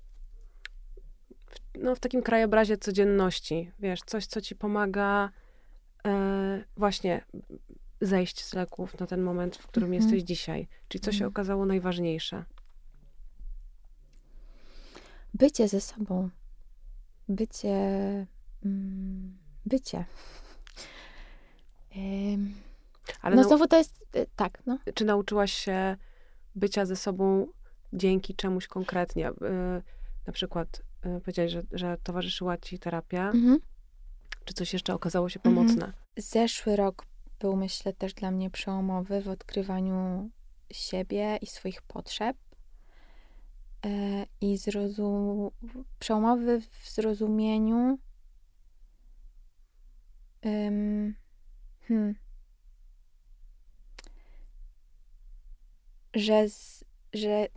no, 1.76 1.96
w 1.96 2.00
takim 2.00 2.22
krajobrazie 2.24 2.78
codzienności? 2.78 3.72
Wiesz, 3.80 4.00
coś, 4.06 4.26
co 4.26 4.42
ci 4.42 4.56
pomaga 4.56 5.30
y, 6.08 6.10
właśnie 6.78 7.26
zejść 8.02 8.44
z 8.44 8.54
leków 8.54 9.00
na 9.00 9.08
ten 9.08 9.22
moment, 9.22 9.56
w 9.58 9.68
którym 9.68 9.94
Mhm. 9.94 10.02
jesteś 10.04 10.24
dzisiaj? 10.24 10.68
Czyli 10.88 11.02
co 11.02 11.12
się 11.12 11.16
Mhm. 11.18 11.30
okazało 11.30 11.66
najważniejsze? 11.66 12.46
Bycie 15.34 15.68
ze 15.68 15.82
sobą. 15.82 16.30
Bycie. 17.30 17.76
Mm, 18.66 19.38
bycie. 19.66 20.06
Ale 23.22 23.36
no 23.36 23.42
nau- 23.42 23.48
znowu 23.48 23.68
to 23.68 23.78
jest. 23.78 24.06
y, 24.16 24.26
Tak, 24.36 24.62
no. 24.66 24.78
czy 24.94 25.06
nauczyłaś 25.06 25.54
się 25.54 25.98
bycia 26.56 26.86
ze 26.86 26.96
sobą 26.96 27.48
dzięki 27.94 28.36
czemuś 28.36 28.68
konkretnie? 28.68 29.30
Y, 29.30 29.34
Na 30.28 30.34
przykład 30.34 30.82
y, 31.06 31.20
powiedziałeś, 31.22 31.52
że, 31.52 31.62
że 31.72 31.98
towarzyszyła 32.04 32.58
ci 32.58 32.80
terapia. 32.80 33.26
Mhm. 33.32 33.60
Czy 34.46 34.54
coś 34.54 34.74
jeszcze 34.74 34.94
okazało 34.94 35.30
się 35.30 35.40
Mhm. 35.46 35.56
pomocne? 35.56 35.94
Zeszły 36.18 36.76
rok 36.76 37.06
był, 37.40 37.56
myślę, 37.56 37.94
też 37.94 38.14
dla 38.14 38.32
mnie 38.32 38.50
przełomowy 38.50 39.22
w 39.22 39.28
odkrywaniu 39.30 40.30
siebie 40.72 41.38
i 41.42 41.48
swoich 41.48 41.82
potrzeb. 41.82 42.38
E, 43.86 43.90
I 44.42 44.58
zrozum... 44.58 45.50
przełomowy 46.00 46.62
w 46.62 46.90
zrozumieniu 46.90 47.98
Um, 50.46 51.16
hmm. 51.88 52.16
Że, 56.14 56.50
z, 56.50 56.84
że 57.14 57.48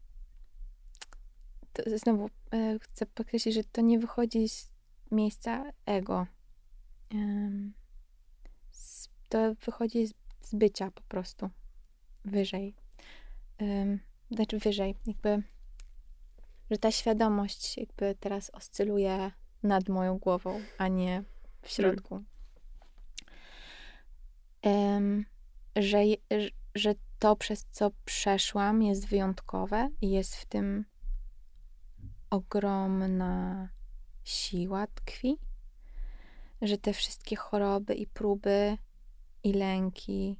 to 1.72 1.98
znowu 1.98 2.30
e, 2.52 2.78
chcę 2.78 3.06
podkreślić, 3.06 3.54
że 3.54 3.64
to 3.64 3.80
nie 3.80 3.98
wychodzi 3.98 4.48
z 4.48 4.72
miejsca 5.10 5.72
ego. 5.86 6.26
To 9.28 9.54
wychodzi 9.54 10.06
z, 10.06 10.14
bycia 10.52 10.90
po 10.90 11.02
prostu 11.02 11.50
wyżej. 12.24 12.74
Znaczy 14.30 14.58
wyżej, 14.58 14.94
jakby, 15.06 15.42
że 16.70 16.78
ta 16.78 16.90
świadomość 16.90 17.78
jakby 17.78 18.14
teraz 18.20 18.50
oscyluje 18.50 19.30
nad 19.62 19.88
moją 19.88 20.18
głową, 20.18 20.60
a 20.78 20.88
nie 20.88 21.24
w 21.62 21.70
środku. 21.70 22.24
Że, 25.76 25.98
że 26.74 26.94
to, 27.18 27.36
przez 27.36 27.66
co 27.70 27.90
przeszłam, 28.04 28.82
jest 28.82 29.06
wyjątkowe 29.06 29.90
i 30.00 30.10
jest 30.10 30.36
w 30.36 30.46
tym 30.46 30.84
ogromna 32.30 33.68
siła 34.24 34.86
tkwi, 34.86 35.38
że 36.62 36.78
te 36.78 36.92
wszystkie 36.92 37.36
choroby 37.36 37.94
i 37.94 38.06
próby 38.06 38.78
i 39.42 39.52
lęki 39.52 40.36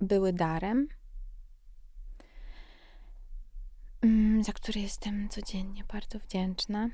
były 0.00 0.32
darem, 0.32 0.88
mm, 4.02 4.44
za 4.44 4.52
który 4.52 4.80
jestem 4.80 5.28
codziennie 5.28 5.84
bardzo 5.84 6.18
wdzięczna. 6.18 6.88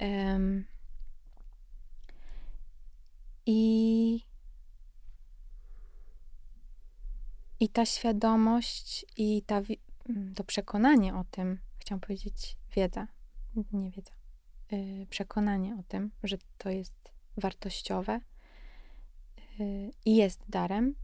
Um, 0.00 0.71
I 3.46 4.32
i 7.62 7.68
ta 7.68 7.86
świadomość 7.86 9.06
i 9.16 9.42
ta, 9.42 9.62
to 10.34 10.44
przekonanie 10.44 11.14
o 11.14 11.24
tym, 11.30 11.58
chciałam 11.78 12.00
powiedzieć 12.00 12.56
wiedza, 12.76 13.06
nie 13.72 13.90
wiedza, 13.90 14.12
yy, 14.70 15.06
przekonanie 15.06 15.76
o 15.80 15.82
tym, 15.82 16.10
że 16.22 16.36
to 16.58 16.70
jest 16.70 17.12
wartościowe 17.36 18.20
yy, 19.58 19.90
i 20.04 20.16
jest 20.16 20.40
darem, 20.48 20.94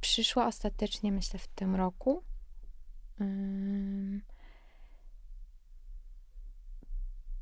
przyszła 0.00 0.46
ostatecznie, 0.46 1.12
myślę, 1.12 1.38
w 1.38 1.48
tym 1.48 1.76
roku. 1.76 2.22
Yy, 3.20 4.20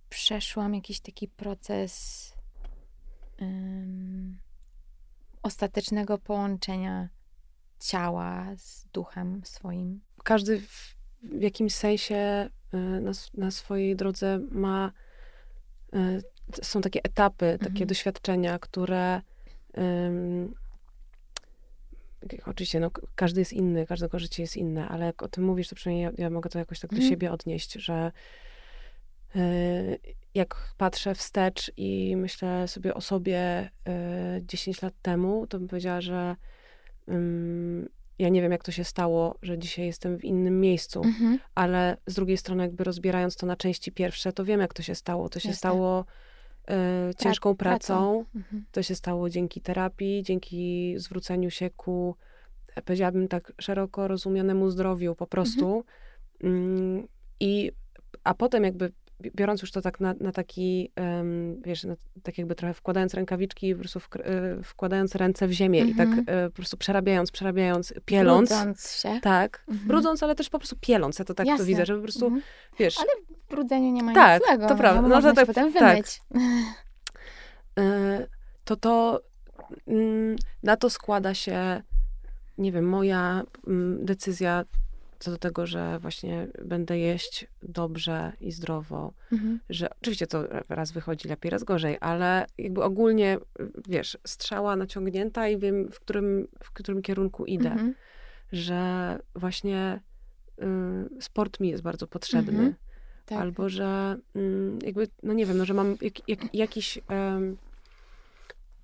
przeszłam 0.09 0.75
jakiś 0.75 1.01
taki 1.01 1.29
proces 1.29 2.33
ostatecznego 5.43 6.19
połączenia 6.19 7.09
ciała 7.81 8.47
z 8.57 8.87
duchem 8.93 9.41
swoim. 9.45 10.01
Każdy 10.25 10.61
w, 10.61 10.97
w 11.23 11.43
jakimś 11.43 11.75
sensie 11.75 12.49
y, 12.75 12.77
na, 12.77 13.13
na 13.35 13.51
swojej 13.51 13.97
drodze 13.97 14.41
ma. 14.51 14.93
Y, 15.95 16.23
są 16.63 16.81
takie 16.81 17.01
etapy, 17.03 17.47
mhm. 17.47 17.73
takie 17.73 17.87
doświadczenia, 17.87 18.59
które. 18.59 19.23
Um, 19.75 20.55
oczywiście, 22.47 22.81
no, 22.81 22.91
każdy 23.15 23.41
jest 23.41 23.53
inny, 23.53 23.87
każdego 23.87 24.19
życie 24.19 24.43
jest 24.43 24.57
inne, 24.57 24.89
ale 24.89 25.07
jak 25.07 25.23
o 25.23 25.29
tym 25.29 25.45
mówisz, 25.45 25.69
to 25.69 25.77
przynajmniej 25.77 26.05
ja, 26.05 26.11
ja 26.19 26.31
mogę 26.31 26.51
to 26.51 26.59
jakoś 26.59 26.81
tak 26.81 26.91
do 26.91 26.97
mhm. 26.97 27.11
siebie 27.11 27.33
odnieść, 27.33 27.73
że 27.73 28.13
jak 30.35 30.75
patrzę 30.77 31.15
wstecz 31.15 31.73
i 31.77 32.17
myślę 32.17 32.69
sobie 32.69 32.95
o 32.95 33.01
sobie 33.01 33.71
10 34.43 34.83
lat 34.83 34.95
temu, 35.03 35.47
to 35.47 35.59
bym 35.59 35.69
powiedziała, 35.69 36.01
że 36.01 36.37
ja 38.21 38.29
nie 38.29 38.43
wiem, 38.43 38.53
jak 38.53 38.65
to 38.65 38.73
się 38.73 38.85
stało, 38.85 39.39
że 39.43 39.59
dzisiaj 39.59 39.87
jestem 39.87 40.19
w 40.19 40.25
innym 40.25 40.61
miejscu, 40.61 41.03
mhm. 41.05 41.39
ale 41.55 41.97
z 42.07 42.15
drugiej 42.15 42.37
strony, 42.37 42.63
jakby 42.63 42.85
rozbierając 42.85 43.37
to 43.37 43.47
na 43.47 43.57
części 43.57 43.93
pierwsze, 43.93 44.33
to 44.33 44.45
wiem, 44.45 44.61
jak 44.61 44.75
to 44.75 44.83
się 44.83 44.95
stało. 44.95 45.29
To 45.29 45.41
się 45.41 45.49
Jasne. 45.49 45.59
stało 45.59 46.05
y, 47.11 47.15
ciężką 47.15 47.57
Pra 47.57 47.71
pracą. 47.71 48.25
Mhm. 48.35 48.65
to 48.73 48.83
się 48.83 48.95
stało 48.95 49.31
dzięki 49.31 49.61
terapii, 49.61 50.23
dzięki 50.23 50.95
zwróceniu 50.99 51.51
się 51.51 51.71
ku, 51.71 52.17
powiedziałabym 52.85 53.29
tak, 53.29 53.53
szeroko 53.61 54.09
rozumianemu 54.09 54.71
zdrowiu 54.71 55.15
po 55.15 55.27
prostu. 55.27 55.85
Mhm. 56.45 57.09
I, 57.41 57.73
a 58.25 58.35
potem 58.35 58.65
jakby 58.65 58.93
biorąc 59.37 59.63
już 59.63 59.73
to 59.73 59.81
tak 59.83 60.01
na, 60.01 60.15
na 60.21 60.33
taki, 60.33 60.93
um, 60.97 61.63
wiesz, 61.63 61.85
na, 61.85 61.95
tak 62.23 62.39
jakby 62.39 62.55
trochę 62.55 62.75
wkładając 62.75 63.15
rękawiczki, 63.15 63.75
po 63.75 63.81
prostu 63.81 64.01
w, 64.01 64.09
y, 64.17 64.63
wkładając 64.63 65.15
ręce 65.15 65.49
w 65.49 65.53
ziemię 65.53 65.81
i 65.81 65.95
tak 65.95 66.09
y, 66.09 66.25
po 66.51 66.57
prostu 66.57 66.77
przerabiając, 66.77 67.31
przerabiając, 67.31 67.95
pieląc. 68.05 68.49
Brudząc 68.49 68.93
się. 68.93 69.21
Tak, 69.23 69.65
mhm. 69.69 69.89
brudząc, 69.89 70.23
ale 70.23 70.35
też 70.35 70.49
po 70.49 70.59
prostu 70.59 70.77
pieląc. 70.81 71.19
Ja 71.19 71.25
to 71.25 71.35
tak 71.35 71.47
Jasne. 71.47 71.65
to 71.65 71.69
widzę, 71.69 71.87
że 71.87 71.97
po 71.97 72.03
prostu, 72.03 72.25
mhm. 72.25 72.43
wiesz... 72.79 72.99
Ale 72.99 73.09
w 73.37 73.49
brudzeniu 73.51 73.93
nie 73.93 74.03
ma 74.03 74.15
tak, 74.15 74.41
nic 74.41 74.49
złego. 74.49 74.69
to 74.69 74.77
prawda. 74.77 75.09
No, 75.09 75.23
to 75.23 75.33
tak, 75.33 75.47
potem 75.47 75.73
wymyć. 75.73 76.21
Tak. 77.75 77.85
to 78.65 78.77
to, 78.77 79.21
mm, 79.87 80.37
na 80.63 80.77
to 80.77 80.91
składa 80.91 81.35
się, 81.35 81.83
nie 82.59 82.73
wiem, 82.73 82.89
moja 82.89 83.43
mm, 83.67 84.05
decyzja 84.05 84.65
co 85.21 85.31
do 85.31 85.37
tego, 85.37 85.67
że 85.67 85.99
właśnie 85.99 86.49
będę 86.65 86.99
jeść 86.99 87.47
dobrze 87.63 88.33
i 88.41 88.53
zdrowo, 88.53 89.13
mhm. 89.33 89.61
że 89.71 89.91
oczywiście 90.03 90.27
to 90.27 90.45
raz 90.69 90.93
wychodzi 90.93 91.29
lepiej, 91.29 91.51
raz 91.51 91.65
gorzej, 91.65 91.97
ale 92.01 92.47
jakby 92.59 92.83
ogólnie, 92.83 93.39
wiesz, 93.89 94.19
strzała 94.27 94.77
naciągnięta 94.77 95.49
i 95.49 95.59
wiem, 95.59 95.93
w 95.93 96.01
którym, 96.01 96.49
w 96.63 96.73
którym 96.73 97.03
kierunku 97.03 97.47
idę. 97.47 97.71
Mhm. 97.71 97.95
Że 98.53 99.19
właśnie 99.35 100.01
y, 101.19 101.23
sport 101.23 101.61
mi 101.61 101.69
jest 101.69 101.83
bardzo 101.83 102.07
potrzebny. 102.07 102.53
Mhm. 102.53 102.75
Tak. 103.27 103.39
Albo, 103.39 103.69
że 103.69 104.19
y, 104.37 104.73
jakby, 104.83 105.09
no 105.23 105.33
nie 105.33 105.47
wiem, 105.47 105.59
no, 105.59 105.65
że 105.65 105.75
mam 105.75 105.97
jak, 106.01 106.29
jak, 106.29 106.55
jakiś, 106.55 106.97
y, 106.97 107.01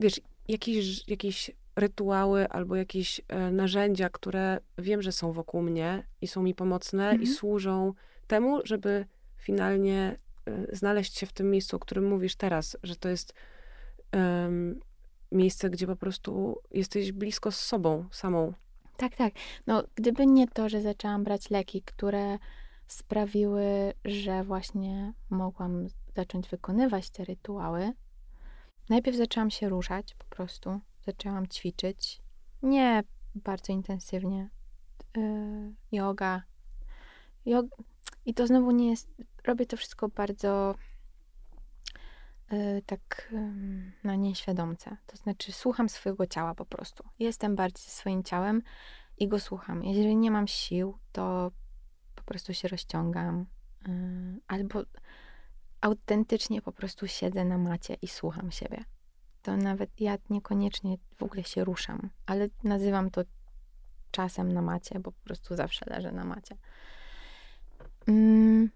wiesz, 0.00 0.20
jakiś, 0.48 1.08
jakiś 1.08 1.50
rytuały 1.76 2.48
albo 2.48 2.76
jakieś 2.76 3.20
e, 3.28 3.50
narzędzia, 3.50 4.10
które 4.10 4.58
wiem, 4.78 5.02
że 5.02 5.12
są 5.12 5.32
wokół 5.32 5.62
mnie 5.62 6.06
i 6.20 6.26
są 6.26 6.42
mi 6.42 6.54
pomocne 6.54 7.04
mhm. 7.04 7.22
i 7.22 7.26
służą 7.26 7.92
temu, 8.26 8.60
żeby 8.64 9.06
finalnie 9.36 10.18
e, 10.46 10.76
znaleźć 10.76 11.18
się 11.18 11.26
w 11.26 11.32
tym 11.32 11.50
miejscu, 11.50 11.76
o 11.76 11.78
którym 11.78 12.08
mówisz 12.08 12.36
teraz, 12.36 12.76
że 12.82 12.96
to 12.96 13.08
jest 13.08 13.34
um, 14.12 14.80
miejsce, 15.32 15.70
gdzie 15.70 15.86
po 15.86 15.96
prostu 15.96 16.60
jesteś 16.70 17.12
blisko 17.12 17.52
z 17.52 17.60
sobą 17.60 18.08
samą. 18.10 18.52
Tak, 18.96 19.16
tak. 19.16 19.32
No, 19.66 19.84
gdyby 19.94 20.26
nie 20.26 20.48
to, 20.48 20.68
że 20.68 20.80
zaczęłam 20.80 21.24
brać 21.24 21.50
leki, 21.50 21.82
które 21.82 22.38
sprawiły, 22.86 23.92
że 24.04 24.44
właśnie 24.44 25.12
mogłam 25.30 25.86
zacząć 26.16 26.48
wykonywać 26.48 27.10
te 27.10 27.24
rytuały, 27.24 27.92
najpierw 28.88 29.16
zaczęłam 29.16 29.50
się 29.50 29.68
ruszać 29.68 30.14
po 30.14 30.36
prostu 30.36 30.80
zaczęłam 31.06 31.46
ćwiczyć. 31.46 32.20
Nie 32.62 33.04
bardzo 33.34 33.72
intensywnie. 33.72 34.50
Yy, 35.16 35.74
yoga. 35.92 36.42
Jog 37.46 37.66
I 38.24 38.34
to 38.34 38.46
znowu 38.46 38.70
nie 38.70 38.90
jest. 38.90 39.08
Robię 39.44 39.66
to 39.66 39.76
wszystko 39.76 40.08
bardzo 40.08 40.74
yy, 42.50 42.82
tak 42.86 43.28
yy, 43.32 43.92
na 44.04 44.16
nieświadomce. 44.16 44.96
To 45.06 45.16
znaczy, 45.16 45.52
słucham 45.52 45.88
swojego 45.88 46.26
ciała 46.26 46.54
po 46.54 46.64
prostu. 46.64 47.04
Jestem 47.18 47.56
bardziej 47.56 47.90
swoim 47.90 48.22
ciałem 48.22 48.62
i 49.18 49.28
go 49.28 49.40
słucham. 49.40 49.84
Jeżeli 49.84 50.16
nie 50.16 50.30
mam 50.30 50.48
sił, 50.48 50.98
to 51.12 51.52
po 52.14 52.22
prostu 52.22 52.54
się 52.54 52.68
rozciągam. 52.68 53.46
Yy, 53.88 54.40
albo 54.46 54.82
autentycznie 55.80 56.62
po 56.62 56.72
prostu 56.72 57.06
siedzę 57.06 57.44
na 57.44 57.58
macie 57.58 57.94
i 58.02 58.08
słucham 58.08 58.50
siebie 58.50 58.84
to 59.46 59.56
nawet 59.56 60.00
ja 60.00 60.18
niekoniecznie 60.30 60.96
w 61.16 61.22
ogóle 61.22 61.44
się 61.44 61.64
ruszam, 61.64 62.10
ale 62.26 62.48
nazywam 62.64 63.10
to 63.10 63.22
czasem 64.10 64.52
na 64.52 64.62
macie, 64.62 65.00
bo 65.00 65.12
po 65.12 65.24
prostu 65.24 65.56
zawsze 65.56 65.86
leżę 65.90 66.12
na 66.12 66.24
macie. 66.24 66.56
Mm, 68.08 68.70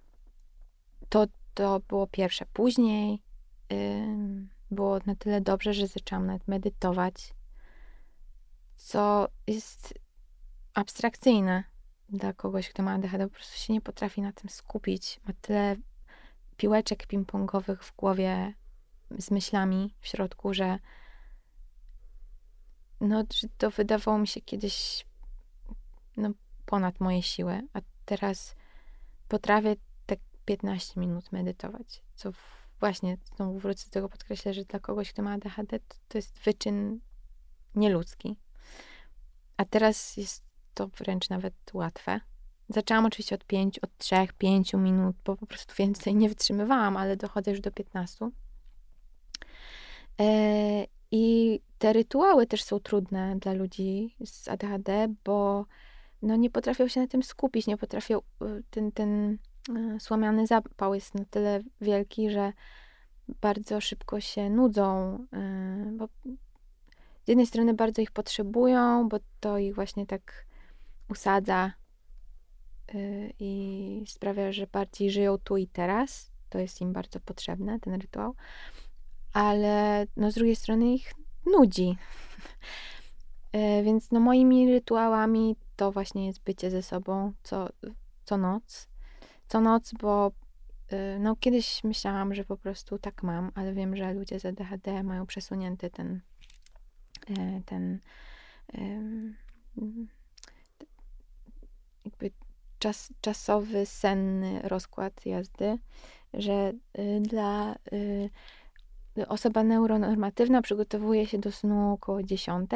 to, 1.09 1.27
to 1.55 1.81
było 1.81 2.07
pierwsze. 2.07 2.47
Później 2.53 3.23
było 4.71 5.01
na 5.07 5.15
tyle 5.15 5.41
dobrze, 5.41 5.75
że 5.75 5.87
zaczęłam 5.87 6.27
nawet 6.27 6.49
medytować, 6.49 7.35
co 8.77 9.29
jest 9.47 9.95
abstrakcyjne 10.75 11.65
dla 12.09 12.33
kogoś, 12.33 12.69
kto 12.69 12.83
ma 12.83 12.93
ADHD, 12.93 13.29
po 13.29 13.35
prostu 13.35 13.59
się 13.59 13.73
nie 13.73 13.81
potrafi 13.81 14.23
na 14.23 14.33
tym 14.33 14.51
skupić. 14.51 15.21
Ma 15.25 15.35
tyle 15.41 15.77
piłeczek 16.57 17.07
ping-pongowych 17.07 17.83
w 17.83 17.97
głowie, 17.97 18.55
z 19.19 19.31
myślami 19.31 19.95
w 20.01 20.07
środku, 20.07 20.55
że 20.55 20.79
no, 23.01 23.25
że 23.35 23.49
to 23.59 23.71
wydawało 23.71 24.19
mi 24.19 24.27
się 24.27 24.41
kiedyś 24.41 25.07
no, 26.17 26.31
ponad 26.67 27.01
moje 27.01 27.23
siły, 27.23 27.63
a 27.73 27.81
teraz 28.05 28.55
potrafię 29.29 29.77
tak 30.07 30.19
15 30.45 31.01
minut 31.01 31.33
medytować, 31.33 32.03
co 32.15 32.33
właśnie, 32.81 33.17
znowu 33.37 33.59
wrócę 33.59 33.85
do 33.85 33.91
tego, 33.91 34.09
podkreślę, 34.09 34.55
że 34.55 34.65
dla 34.65 34.81
kogoś, 34.81 35.13
kto 35.13 35.23
ma 35.23 35.33
ADHD, 35.33 35.81
to, 35.81 35.97
to 36.09 36.19
jest 36.19 36.39
wyczyn 36.39 37.01
nieludzki. 37.75 38.37
A 39.57 39.65
teraz 39.65 40.17
jest 40.17 40.45
to 40.75 40.89
wręcz 40.89 41.29
nawet 41.31 41.55
łatwe. 41.73 42.21
Zaczęłam 42.69 43.07
oczywiście 43.07 43.35
od 43.35 43.45
5, 43.45 43.79
od 43.79 43.99
3, 43.99 44.17
5 44.39 44.75
minut, 44.75 45.17
bo 45.25 45.37
po 45.37 45.47
prostu 45.47 45.75
więcej 45.79 46.15
nie 46.15 46.29
wytrzymywałam, 46.29 46.97
ale 46.97 47.17
dochodzę 47.17 47.51
już 47.51 47.61
do 47.61 47.73
15. 47.73 48.31
E, 50.21 50.87
I 51.11 51.61
te 51.79 51.93
rytuały 51.93 52.47
też 52.47 52.63
są 52.63 52.81
trudne 52.81 53.37
dla 53.39 53.53
ludzi 53.53 54.17
z 54.25 54.49
ADHD, 54.49 55.09
bo 55.25 55.67
no 56.23 56.37
nie 56.37 56.51
potrafią 56.51 56.89
się 56.89 57.01
na 57.01 57.07
tym 57.07 57.23
skupić, 57.23 57.67
nie 57.67 57.77
potrafią, 57.77 58.19
y, 58.19 58.63
ten, 58.71 58.93
ten 58.93 59.39
y, 59.97 60.01
słomiany 60.01 60.47
zapał 60.47 60.95
jest 60.95 61.15
na 61.15 61.25
tyle 61.25 61.61
wielki, 61.81 62.31
że 62.31 62.53
bardzo 63.41 63.81
szybko 63.81 64.21
się 64.21 64.51
nudzą, 64.51 65.19
y, 65.89 65.97
bo 65.97 66.09
z 67.25 67.29
jednej 67.29 67.47
strony 67.47 67.75
bardzo 67.75 68.03
ich 68.03 68.11
potrzebują, 68.11 69.09
bo 69.09 69.19
to 69.41 69.59
ich 69.59 69.75
właśnie 69.75 70.07
tak 70.07 70.47
usadza 71.11 71.73
i 73.39 74.05
sprawia, 74.07 74.53
że 74.53 74.67
bardziej 74.67 75.11
żyją 75.11 75.39
tu 75.39 75.57
i 75.57 75.67
teraz. 75.67 76.31
To 76.49 76.59
jest 76.59 76.81
im 76.81 76.93
bardzo 76.93 77.21
potrzebne, 77.21 77.81
ten 77.81 77.95
rytuał. 77.95 78.35
Ale 79.33 80.07
no 80.17 80.31
z 80.31 80.35
drugiej 80.35 80.57
strony 80.57 80.95
ich 80.95 81.15
nudzi. 81.47 81.97
Więc 83.85 84.11
no 84.11 84.21
moimi 84.21 84.73
rytuałami 84.73 85.57
to 85.77 85.93
właśnie 85.93 86.27
jest 86.27 86.43
bycie 86.43 86.71
ze 86.71 86.83
sobą 86.83 87.33
co, 87.43 87.69
co 88.25 88.37
noc. 88.37 88.89
Co 89.49 89.61
noc, 89.61 89.93
bo 89.93 90.33
y, 90.93 91.19
no 91.19 91.37
kiedyś 91.37 91.85
myślałam, 91.85 92.35
że 92.35 92.45
po 92.45 92.57
prostu 92.57 92.99
tak 92.99 93.23
mam, 93.23 93.53
ale 93.55 93.73
wiem, 93.73 93.97
że 93.97 94.15
ludzie 94.15 94.41
z 94.41 94.45
ADHD 94.45 95.03
mają 95.03 95.27
przesunięty 95.27 95.91
ten 95.91 96.21
e, 97.31 97.63
ten 97.67 98.01
jakby 102.05 102.31
czas, 102.79 103.13
czasowy, 103.21 103.87
senny 103.87 104.61
rozkład 104.63 105.27
jazdy, 105.27 105.79
że 106.35 106.73
y, 106.99 107.21
dla 107.21 107.75
y, 107.93 108.31
osoba 109.29 109.65
neuronormatywna 109.65 110.63
przygotowuje 110.63 111.27
się 111.27 111.39
do 111.39 111.53
snu 111.53 111.93
około 111.93 112.23
10 112.23 112.71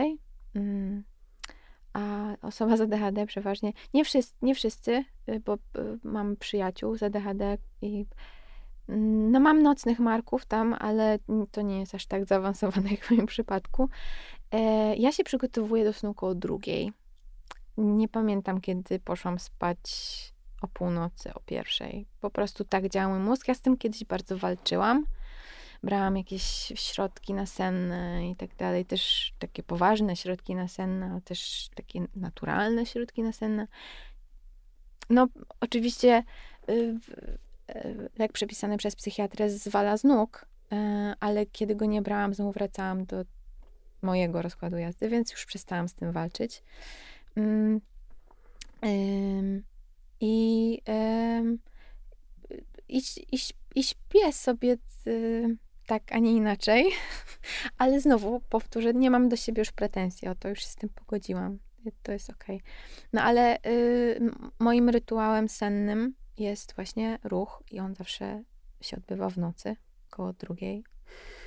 a 1.95 2.37
osoba 2.43 2.77
z 2.77 2.81
ADHD 2.81 3.27
przeważnie, 3.27 3.73
nie 3.95 4.05
wszyscy, 4.05 4.35
nie 4.43 4.55
wszyscy 4.55 5.05
y, 5.29 5.41
bo 5.41 5.55
y, 5.55 5.59
mam 6.05 6.37
przyjaciół 6.37 6.97
z 6.97 7.03
ADHD 7.03 7.59
i 7.83 8.07
mm, 8.89 9.33
no 9.33 9.41
mam 9.41 9.63
nocnych 9.63 9.99
marków 9.99 10.47
tam, 10.47 10.75
ale 10.79 11.19
to 11.51 11.63
nie 11.63 11.81
jest 11.81 11.95
aż 11.95 12.07
tak 12.07 12.25
zaawansowane 12.25 12.91
jak 12.91 13.05
w 13.05 13.11
moim 13.11 13.27
przypadku. 13.27 13.89
E, 14.51 14.97
ja 14.97 15.13
się 15.13 15.25
przygotowuję 15.25 15.85
do 15.85 15.93
snu 15.93 16.11
około 16.11 16.35
drugiej. 16.35 16.93
Nie 17.77 18.09
pamiętam, 18.09 18.61
kiedy 18.61 18.99
poszłam 18.99 19.39
spać 19.39 19.81
o 20.63 20.69
północy, 20.69 21.35
o 21.35 21.41
pierwszej. 21.41 22.07
Po 22.21 22.31
prostu 22.31 22.65
tak 22.65 22.89
działa 22.89 23.15
mój 23.15 23.25
mózg. 23.25 23.49
Ja 23.49 23.55
z 23.55 23.61
tym 23.61 23.77
kiedyś 23.77 24.05
bardzo 24.05 24.39
walczyłam 24.39 25.05
brałam 25.83 26.17
jakieś 26.17 26.73
środki 26.75 27.35
nasenne 27.35 28.31
i 28.31 28.37
tak 28.37 28.57
dalej, 28.57 28.85
też 28.85 29.33
takie 29.39 29.63
poważne 29.63 30.17
środki 30.17 30.55
nasenne, 30.55 31.11
ale 31.11 31.21
też 31.21 31.71
takie 31.75 32.01
naturalne 32.17 32.87
środki 32.87 33.23
nasenne. 33.23 33.67
No, 35.11 35.29
oczywiście 35.61 36.25
y, 36.69 36.99
lek 38.19 38.33
przepisany 38.33 38.77
przez 38.77 38.97
psychiatrę 38.97 39.51
zwala 39.51 39.97
z 39.97 40.05
nóg, 40.05 40.47
y, 40.73 40.77
ale 41.21 41.47
kiedy 41.47 41.75
go 41.75 41.85
nie 41.85 42.03
brałam, 42.03 42.35
znowu 42.35 42.53
wracałam 42.53 43.05
do 43.05 43.25
mojego 44.03 44.43
rozkładu 44.43 44.77
jazdy, 44.77 45.09
więc 45.09 45.33
już 45.33 45.47
przestałam 45.47 45.89
z 45.89 45.95
tym 45.95 46.13
walczyć. 46.13 46.63
Mm, 47.37 47.81
I, 50.21 50.83
i, 52.89 53.03
i, 53.33 53.39
i 53.75 53.83
śpię 53.83 54.33
sobie 54.33 54.77
tak, 55.87 56.03
a 56.13 56.19
nie 56.19 56.33
inaczej. 56.33 56.91
Ale 57.79 58.01
znowu 58.01 58.41
powtórzę, 58.41 58.95
nie 58.95 59.11
mam 59.11 59.29
do 59.29 59.37
siebie 59.37 59.61
już 59.61 59.73
pretensji, 59.73 60.29
o 60.29 60.35
to 60.35 60.49
już 60.49 60.61
się 60.61 60.67
z 60.67 60.77
tym 60.77 60.89
pogodziłam. 60.89 61.59
To 62.03 62.13
jest 62.13 62.31
okej. 62.31 62.57
Okay. 62.57 62.73
No 63.13 63.23
ale 63.23 63.59
y, 63.67 64.21
moim 64.59 64.89
rytuałem 64.89 65.49
sennym 65.49 66.15
jest 66.39 66.75
właśnie 66.75 67.19
ruch 67.25 67.63
i 67.71 67.81
on 67.81 67.95
zawsze 67.95 68.43
się 68.81 68.97
odbywa 68.97 69.31
w 69.31 69.39
nocy, 69.39 69.77
koło 70.11 70.33
drugiej. 70.33 70.85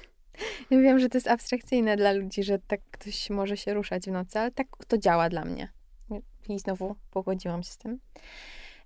Wiem, 0.72 1.00
że 1.00 1.10
to 1.10 1.18
jest 1.18 1.28
abstrakcyjne 1.28 1.98
dla 1.98 2.12
ludzi, 2.12 2.44
że 2.44 2.60
tak 2.60 2.82
ktoś 2.92 3.30
może 3.30 3.58
się 3.58 3.74
ruszać 3.74 4.06
w 4.06 4.12
nocy, 4.12 4.40
ale 4.40 4.52
tak 4.52 4.68
to 4.88 4.98
działa 4.98 5.30
dla 5.30 5.46
mnie. 5.46 5.72
I 6.50 6.60
znowu 6.60 6.96
pogodziłam 7.12 7.64
się 7.64 7.72
z 7.72 7.78
tym. 7.78 8.00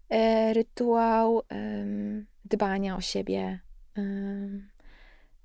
E, 0.10 0.54
rytuał 0.54 1.42
dbania 2.46 2.96
o 2.96 3.02
siebie, 3.02 3.60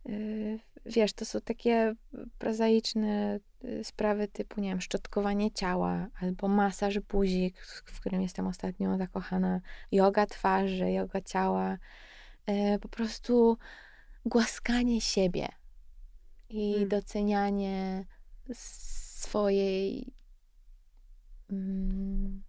Y, 0.08 0.58
wiesz, 0.86 1.12
to 1.12 1.24
są 1.24 1.40
takie 1.40 1.94
prozaiczne 2.38 3.40
y, 3.64 3.84
sprawy 3.84 4.28
typu, 4.28 4.60
nie 4.60 4.68
wiem, 4.68 4.80
szczotkowanie 4.80 5.50
ciała 5.50 6.08
albo 6.20 6.48
masaż 6.48 7.00
buzi, 7.00 7.54
w 7.86 8.00
którym 8.00 8.22
jestem 8.22 8.46
ostatnio 8.46 8.98
zakochana, 8.98 9.60
yoga 9.92 10.26
twarzy, 10.26 10.90
yoga 10.90 11.20
ciała, 11.20 11.78
y, 12.48 12.78
po 12.78 12.88
prostu 12.88 13.58
głaskanie 14.24 15.00
siebie 15.00 15.48
i 16.48 16.72
hmm. 16.72 16.88
docenianie 16.88 18.04
swojej 18.52 20.12
mm, 21.50 22.42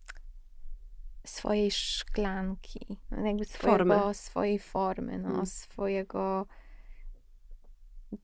swojej 1.30 1.72
szklanki, 1.72 2.98
jakby 3.26 3.46
swojego, 3.46 3.78
formy. 3.78 4.14
swojej 4.14 4.60
formy, 4.60 5.18
no, 5.18 5.28
hmm. 5.28 5.46
swojego 5.46 6.46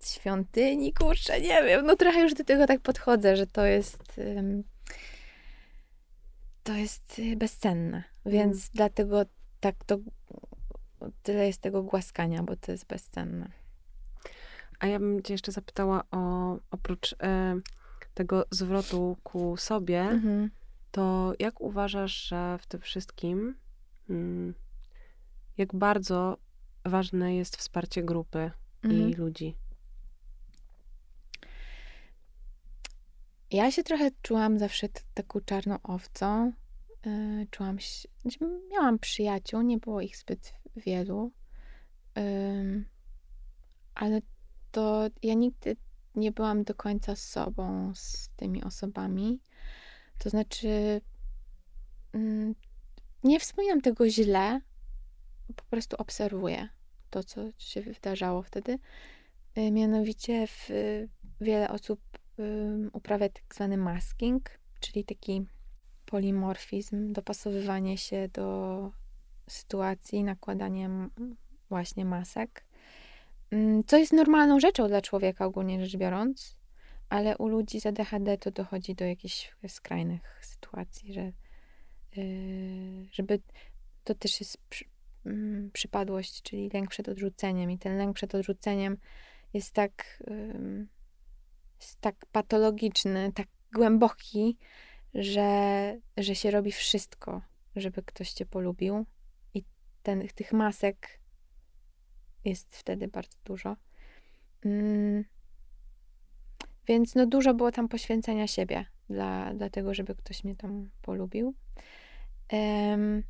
świątyni, 0.03 0.93
kurczę, 0.93 1.41
nie 1.41 1.63
wiem, 1.63 1.85
no 1.85 1.95
trochę 1.95 2.21
już 2.21 2.33
do 2.33 2.43
tego 2.43 2.67
tak 2.67 2.81
podchodzę, 2.81 3.35
że 3.35 3.47
to 3.47 3.65
jest 3.65 4.21
to 6.63 6.73
jest 6.73 7.19
y, 7.19 7.35
bezcenne, 7.35 8.03
więc 8.25 8.55
mm. 8.55 8.69
dlatego 8.73 9.25
tak 9.59 9.75
to 9.85 9.97
tyle 11.23 11.47
jest 11.47 11.61
tego 11.61 11.83
głaskania, 11.83 12.43
bo 12.43 12.55
to 12.55 12.71
jest 12.71 12.85
bezcenne. 12.85 13.49
A 14.79 14.87
ja 14.87 14.99
bym 14.99 15.23
cię 15.23 15.33
jeszcze 15.33 15.51
zapytała 15.51 16.03
o, 16.11 16.57
oprócz 16.71 17.15
e, 17.23 17.55
tego 18.13 18.45
zwrotu 18.51 19.17
ku 19.23 19.57
sobie, 19.57 20.01
mm-hmm. 20.01 20.49
To 20.93 21.33
jak 21.39 21.61
uważasz, 21.61 22.27
że 22.27 22.57
w 22.61 22.67
tym 22.67 22.81
wszystkim 22.81 23.55
mm, 24.09 24.53
jak 25.57 25.75
bardzo 25.75 26.37
ważne 26.85 27.35
jest 27.35 27.57
wsparcie 27.57 28.03
grupy 28.03 28.51
mm-hmm. 28.83 28.91
i 28.93 28.95
mhm. 28.95 29.13
ludzi? 29.17 29.55
Ja 33.51 33.71
się 33.71 33.83
trochę 33.83 34.11
czułam 34.21 34.59
zawsze 34.59 34.87
taką 35.13 35.39
czarną 35.41 35.77
owcą. 35.83 36.53
Yy, 37.05 37.47
czułam 37.51 37.79
się, 37.79 38.09
znaczy 38.21 38.37
miałam 38.71 38.99
przyjaciół, 38.99 39.61
nie 39.61 39.77
było 39.77 40.01
ich 40.01 40.17
zbyt 40.17 40.53
wielu, 40.75 41.31
yy, 42.15 42.85
ale 43.95 44.21
to 44.71 45.07
ja 45.23 45.33
nigdy 45.33 45.75
nie 46.15 46.31
byłam 46.31 46.63
do 46.63 46.75
końca 46.75 47.15
sobą 47.15 47.91
z 47.95 48.29
tymi 48.35 48.63
osobami. 48.63 49.39
To 50.17 50.29
znaczy, 50.29 51.01
yy, 52.13 52.55
nie 53.23 53.39
wspominam 53.39 53.81
tego 53.81 54.09
źle, 54.09 54.61
po 55.55 55.63
prostu 55.63 55.95
obserwuję 55.99 56.69
to, 57.09 57.23
co 57.23 57.41
się 57.57 57.81
wydarzało 57.81 58.43
wtedy. 58.43 58.79
Y, 59.57 59.71
mianowicie 59.71 60.47
w, 60.47 60.69
wiele 61.41 61.69
osób 61.69 61.99
uprawia 62.93 63.29
tak 63.29 63.55
zwany 63.55 63.77
masking, 63.77 64.49
czyli 64.79 65.05
taki 65.05 65.45
polimorfizm, 66.05 67.13
dopasowywanie 67.13 67.97
się 67.97 68.29
do 68.33 68.91
sytuacji, 69.49 70.23
nakładaniem 70.23 71.11
właśnie 71.69 72.05
masek. 72.05 72.65
Co 73.87 73.97
jest 73.97 74.13
normalną 74.13 74.59
rzeczą 74.59 74.87
dla 74.87 75.01
człowieka 75.01 75.45
ogólnie 75.45 75.85
rzecz 75.85 75.97
biorąc, 75.97 76.57
ale 77.13 77.37
u 77.37 77.47
ludzi 77.47 77.81
z 77.81 77.85
ADHD 77.85 78.37
to 78.37 78.51
dochodzi 78.51 78.95
do 78.95 79.05
jakichś 79.05 79.55
skrajnych 79.67 80.39
sytuacji, 80.41 81.13
że 81.13 81.31
yy, 82.15 83.07
żeby 83.11 83.41
to 84.03 84.15
też 84.15 84.39
jest 84.39 84.57
przy, 84.69 84.85
przypadłość, 85.73 86.41
czyli 86.41 86.69
lęk 86.73 86.89
przed 86.89 87.09
odrzuceniem 87.09 87.71
i 87.71 87.77
ten 87.77 87.97
lęk 87.97 88.15
przed 88.15 88.35
odrzuceniem 88.35 88.97
jest 89.53 89.73
tak 89.73 90.23
jest 91.79 92.01
tak 92.01 92.25
patologiczny, 92.31 93.31
tak 93.35 93.47
głęboki, 93.73 94.57
że, 95.13 95.99
że 96.17 96.35
się 96.35 96.51
robi 96.51 96.71
wszystko, 96.71 97.41
żeby 97.75 98.03
ktoś 98.03 98.31
cię 98.31 98.45
polubił. 98.45 99.05
I 99.53 99.63
ten, 100.03 100.27
tych 100.35 100.53
masek 100.53 101.19
jest 102.45 102.75
wtedy 102.75 103.07
bardzo 103.07 103.37
dużo. 103.45 103.75
Mm. 104.65 105.32
Więc 106.87 107.15
no 107.15 107.25
dużo 107.25 107.53
było 107.53 107.71
tam 107.71 107.87
poświęcenia 107.87 108.47
siebie 108.47 108.85
dla, 109.09 109.53
dla 109.53 109.69
tego, 109.69 109.93
żeby 109.93 110.15
ktoś 110.15 110.43
mnie 110.43 110.55
tam 110.55 110.89
polubił. 111.01 111.53
Um, 112.51 113.23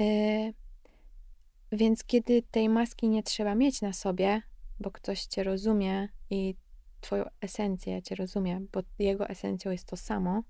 y, 0.00 0.54
więc 1.72 2.04
kiedy 2.04 2.42
tej 2.42 2.68
maski 2.68 3.08
nie 3.08 3.22
trzeba 3.22 3.54
mieć 3.54 3.82
na 3.82 3.92
sobie, 3.92 4.42
bo 4.80 4.90
ktoś 4.90 5.26
cię 5.26 5.42
rozumie 5.42 6.08
i 6.30 6.54
twoją 7.00 7.24
esencję 7.40 8.02
cię 8.02 8.14
rozumie, 8.14 8.60
bo 8.72 8.80
jego 8.98 9.28
esencją 9.28 9.72
jest 9.72 9.86
to 9.86 9.96
samo, 9.96 10.42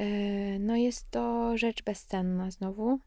y, 0.00 0.56
no 0.60 0.76
jest 0.76 1.10
to 1.10 1.56
rzecz 1.58 1.82
bezcenna 1.82 2.50
znowu. 2.50 2.98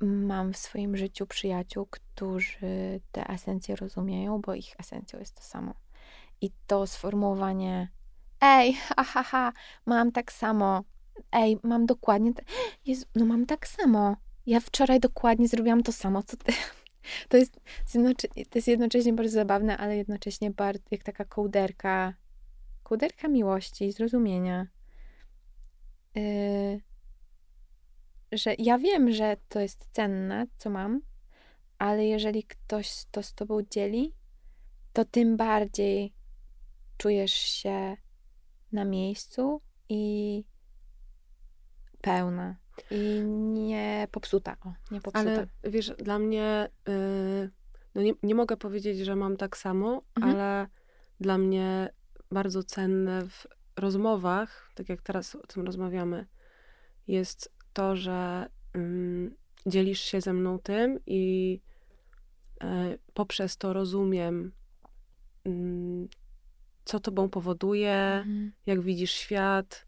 Mam 0.00 0.52
w 0.52 0.56
swoim 0.56 0.96
życiu 0.96 1.26
przyjaciół, 1.26 1.86
którzy 1.90 3.00
te 3.12 3.28
esencje 3.28 3.76
rozumieją, 3.76 4.40
bo 4.40 4.54
ich 4.54 4.74
esencją 4.80 5.18
jest 5.18 5.34
to 5.34 5.42
samo. 5.42 5.85
I 6.40 6.50
to 6.66 6.86
sformułowanie 6.86 7.88
ej, 8.40 8.72
ha, 8.74 9.22
ha, 9.22 9.52
mam 9.86 10.12
tak 10.12 10.32
samo, 10.32 10.84
ej, 11.32 11.58
mam 11.62 11.86
dokładnie, 11.86 12.32
Jezu, 12.86 13.06
no 13.14 13.24
mam 13.24 13.46
tak 13.46 13.68
samo. 13.68 14.16
Ja 14.46 14.60
wczoraj 14.60 15.00
dokładnie 15.00 15.48
zrobiłam 15.48 15.82
to 15.82 15.92
samo, 15.92 16.22
co 16.22 16.36
ty. 16.36 16.52
To 17.28 17.36
jest, 17.36 17.60
to 18.50 18.58
jest 18.58 18.68
jednocześnie 18.68 19.12
bardzo 19.12 19.32
zabawne, 19.32 19.76
ale 19.76 19.96
jednocześnie 19.96 20.50
bardzo, 20.50 20.84
jak 20.90 21.02
taka 21.02 21.24
kołderka, 21.24 22.14
kołderka 22.82 23.28
miłości, 23.28 23.92
zrozumienia. 23.92 24.66
Yy, 26.14 26.80
że 28.32 28.54
ja 28.58 28.78
wiem, 28.78 29.12
że 29.12 29.36
to 29.48 29.60
jest 29.60 29.88
cenne, 29.92 30.46
co 30.58 30.70
mam, 30.70 31.00
ale 31.78 32.06
jeżeli 32.06 32.44
ktoś 32.44 33.04
to 33.10 33.22
z 33.22 33.34
tobą 33.34 33.62
dzieli, 33.70 34.14
to 34.92 35.04
tym 35.04 35.36
bardziej 35.36 36.12
czujesz 36.96 37.32
się 37.32 37.96
na 38.72 38.84
miejscu 38.84 39.60
i 39.88 40.44
pełna. 42.00 42.56
I 42.90 43.24
nie 43.52 44.08
popsuta. 44.10 44.56
O, 44.64 44.72
nie 44.90 45.00
popsuta. 45.00 45.30
Ale 45.30 45.46
wiesz, 45.64 45.90
dla 45.98 46.18
mnie, 46.18 46.68
yy, 46.88 47.50
no 47.94 48.02
nie, 48.02 48.12
nie 48.22 48.34
mogę 48.34 48.56
powiedzieć, 48.56 48.98
że 48.98 49.16
mam 49.16 49.36
tak 49.36 49.56
samo, 49.56 50.02
mhm. 50.16 50.34
ale 50.34 50.66
dla 51.20 51.38
mnie 51.38 51.88
bardzo 52.30 52.62
cenne 52.62 53.28
w 53.28 53.46
rozmowach, 53.76 54.70
tak 54.74 54.88
jak 54.88 55.02
teraz 55.02 55.34
o 55.34 55.46
tym 55.46 55.66
rozmawiamy, 55.66 56.26
jest 57.08 57.52
to, 57.72 57.96
że 57.96 58.48
yy, 58.74 59.36
dzielisz 59.66 60.00
się 60.00 60.20
ze 60.20 60.32
mną 60.32 60.58
tym 60.58 60.98
i 61.06 61.52
yy, 62.62 62.98
poprzez 63.14 63.56
to 63.56 63.72
rozumiem, 63.72 64.52
mm, 65.44 66.08
co 66.86 67.00
tobą 67.00 67.28
powoduje, 67.28 67.94
mhm. 67.94 68.52
jak 68.66 68.80
widzisz 68.80 69.10
świat. 69.10 69.86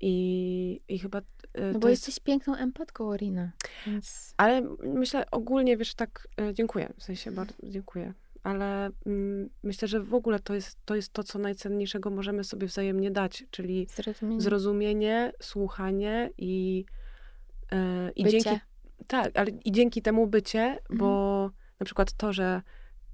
I, 0.00 0.80
i 0.88 0.98
chyba. 0.98 1.18
E, 1.54 1.72
no 1.72 1.78
bo 1.78 1.88
jest... 1.88 2.08
jesteś 2.08 2.24
piękną 2.24 2.56
empatką, 2.56 3.08
Orina. 3.08 3.52
Więc... 3.86 4.34
Ale 4.36 4.62
myślę 4.84 5.24
ogólnie, 5.30 5.76
wiesz, 5.76 5.94
tak, 5.94 6.28
e, 6.40 6.54
dziękuję. 6.54 6.92
W 6.98 7.02
sensie 7.02 7.30
bardzo 7.30 7.54
dziękuję. 7.62 8.14
Ale 8.42 8.90
mm, 9.06 9.48
myślę, 9.62 9.88
że 9.88 10.00
w 10.00 10.14
ogóle 10.14 10.40
to 10.40 10.54
jest, 10.54 10.78
to 10.84 10.94
jest 10.94 11.12
to, 11.12 11.22
co 11.22 11.38
najcenniejszego 11.38 12.10
możemy 12.10 12.44
sobie 12.44 12.66
wzajemnie 12.66 13.10
dać, 13.10 13.44
czyli 13.50 13.86
zrozumienie, 13.90 14.40
zrozumienie 14.40 15.32
słuchanie 15.40 16.30
i, 16.38 16.84
yy, 17.72 18.10
i 18.16 18.24
dzięki. 18.24 18.60
Tak, 19.06 19.38
ale 19.38 19.50
i 19.64 19.72
dzięki 19.72 20.02
temu 20.02 20.26
bycie, 20.26 20.62
mhm. 20.62 20.98
bo 20.98 21.50
na 21.80 21.84
przykład 21.84 22.12
to, 22.12 22.32
że 22.32 22.62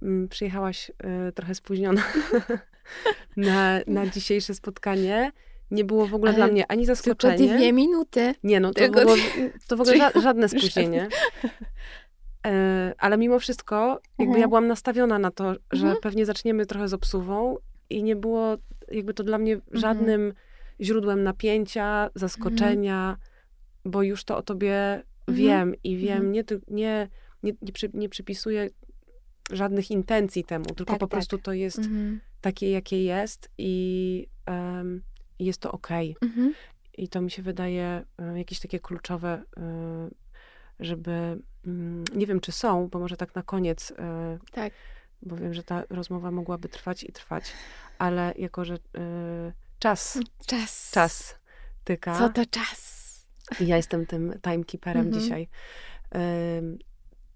mm, 0.02 0.28
przyjechałaś 0.28 0.90
y, 1.28 1.32
trochę 1.32 1.54
spóźniona 1.54 2.02
na, 3.36 3.80
na 3.86 4.06
dzisiejsze 4.06 4.54
spotkanie 4.54 5.32
nie 5.70 5.84
było 5.84 6.06
w 6.06 6.14
ogóle 6.14 6.30
Ale 6.30 6.36
dla 6.36 6.46
mnie 6.52 6.66
ani 6.66 6.86
zaskoczenie. 6.86 7.38
Tylko 7.38 7.54
dwie 7.54 7.72
minuty. 7.72 8.34
Nie, 8.42 8.60
no 8.60 8.72
to, 8.72 8.88
było, 8.90 9.14
to 9.68 9.76
w 9.76 9.80
ogóle 9.80 9.96
ża 9.96 10.20
żadne 10.20 10.48
spóźnienie. 10.48 11.08
E, 12.46 12.94
ale 12.98 13.18
mimo 13.18 13.38
wszystko, 13.38 14.00
jakby 14.18 14.24
mhm. 14.24 14.40
ja 14.40 14.48
byłam 14.48 14.66
nastawiona 14.66 15.18
na 15.18 15.30
to, 15.30 15.54
że 15.72 15.86
mhm. 15.86 15.96
pewnie 16.02 16.26
zaczniemy 16.26 16.66
trochę 16.66 16.88
z 16.88 16.94
obsuwą 16.94 17.56
i 17.90 18.02
nie 18.02 18.16
było 18.16 18.56
jakby 18.90 19.14
to 19.14 19.24
dla 19.24 19.38
mnie 19.38 19.54
mhm. 19.54 19.80
żadnym 19.80 20.20
mhm. 20.20 20.34
źródłem 20.80 21.22
napięcia, 21.22 22.10
zaskoczenia, 22.14 23.08
mhm. 23.08 23.18
bo 23.84 24.02
już 24.02 24.24
to 24.24 24.36
o 24.36 24.42
tobie 24.42 24.74
mhm. 24.94 25.04
wiem 25.38 25.74
i 25.84 25.96
wiem, 25.96 26.32
nie, 26.32 26.44
nie, 26.68 27.08
nie, 27.42 27.52
nie, 27.62 27.72
przy, 27.72 27.90
nie 27.94 28.08
przypisuję 28.08 28.70
żadnych 29.52 29.90
intencji 29.90 30.44
temu, 30.44 30.64
tylko 30.64 30.92
tak, 30.92 31.00
po 31.00 31.06
tak. 31.06 31.10
prostu 31.10 31.38
to 31.38 31.52
jest 31.52 31.80
takie, 32.40 32.70
jakie 32.70 33.04
jest 33.04 33.50
i 33.58 34.26
um, 34.46 35.02
jest 35.38 35.60
to 35.60 35.72
okej. 35.72 36.16
Okay. 36.16 36.28
Mhm. 36.28 36.54
I 36.98 37.08
to 37.08 37.20
mi 37.20 37.30
się 37.30 37.42
wydaje 37.42 38.04
um, 38.18 38.38
jakieś 38.38 38.60
takie 38.60 38.80
kluczowe, 38.80 39.42
um, 39.56 40.10
żeby, 40.80 41.40
um, 41.66 42.04
nie 42.14 42.26
wiem 42.26 42.40
czy 42.40 42.52
są, 42.52 42.88
bo 42.88 42.98
może 42.98 43.16
tak 43.16 43.34
na 43.34 43.42
koniec, 43.42 43.92
e, 43.98 44.38
tak. 44.52 44.72
bo 45.22 45.36
wiem, 45.36 45.54
że 45.54 45.62
ta 45.62 45.82
rozmowa 45.90 46.30
mogłaby 46.30 46.68
trwać 46.68 47.04
i 47.04 47.12
trwać, 47.12 47.52
ale 47.98 48.34
jako, 48.38 48.64
że 48.64 48.74
e, 48.74 49.52
czas, 49.78 50.18
czas, 50.46 50.90
czas 50.94 51.38
tyka. 51.84 52.18
Co 52.18 52.28
to 52.28 52.46
czas? 52.46 52.98
I 53.60 53.66
ja 53.66 53.76
jestem 53.76 54.06
tym 54.06 54.34
timekeeperem 54.42 55.06
mhm. 55.06 55.22
dzisiaj 55.22 55.48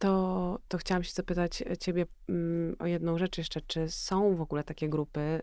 to, 0.03 0.59
to 0.69 0.79
chciałam 0.79 1.05
się 1.05 1.13
zapytać 1.13 1.63
ciebie 1.81 2.07
mm, 2.29 2.77
o 2.79 2.87
jedną 2.87 3.19
rzecz 3.19 3.39
jeszcze. 3.39 3.61
Czy 3.61 3.89
są 3.89 4.37
w 4.37 4.41
ogóle 4.41 4.65
takie 4.65 4.89
grupy 4.89 5.21
y, 5.21 5.43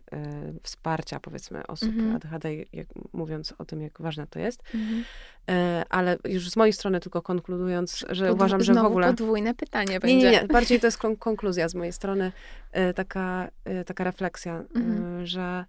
wsparcia, 0.64 1.20
powiedzmy, 1.20 1.68
osób 1.68 1.90
mm 1.90 2.12
-hmm. 2.12 2.16
ADHD, 2.16 2.54
jak, 2.74 2.88
mówiąc 3.14 3.54
o 3.58 3.66
tym, 3.66 3.82
jak 3.82 4.02
ważne 4.02 4.28
to 4.28 4.40
jest? 4.40 4.64
Mm 4.74 4.88
-hmm. 4.88 5.02
y, 5.02 5.84
ale 5.90 6.18
już 6.26 6.50
z 6.50 6.56
mojej 6.56 6.74
strony 6.74 7.00
tylko 7.00 7.22
konkludując, 7.22 8.06
że 8.10 8.28
Podw 8.28 8.36
uważam, 8.36 8.64
że 8.64 8.74
w 8.74 8.78
ogóle... 8.78 9.08
podwójne 9.08 9.54
pytanie 9.54 9.94
nie, 9.94 10.00
będzie. 10.00 10.32
Nie, 10.32 10.42
nie, 10.42 10.48
bardziej 10.48 10.80
to 10.80 10.88
jest 10.88 10.98
kon 10.98 11.16
konkluzja 11.28 11.70
z 11.70 11.76
mojej 11.76 11.94
strony, 11.94 12.32
y, 12.90 12.94
taka, 12.94 13.50
taka 13.86 14.04
refleksja, 14.04 14.54
mm 14.54 14.68
-hmm. 14.76 15.26
że, 15.26 15.66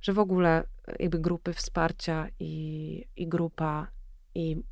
że 0.00 0.12
w 0.12 0.18
ogóle 0.18 0.64
jakby 0.98 1.18
grupy 1.18 1.52
wsparcia 1.52 2.26
i, 2.40 3.04
i 3.16 3.28
grupa 3.28 3.86
i 4.34 4.62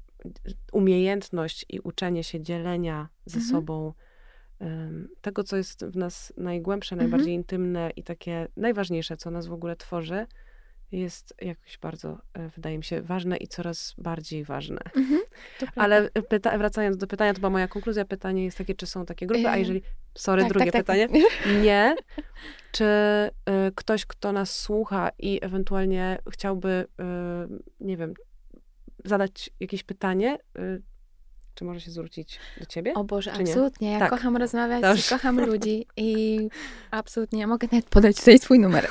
umiejętność 0.72 1.66
i 1.68 1.80
uczenie 1.80 2.24
się 2.24 2.40
dzielenia 2.40 3.08
ze 3.26 3.38
mhm. 3.38 3.50
sobą 3.50 3.92
um, 4.58 5.08
tego, 5.20 5.44
co 5.44 5.56
jest 5.56 5.84
w 5.84 5.96
nas 5.96 6.32
najgłębsze, 6.36 6.94
mhm. 6.94 7.10
najbardziej 7.10 7.34
intymne 7.34 7.90
i 7.96 8.02
takie 8.02 8.48
najważniejsze, 8.56 9.16
co 9.16 9.30
nas 9.30 9.46
w 9.46 9.52
ogóle 9.52 9.76
tworzy, 9.76 10.26
jest 10.92 11.34
jakoś 11.40 11.78
bardzo, 11.78 12.18
e, 12.34 12.48
wydaje 12.48 12.78
mi 12.78 12.84
się, 12.84 13.02
ważne 13.02 13.36
i 13.36 13.48
coraz 13.48 13.94
bardziej 13.98 14.44
ważne. 14.44 14.80
Mhm, 14.96 15.20
Ale 15.76 16.08
pyta- 16.08 16.58
wracając 16.58 16.96
do 16.96 17.06
pytania, 17.06 17.34
to 17.34 17.40
była 17.40 17.50
moja 17.50 17.68
konkluzja. 17.68 18.04
Pytanie 18.04 18.44
jest 18.44 18.58
takie, 18.58 18.74
czy 18.74 18.86
są 18.86 19.06
takie 19.06 19.26
grupy, 19.26 19.48
a 19.48 19.56
jeżeli, 19.56 19.82
sorry, 20.14 20.42
tak, 20.42 20.52
drugie 20.52 20.72
tak, 20.72 20.86
tak. 20.86 20.96
pytanie, 20.96 21.24
nie, 21.64 21.96
czy 22.72 22.84
y, 22.84 23.72
ktoś, 23.74 24.06
kto 24.06 24.32
nas 24.32 24.58
słucha 24.58 25.10
i 25.18 25.38
ewentualnie 25.42 26.18
chciałby, 26.30 26.68
y, 26.68 27.60
nie 27.80 27.96
wiem, 27.96 28.14
zadać 29.05 29.50
jakieś 29.61 29.82
pytanie, 29.82 30.38
y, 30.59 30.82
czy 31.55 31.64
może 31.64 31.80
się 31.80 31.90
zwrócić 31.90 32.38
do 32.61 32.66
ciebie? 32.66 32.94
O 32.94 33.05
Boże, 33.05 33.32
absolutnie. 33.32 33.92
Ja 33.92 33.98
tak. 33.98 34.11
kocham 34.11 34.36
rozmawiać, 34.36 34.82
Dobrze. 34.82 35.09
kocham 35.09 35.40
ludzi 35.50 35.86
i 35.96 36.38
absolutnie 36.90 37.46
mogę 37.46 37.68
nawet 37.72 37.88
podać 37.88 38.16
tutaj 38.16 38.38
swój 38.38 38.59
numer. 38.59 38.88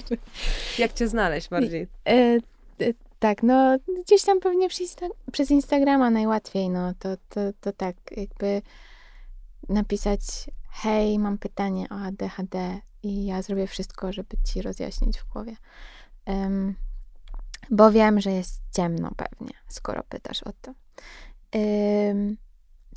Jak 0.78 0.92
cię 0.92 1.08
znaleźć 1.08 1.48
bardziej? 1.48 1.86
E, 2.08 2.12
e, 2.80 2.94
tak, 3.18 3.42
no 3.42 3.78
gdzieś 4.04 4.22
tam 4.22 4.40
pewnie 4.40 4.68
przez, 4.68 4.96
przez 5.32 5.50
Instagrama 5.50 6.10
najłatwiej, 6.10 6.70
no 6.70 6.92
to, 6.98 7.16
to, 7.28 7.40
to 7.60 7.72
tak, 7.72 7.96
jakby 8.16 8.62
napisać 9.68 10.20
hej, 10.70 11.18
mam 11.18 11.38
pytanie 11.38 11.86
o 11.90 11.94
ADHD 11.94 12.80
i 13.02 13.26
ja 13.26 13.42
zrobię 13.42 13.66
wszystko, 13.66 14.12
żeby 14.12 14.36
ci 14.44 14.62
rozjaśnić 14.62 15.18
w 15.18 15.28
głowie. 15.28 15.56
Um, 16.26 16.74
bo 17.70 17.90
wiem, 17.90 18.20
że 18.20 18.30
jest 18.30 18.62
ciemno 18.72 19.10
pewnie, 19.16 19.54
skoro 19.68 20.02
pytasz 20.08 20.42
o 20.42 20.52
to. 20.62 20.72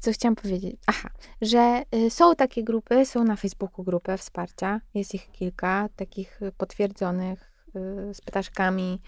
co 0.02 0.12
chciałam 0.12 0.36
powiedzieć? 0.36 0.76
Aha, 0.88 1.10
że 1.42 1.84
y, 1.96 2.10
są 2.10 2.36
takie 2.36 2.64
grupy, 2.64 3.06
są 3.06 3.24
na 3.24 3.36
Facebooku 3.36 3.84
grupy 3.84 4.18
wsparcia. 4.18 4.82
Jest 4.94 5.14
ich 5.14 5.32
kilka, 5.32 5.90
takich 5.96 6.40
potwierdzonych 6.58 7.52
y, 7.76 8.14
z 8.14 8.22
ptaszkami, 8.22 9.02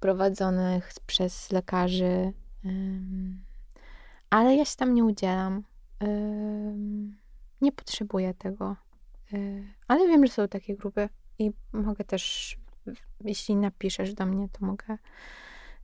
prowadzonych 0.00 0.92
przez 1.06 1.52
lekarzy. 1.52 2.32
ale 4.30 4.56
ja 4.56 4.64
się 4.64 4.76
tam 4.76 4.94
nie 4.94 5.04
udzielam. 5.04 5.64
nie 7.60 7.72
potrzebuję 7.72 8.34
tego. 8.34 8.76
Y, 9.32 9.64
ale 9.88 10.06
wiem, 10.06 10.26
że 10.26 10.32
są 10.32 10.48
takie 10.48 10.76
grupy 10.76 11.08
i 11.38 11.50
mogę 11.72 12.04
też 12.04 12.56
jeśli 13.20 13.56
napiszesz 13.56 14.14
do 14.14 14.26
mnie, 14.26 14.48
to 14.48 14.66
mogę, 14.66 14.98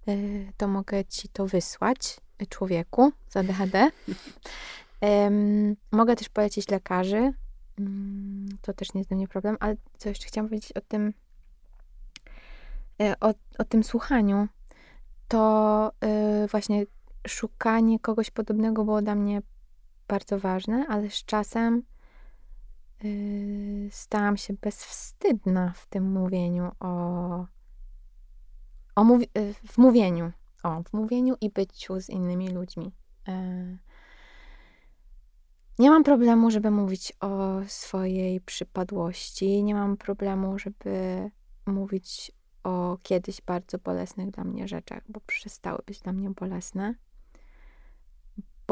y, 0.09 0.53
to 0.57 0.69
mogę 0.69 1.05
ci 1.05 1.29
to 1.29 1.47
wysłać. 1.47 2.21
człowieku 2.49 3.13
z 3.29 3.37
ADHD. 3.37 3.91
Mogę 5.93 6.17
też 6.17 6.29
polecić 6.29 6.69
lekarzy. 6.69 7.33
Um, 7.79 8.49
to 8.63 8.73
też 8.73 8.95
nie 8.95 9.01
jest 9.01 9.11
dla 9.11 9.17
mnie 9.17 9.29
problem, 9.29 9.57
ale 9.61 9.77
co 9.99 10.09
jeszcze 10.09 10.27
chciałam 10.27 10.49
powiedzieć 10.49 10.73
o 10.73 10.81
tym, 10.81 11.13
e, 13.01 13.15
o, 13.21 13.35
o 13.59 13.65
tym 13.65 13.85
słuchaniu. 13.85 14.49
To 15.29 15.93
właśnie 16.51 16.85
szukanie 17.29 17.99
kogoś 18.01 18.31
podobnego 18.31 18.85
było 18.85 19.03
dla 19.03 19.15
mnie 19.15 19.43
bardzo 20.09 20.39
ważne, 20.39 20.87
ale 20.89 21.11
z 21.11 21.25
czasem 21.25 21.83
stałam 23.91 24.37
się 24.37 24.55
bezwstydna 24.55 25.73
w 25.77 25.87
tym 25.87 26.13
mówieniu 26.13 26.71
o, 26.81 27.47
o 28.97 29.19
yy, 29.19 29.55
w 29.55 29.79
mówieniu, 29.79 30.33
o, 30.63 30.83
w 30.83 30.93
mówieniu 30.93 31.35
i 31.41 31.51
byciu 31.51 32.01
z 32.01 32.11
innymi 32.11 32.49
ludźmi. 32.49 32.93
Yy. 33.29 33.79
Nie 35.79 35.91
mam 35.91 36.05
problemu, 36.05 36.51
żeby 36.51 36.71
mówić 36.71 37.13
o 37.21 37.61
swojej 37.67 38.41
przypadłości. 38.41 39.65
Nie 39.65 39.75
mam 39.75 39.97
problemu, 39.97 40.59
żeby 40.59 41.31
mówić 41.67 42.33
o 42.65 42.99
kiedyś 43.03 43.41
bardzo 43.41 43.79
bolesnych 43.79 44.31
dla 44.31 44.45
mnie 44.45 44.69
rzeczach, 44.69 45.03
bo 45.09 45.21
przestały 45.21 45.79
być 45.87 46.01
dla 46.01 46.13
mnie 46.13 46.31
bolesne 46.31 46.95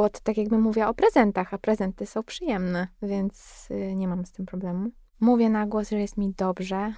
tak 0.09 0.36
jakby 0.36 0.59
mówię 0.59 0.88
o 0.88 0.94
prezentach, 0.94 1.55
a 1.55 1.59
prezenty 1.59 2.07
są 2.07 2.22
przyjemne, 2.22 2.88
więc 3.03 3.68
y, 3.70 3.94
nie 3.94 4.09
mam 4.09 4.26
z 4.26 4.32
tym 4.32 4.46
problemu. 4.46 4.90
Mówię 5.20 5.51
na 5.51 5.66
głos, 5.66 5.90
że 5.90 6.01
jest 6.01 6.16
mi 6.16 6.34
dobrze. 6.36 6.94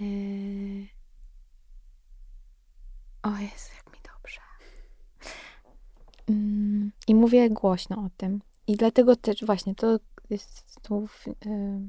Yy... 0.00 0.86
O 3.22 3.30
Jezu, 3.30 3.70
jak 3.76 3.94
mi 3.94 4.00
dobrze. 4.12 4.40
Yy... 6.28 6.90
I 7.08 7.14
mówię 7.14 7.50
głośno 7.50 7.96
o 7.96 8.10
tym. 8.16 8.40
I 8.66 8.76
dlatego 8.76 9.16
też 9.16 9.44
właśnie 9.44 9.74
to 9.74 9.98
jest 10.30 10.80
tu 10.82 11.08
yy... 11.26 11.80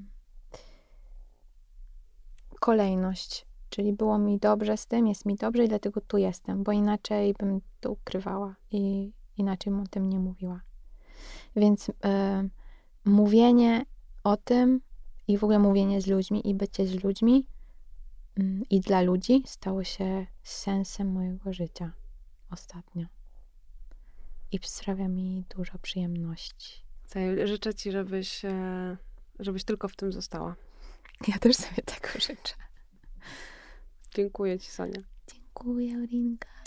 kolejność. 2.59 3.45
Czyli 3.69 3.93
było 3.93 4.17
mi 4.17 4.39
dobrze 4.39 4.77
z 4.77 4.87
tym, 4.87 5.07
jest 5.07 5.25
mi 5.25 5.35
dobrze 5.35 5.65
i 5.65 5.67
dlatego 5.67 6.01
tu 6.01 6.17
jestem, 6.17 6.63
bo 6.63 6.71
inaczej 6.71 7.33
bym 7.33 7.61
to 7.79 7.91
ukrywała 7.91 8.55
i 8.71 9.11
inaczej 9.37 9.73
mu 9.73 9.83
o 9.83 9.87
tym 9.87 10.09
nie 10.09 10.19
mówiła. 10.19 10.61
Więc 11.55 11.89
y, 11.89 11.93
mówienie 13.05 13.85
o 14.23 14.37
tym 14.37 14.81
i 15.27 15.37
w 15.37 15.43
ogóle 15.43 15.59
mówienie 15.59 16.01
z 16.01 16.07
ludźmi 16.07 16.49
i 16.49 16.55
bycie 16.55 16.87
z 16.87 17.03
ludźmi 17.03 17.47
y, 18.39 18.43
i 18.69 18.79
dla 18.79 19.01
ludzi 19.01 19.43
stało 19.45 19.83
się 19.83 20.27
sensem 20.43 21.11
mojego 21.11 21.53
życia 21.53 21.91
ostatnio. 22.49 23.07
I 24.51 24.59
sprawia 24.63 25.07
mi 25.07 25.45
dużo 25.55 25.77
przyjemności. 25.77 26.83
Życzę 27.43 27.73
ci, 27.73 27.91
żebyś, 27.91 28.45
e, 28.45 28.97
żebyś 29.39 29.63
tylko 29.63 29.87
w 29.87 29.95
tym 29.95 30.11
została. 30.11 30.55
Ja 31.27 31.39
też 31.39 31.55
sobie 31.55 31.83
tego 31.83 32.07
życzę. 32.13 32.53
Dziękuję 34.15 34.59
ci, 34.59 34.71
Sonia. 34.71 35.01
Dziękuję, 35.33 36.07
Rinka. 36.11 36.60